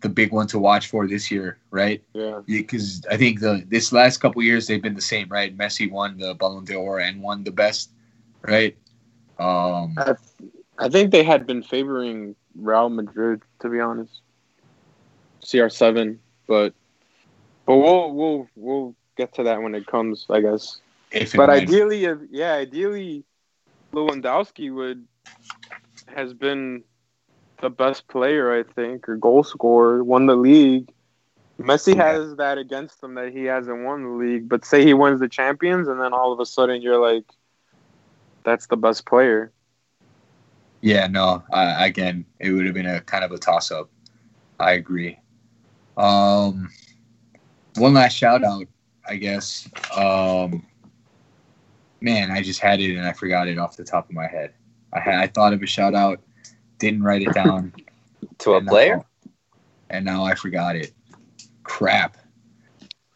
[0.00, 2.02] the big one to watch for this year, right?
[2.12, 2.40] Yeah.
[2.46, 5.56] Because I think the this last couple years they've been the same, right?
[5.56, 7.90] Messi won the Ballon d'Or and won the best,
[8.46, 8.76] right?
[9.38, 10.14] Um, I,
[10.78, 14.20] I think they had been favoring Real Madrid to be honest.
[15.44, 16.74] CR7, but
[17.66, 20.80] but we'll we'll we'll get to that when it comes, I guess.
[21.34, 23.24] But ideally, if yeah, ideally,
[23.92, 25.06] Lewandowski would
[26.08, 26.82] has been
[27.60, 30.90] the best player, I think, or goal scorer, won the league.
[31.60, 34.48] Messi has that against him that he hasn't won the league.
[34.48, 37.24] But say he wins the champions, and then all of a sudden you're like,
[38.44, 39.52] that's the best player.
[40.80, 41.42] Yeah, no.
[41.50, 43.88] Uh, again, it would have been a kind of a toss up.
[44.60, 45.18] I agree.
[45.96, 46.70] Um,
[47.76, 48.66] one last shout out,
[49.08, 49.68] I guess.
[49.96, 50.66] Um,
[52.00, 54.52] man, I just had it and I forgot it off the top of my head.
[54.92, 56.20] I had I thought of a shout out,
[56.78, 57.72] didn't write it down.
[58.38, 59.04] To a and now- player?
[59.90, 60.92] and now I forgot it.
[61.62, 62.16] Crap.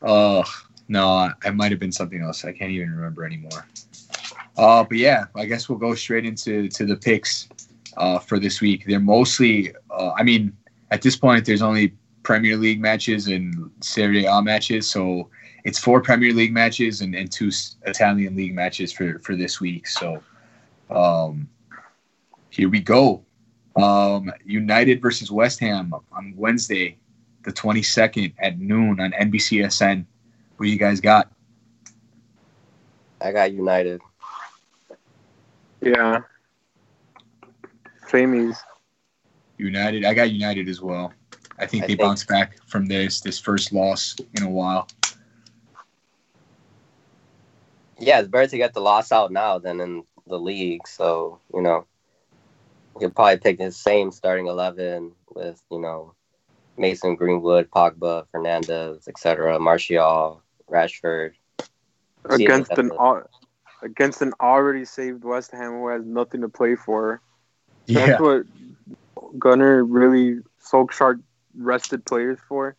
[0.00, 0.44] Oh
[0.86, 2.44] no, I- I might have been something else.
[2.44, 3.66] I can't even remember anymore.
[4.56, 7.48] Uh, but yeah, I guess we'll go straight into to the picks
[7.96, 8.84] uh, for this week.
[8.86, 10.56] They're mostly, uh, I mean,
[10.92, 11.94] at this point, there's only
[12.28, 15.30] Premier League matches and Serie A matches, so
[15.64, 17.50] it's four Premier League matches and, and two
[17.86, 19.88] Italian League matches for for this week.
[19.88, 20.22] So,
[20.90, 21.48] um,
[22.50, 23.24] here we go.
[23.76, 26.98] Um, United versus West Ham on Wednesday,
[27.44, 30.04] the 22nd at noon on NBCSN.
[30.58, 31.32] Who you guys got?
[33.22, 34.02] I got United.
[35.80, 36.20] Yeah.
[38.06, 38.58] Samies.
[39.56, 40.04] United.
[40.04, 41.14] I got United as well.
[41.58, 44.88] I think I they think- bounce back from this this first loss in a while.
[47.98, 50.86] Yeah, it's better to get the loss out now than in the league.
[50.86, 51.84] So, you know,
[52.94, 56.14] you could probably pick the same starting 11 with, you know,
[56.76, 61.32] Mason Greenwood, Pogba, Fernandes, etc., Martial, Rashford.
[62.26, 63.28] Against an al-
[63.82, 67.20] against an already saved West Ham who has nothing to play for.
[67.86, 68.46] Yeah, That's what
[69.38, 71.20] Gunnar really Solskjaer
[71.58, 72.76] rested players for.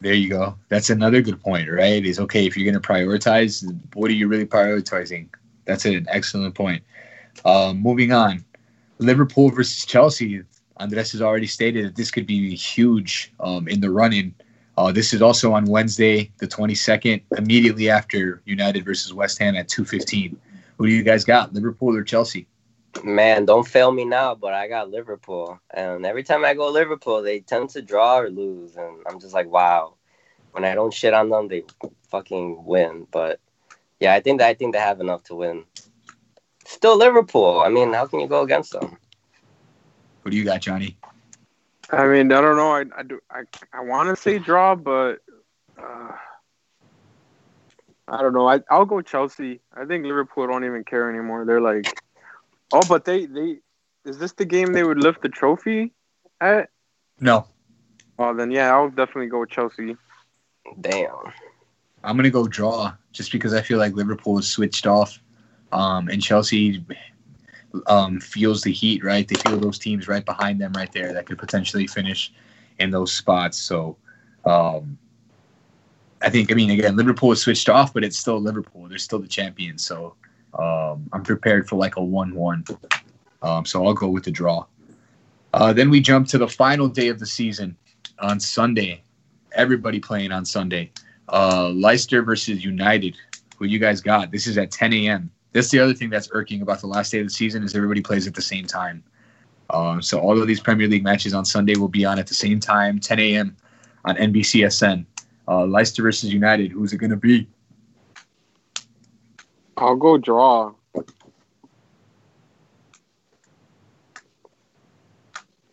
[0.00, 0.56] there you go.
[0.68, 2.04] That's another good point, right?
[2.04, 3.64] Is okay if you're going to prioritize.
[3.94, 5.28] What are you really prioritizing?
[5.64, 6.82] That's an excellent point.
[7.44, 8.44] Um, moving on,
[8.98, 10.42] Liverpool versus Chelsea.
[10.78, 14.34] Andres has already stated that this could be huge um, in the run-in.
[14.76, 19.68] Uh, this is also on Wednesday, the 22nd, immediately after United versus West Ham at
[19.68, 20.36] 2:15.
[20.78, 22.46] Who do you guys got, Liverpool or Chelsea?
[23.02, 25.58] Man, don't fail me now, but I got Liverpool.
[25.70, 28.76] And every time I go Liverpool, they tend to draw or lose.
[28.76, 29.94] And I'm just like, wow.
[30.52, 31.64] When I don't shit on them, they
[32.10, 33.06] fucking win.
[33.10, 33.40] But
[33.98, 35.64] yeah, I think that I think they have enough to win.
[36.66, 37.60] Still Liverpool.
[37.60, 38.98] I mean, how can you go against them?
[40.22, 40.96] Who do you got, Johnny?
[41.90, 42.72] I mean, I don't know.
[42.72, 43.42] I I do I,
[43.72, 45.16] I want to say draw, but
[45.78, 46.12] uh,
[48.08, 48.48] I don't know.
[48.48, 49.60] I I'll go Chelsea.
[49.74, 51.44] I think Liverpool don't even care anymore.
[51.44, 51.86] They're like,
[52.72, 53.58] oh, but they they
[54.04, 55.92] is this the game they would lift the trophy
[56.40, 56.68] at?
[57.20, 57.46] No,
[58.18, 59.96] Oh, then yeah, I'll definitely go with Chelsea.
[60.80, 61.10] Damn.
[62.04, 65.18] I'm gonna go draw just because I feel like Liverpool is switched off,
[65.72, 66.84] um, and Chelsea
[67.86, 69.02] um, feels the heat.
[69.02, 72.32] Right, they feel those teams right behind them, right there, that could potentially finish
[72.78, 73.58] in those spots.
[73.58, 73.96] So,
[74.44, 74.98] um,
[76.22, 78.88] I think, I mean, again, Liverpool is switched off, but it's still Liverpool.
[78.88, 79.84] They're still the champions.
[79.84, 80.14] So,
[80.58, 82.64] um, I'm prepared for like a one-one.
[83.42, 84.66] Um, so I'll go with the draw.
[85.54, 87.76] Uh, then we jump to the final day of the season
[88.18, 89.02] on Sunday.
[89.54, 90.92] Everybody playing on Sunday
[91.28, 93.16] uh, Leicester versus United.
[93.56, 94.30] Who you guys got?
[94.30, 95.30] This is at 10 a.m.
[95.52, 98.00] That's the other thing that's irking about the last day of the season is everybody
[98.00, 99.02] plays at the same time.
[99.70, 102.34] Um, so all of these Premier League matches on Sunday will be on at the
[102.34, 103.56] same time, 10 a.m.
[104.04, 105.06] on NBCSN.
[105.48, 106.70] Uh, Leicester versus United.
[106.70, 107.48] Who's it going to be?
[109.76, 110.72] I'll go draw.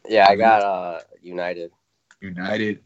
[0.08, 1.72] Yeah, I got uh United.
[2.22, 2.80] United.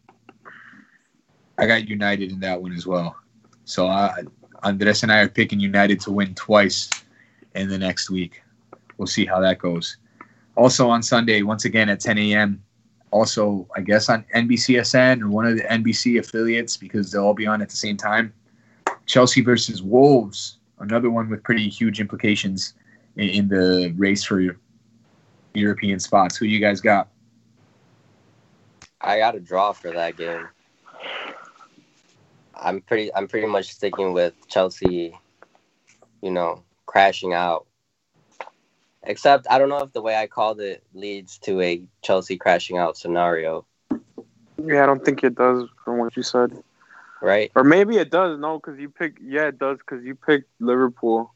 [1.58, 3.16] I got United in that one as well.
[3.66, 4.14] So uh,
[4.64, 6.90] Andres and I are picking United to win twice
[7.56, 8.42] in the next week.
[8.98, 9.98] We'll see how that goes.
[10.56, 12.64] Also on Sunday, once again at 10 a.m.
[13.12, 17.48] Also, I guess on NBCSN or one of the NBC affiliates because they'll all be
[17.48, 18.34] on at the same time.
[19.06, 22.74] Chelsea versus Wolves, another one with pretty huge implications
[23.16, 24.42] in, in the race for
[25.54, 26.38] European spots.
[26.38, 27.10] Who you guys got?
[29.02, 30.48] I got a draw for that game.
[32.56, 35.18] I'm pretty I'm pretty much sticking with Chelsea,
[36.22, 37.68] you know, crashing out.
[39.04, 42.78] Except I don't know if the way I called it leads to a Chelsea crashing
[42.78, 43.66] out scenario,
[44.64, 46.64] Yeah, I don't think it does from what you said.
[47.24, 47.52] Right?
[47.56, 48.40] Or maybe it does.
[48.40, 49.20] No, because you picked.
[49.22, 51.34] Yeah, it does because you picked Liverpool,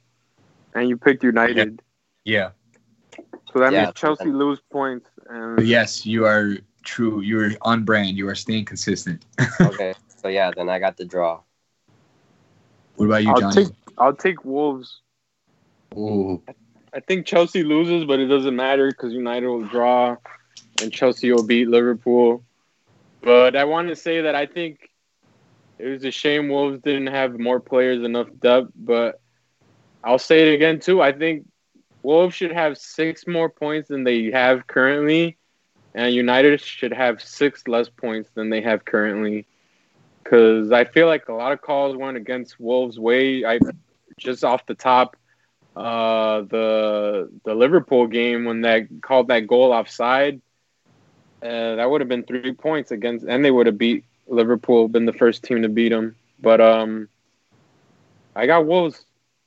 [0.73, 1.81] and you picked United.
[2.25, 2.51] Yeah.
[3.53, 3.79] So that Yeah.
[3.81, 7.21] means Chelsea lose points, and yes, you are true.
[7.21, 8.17] You are on brand.
[8.17, 9.25] You are staying consistent.
[9.63, 9.95] Okay.
[10.21, 11.41] So yeah, then I got the draw.
[12.95, 13.63] What about you, I'll Johnny?
[13.63, 15.01] take I'll take Wolves.
[15.97, 16.41] Ooh,
[16.93, 20.15] I think Chelsea loses, but it doesn't matter because United will draw,
[20.81, 22.43] and Chelsea will beat Liverpool.
[23.21, 24.89] But I want to say that I think
[25.79, 28.71] it was a shame Wolves didn't have more players, enough depth.
[28.75, 29.19] But
[30.03, 31.01] I'll say it again too.
[31.01, 31.47] I think
[32.01, 35.37] Wolves should have six more points than they have currently,
[35.93, 39.45] and United should have six less points than they have currently.
[40.23, 43.45] Because I feel like a lot of calls went against Wolves' way.
[43.45, 43.59] I
[44.17, 45.15] just off the top,
[45.75, 50.41] uh, the the Liverpool game when that called that goal offside,
[51.41, 55.05] uh, that would have been three points against, and they would have beat Liverpool, been
[55.05, 56.15] the first team to beat them.
[56.39, 57.07] But um,
[58.35, 59.03] I got Wolves.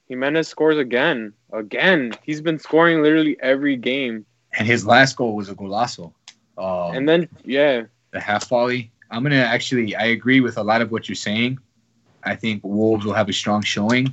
[0.08, 2.12] Jimenez scores again, again.
[2.24, 4.26] He's been scoring literally every game,
[4.58, 6.12] and his last goal was a golazo.
[6.58, 8.90] Um, and then yeah, the half volley.
[9.12, 9.94] I'm gonna actually.
[9.94, 11.58] I agree with a lot of what you're saying.
[12.24, 14.12] I think Wolves will have a strong showing.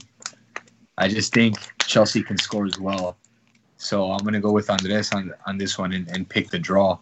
[0.99, 3.17] I just think Chelsea can score as well.
[3.77, 6.99] So I'm gonna go with Andres on on this one and, and pick the draw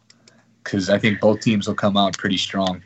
[0.63, 2.81] because I think both teams will come out pretty strong.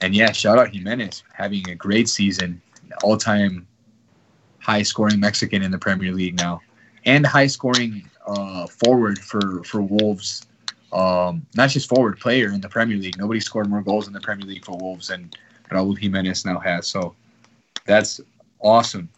[0.00, 2.60] And yeah, shout out Jimenez having a great season,
[3.02, 3.66] all time
[4.58, 6.60] high scoring Mexican in the Premier League now,
[7.04, 10.46] and high scoring uh, forward for for Wolves.
[10.92, 13.18] Um, not just forward player in the Premier League.
[13.18, 15.28] Nobody scored more goals in the Premier League for Wolves than
[15.70, 16.86] Raul Jimenez now has.
[16.86, 17.16] So
[17.84, 18.20] that's
[18.60, 19.08] awesome.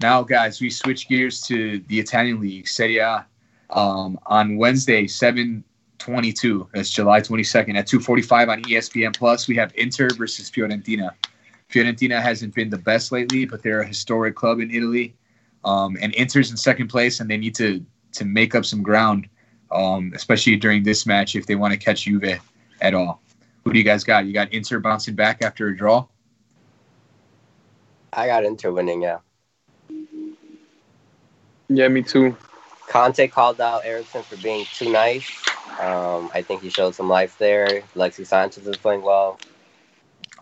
[0.00, 3.26] Now, guys, we switch gears to the Italian league, Serie A.
[3.70, 5.06] Um, on Wednesday,
[6.00, 11.10] 722, that's July 22nd at 245 on ESPN Plus, we have Inter versus Fiorentina.
[11.70, 15.14] Fiorentina hasn't been the best lately, but they're a historic club in Italy.
[15.64, 19.28] Um, and Inter's in second place, and they need to to make up some ground,
[19.70, 22.40] um, especially during this match if they want to catch Juve
[22.80, 23.22] at all.
[23.64, 24.24] Who do you guys got?
[24.24, 26.06] You got Inter bouncing back after a draw?
[28.12, 29.18] I got Inter winning, yeah.
[31.68, 32.36] yeah, me too.
[32.88, 35.30] Conte called out Eriksen for being too nice.
[35.80, 37.82] Um, I think he showed some life there.
[37.94, 39.38] Alexis Sanchez is playing well.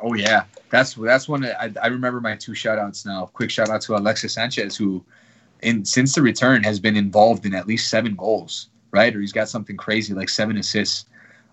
[0.02, 1.44] Oh yeah, that's that's one.
[1.44, 3.27] I, I remember my two shout outs now.
[3.32, 5.05] Quick shout out to Alexis Sanchez, who,
[5.62, 9.15] in since the return, has been involved in at least seven goals, right?
[9.15, 11.06] Or he's got something crazy like seven assists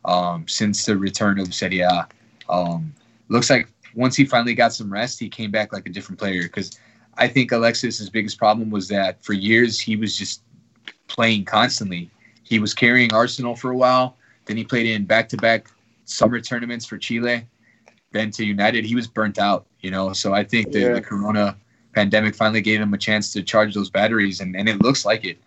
[0.04, 2.08] um, since the return of Serie A.
[2.50, 2.94] Um,
[3.30, 6.44] looks like once he finally got some rest, he came back like a different player.
[6.44, 6.80] Because
[7.18, 10.42] I think Alexis's biggest problem was that for years he was just
[11.08, 12.10] playing constantly.
[12.46, 14.18] He was carrying Arsenal for a while.
[14.46, 15.70] Then he played in back-to-back
[16.06, 17.46] summer tournaments for Chile.
[18.12, 19.66] Then to United, he was burnt out.
[19.82, 20.94] You know, so I think the, Yeah.
[20.94, 21.58] the Corona
[21.94, 25.26] pandemic finally gave him a chance to charge those batteries, and, and it looks like
[25.26, 25.38] it.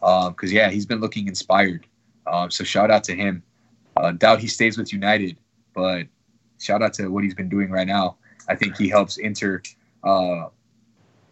[0.00, 1.86] Because yeah, he's been looking inspired.
[2.26, 3.42] Um, so shout out to him.
[3.96, 5.38] Uh, doubt he stays with United,
[5.74, 6.06] but
[6.58, 8.16] shout out to what he's been doing right now.
[8.48, 9.62] I think he helps Inter
[10.04, 10.48] uh,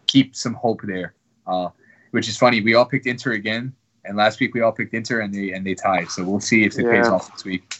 [0.07, 1.13] keep some hope there.
[1.47, 1.69] Uh,
[2.11, 2.61] which is funny.
[2.61, 3.73] We all picked Inter again,
[4.07, 6.09] and last week we all picked Inter, and they and they tied.
[6.09, 7.79] So we'll see if it pays off this week.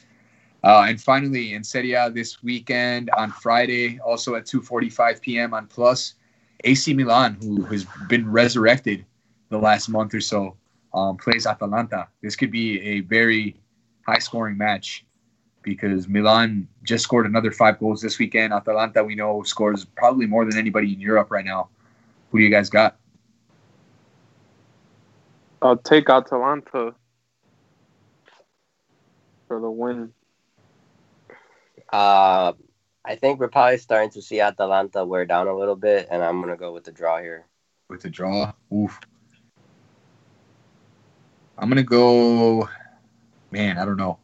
[0.63, 5.53] Uh, and finally, in Serie A this weekend on Friday, also at 2:45 p.m.
[5.53, 6.15] on Plus,
[6.63, 9.05] AC Milan, who has been resurrected
[9.49, 10.55] the last month or so,
[10.93, 12.07] um, plays Atalanta.
[12.21, 13.55] This could be a very
[14.07, 15.05] high-scoring match
[15.61, 18.53] because Milan just scored another five goals this weekend.
[18.53, 21.69] Atalanta, we know, scores probably more than anybody in Europe right now.
[22.31, 22.97] Who do you guys got?
[25.65, 26.93] I'll take Atalanta
[29.47, 30.13] for the win.
[31.91, 32.53] Uh,
[33.03, 36.39] I think we're probably starting to see Atalanta wear down a little bit, and I'm
[36.41, 37.45] gonna go with the draw here.
[37.89, 38.51] with the draw.
[38.73, 38.99] Oof.
[41.57, 42.69] I'm gonna go.
[43.51, 44.19] Man, I don't know.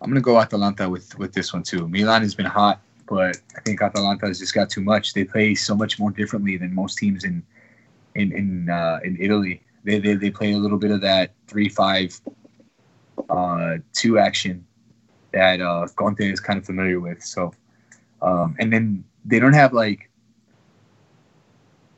[0.00, 1.88] I'm gonna go Atalanta with with this one too.
[1.88, 5.14] Milan has been hot, but I think Atalanta has just got too much.
[5.14, 7.42] They play so much more differently than most teams in
[8.14, 9.62] in in uh, in Italy.
[9.84, 12.18] They, they they play a little bit of that three five
[13.28, 14.66] uh, two action
[15.32, 17.22] that uh, Conte is kind of familiar with.
[17.22, 17.52] So,
[18.20, 20.10] um, and then they don't have like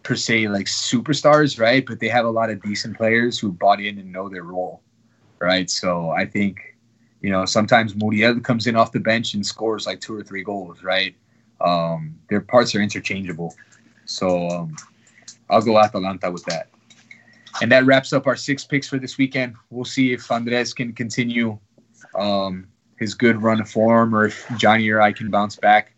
[0.02, 1.84] per se like superstars, right?
[1.84, 4.82] But they have a lot of decent players who bought in and know their role,
[5.40, 5.68] right?
[5.68, 6.76] So I think,
[7.20, 10.44] you know, sometimes Muriel comes in off the bench and scores like two or three
[10.44, 11.16] goals, right?
[11.60, 13.54] Um, their parts are interchangeable.
[14.04, 14.76] So um,
[15.50, 16.68] I'll go Atalanta with that.
[17.62, 19.54] And that wraps up our six picks for this weekend.
[19.70, 21.58] We'll see if Andres can continue
[22.14, 22.66] um,
[22.98, 25.94] his good run of form or if Johnny or I can bounce back.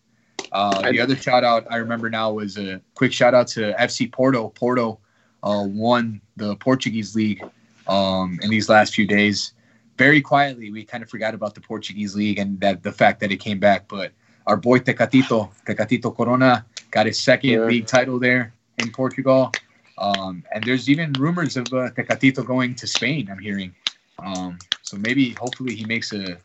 [0.51, 4.11] Uh, the other shout out I remember now was a quick shout out to FC
[4.11, 4.49] Porto.
[4.49, 4.99] Porto
[5.43, 7.43] uh, won the Portuguese league
[7.87, 9.53] um, in these last few days.
[9.97, 13.31] Very quietly, we kind of forgot about the Portuguese league and that the fact that
[13.31, 13.87] it came back.
[13.87, 14.11] But
[14.45, 17.65] our boy Tecatito, Tecatito Corona, got his second Yeah.
[17.65, 19.51] league title there in Portugal.
[19.97, 23.29] Um, and there's even rumors of uh, Tecatito going to Spain.
[23.31, 23.73] I'm hearing.
[24.19, 26.37] Um, so maybe, hopefully, he makes a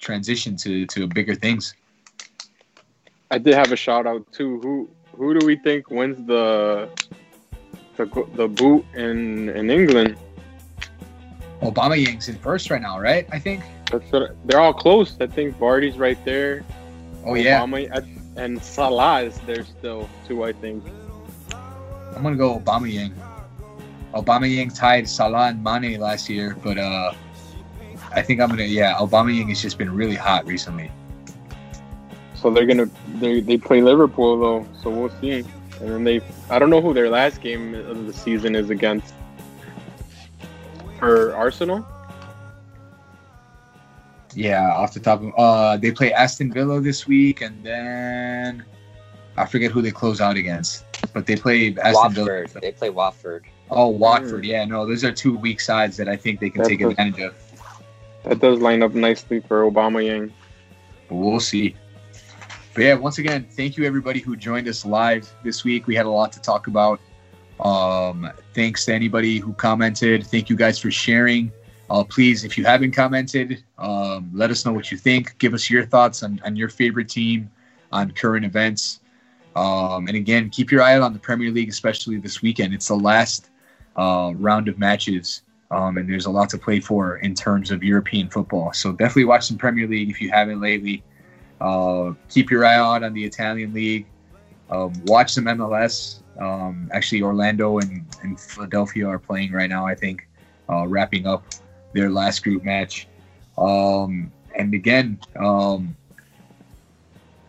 [0.00, 1.74] transition to to bigger things.
[3.30, 4.60] I did have a shout out too.
[4.60, 6.88] Who who do we think wins the
[7.96, 10.16] the, the boot in in England?
[11.62, 13.26] Aubameyang's in first right now, right?
[13.32, 13.62] I think.
[13.90, 15.16] That's what, they're all close.
[15.20, 16.64] I think Vardy's right there.
[17.24, 17.64] Oh yeah,
[18.36, 20.44] and Salah is there still too.
[20.44, 20.84] I think.
[22.16, 23.12] I'm gonna go Aubameyang.
[24.14, 27.12] Obama Yang tied Salah and Mane last year, but uh,
[28.12, 28.94] I think I'm gonna yeah.
[28.94, 30.90] Aubameyang has just been really hot recently.
[32.34, 34.66] So they're gonna they they play Liverpool though.
[34.82, 35.44] So we'll see.
[35.80, 39.14] And then they I don't know who their last game of the season is against.
[40.98, 41.84] For Arsenal.
[44.34, 48.64] Yeah, off the top of uh, they play Aston Villa this week, and then
[49.36, 50.84] I forget who they close out against,
[51.14, 52.50] but they play Aston Watford.
[52.50, 52.60] Villa.
[52.60, 53.46] They play Watford.
[53.70, 54.44] Oh, Watford.
[54.44, 56.88] Yeah, no, those are two weak sides that I think they can That's take a-
[56.88, 57.34] advantage of.
[58.24, 60.32] That does line up nicely for Aubameyang.
[61.08, 61.76] We'll see.
[62.74, 65.86] But yeah, once again, thank you everybody who joined us live this week.
[65.86, 67.00] We had a lot to talk about.
[67.60, 70.26] Um, thanks to anybody who commented.
[70.26, 71.52] Thank you guys for sharing.
[71.88, 75.38] Uh, please, if you haven't commented, um, let us know what you think.
[75.38, 77.50] Give us your thoughts on, on your favorite team,
[77.92, 79.00] on current events.
[79.56, 82.74] Um, and again, keep your eye out on the Premier League, especially this weekend.
[82.74, 83.50] It's the last
[83.96, 87.82] uh, round of matches, um, and there's a lot to play for in terms of
[87.82, 88.72] European football.
[88.72, 91.02] So definitely watch some Premier League if you haven't lately.
[91.60, 94.06] Uh, keep your eye out on the Italian league.
[94.70, 96.20] Um, watch some MLS.
[96.40, 99.86] Um, actually, Orlando and, and Philadelphia are playing right now.
[99.86, 100.26] I think
[100.68, 101.44] uh, wrapping up
[101.92, 103.06] their last group match.
[103.56, 105.96] Um, and again, um,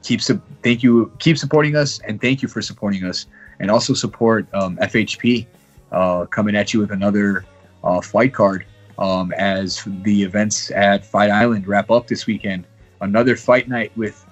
[0.06, 3.26] keep su- thank you, keep supporting us, and thank you for supporting us,
[3.60, 5.48] and also support um, FHP
[5.92, 7.44] uh, coming at you with another
[7.84, 8.66] uh, fight card
[9.00, 12.66] um, as the events at Fight Island wrap up this weekend.
[13.02, 14.26] Another fight night with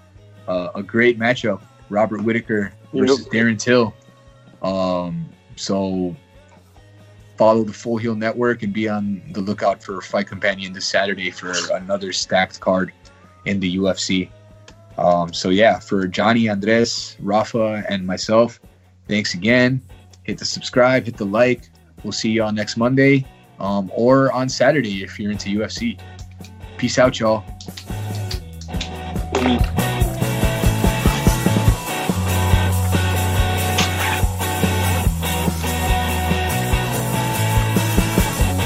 [0.48, 3.94] uh, a great matchup: Robert Whitaker versus Darren Till.
[4.62, 6.16] Um, so
[7.36, 11.32] follow the Full Heel Network and be on the lookout for Fight Companion this Saturday
[11.32, 12.94] for another stacked card
[13.46, 14.30] in the UFC.
[14.98, 18.60] Um, so yeah, for Johnny, Andres, Rafa, and myself,
[19.08, 19.82] thanks again.
[20.24, 21.70] Hit the subscribe, hit the like.
[22.04, 23.26] We'll see y'all next Monday
[23.60, 26.00] um, or on Saturday if you're into UFC.
[26.78, 27.44] Peace out, y'all.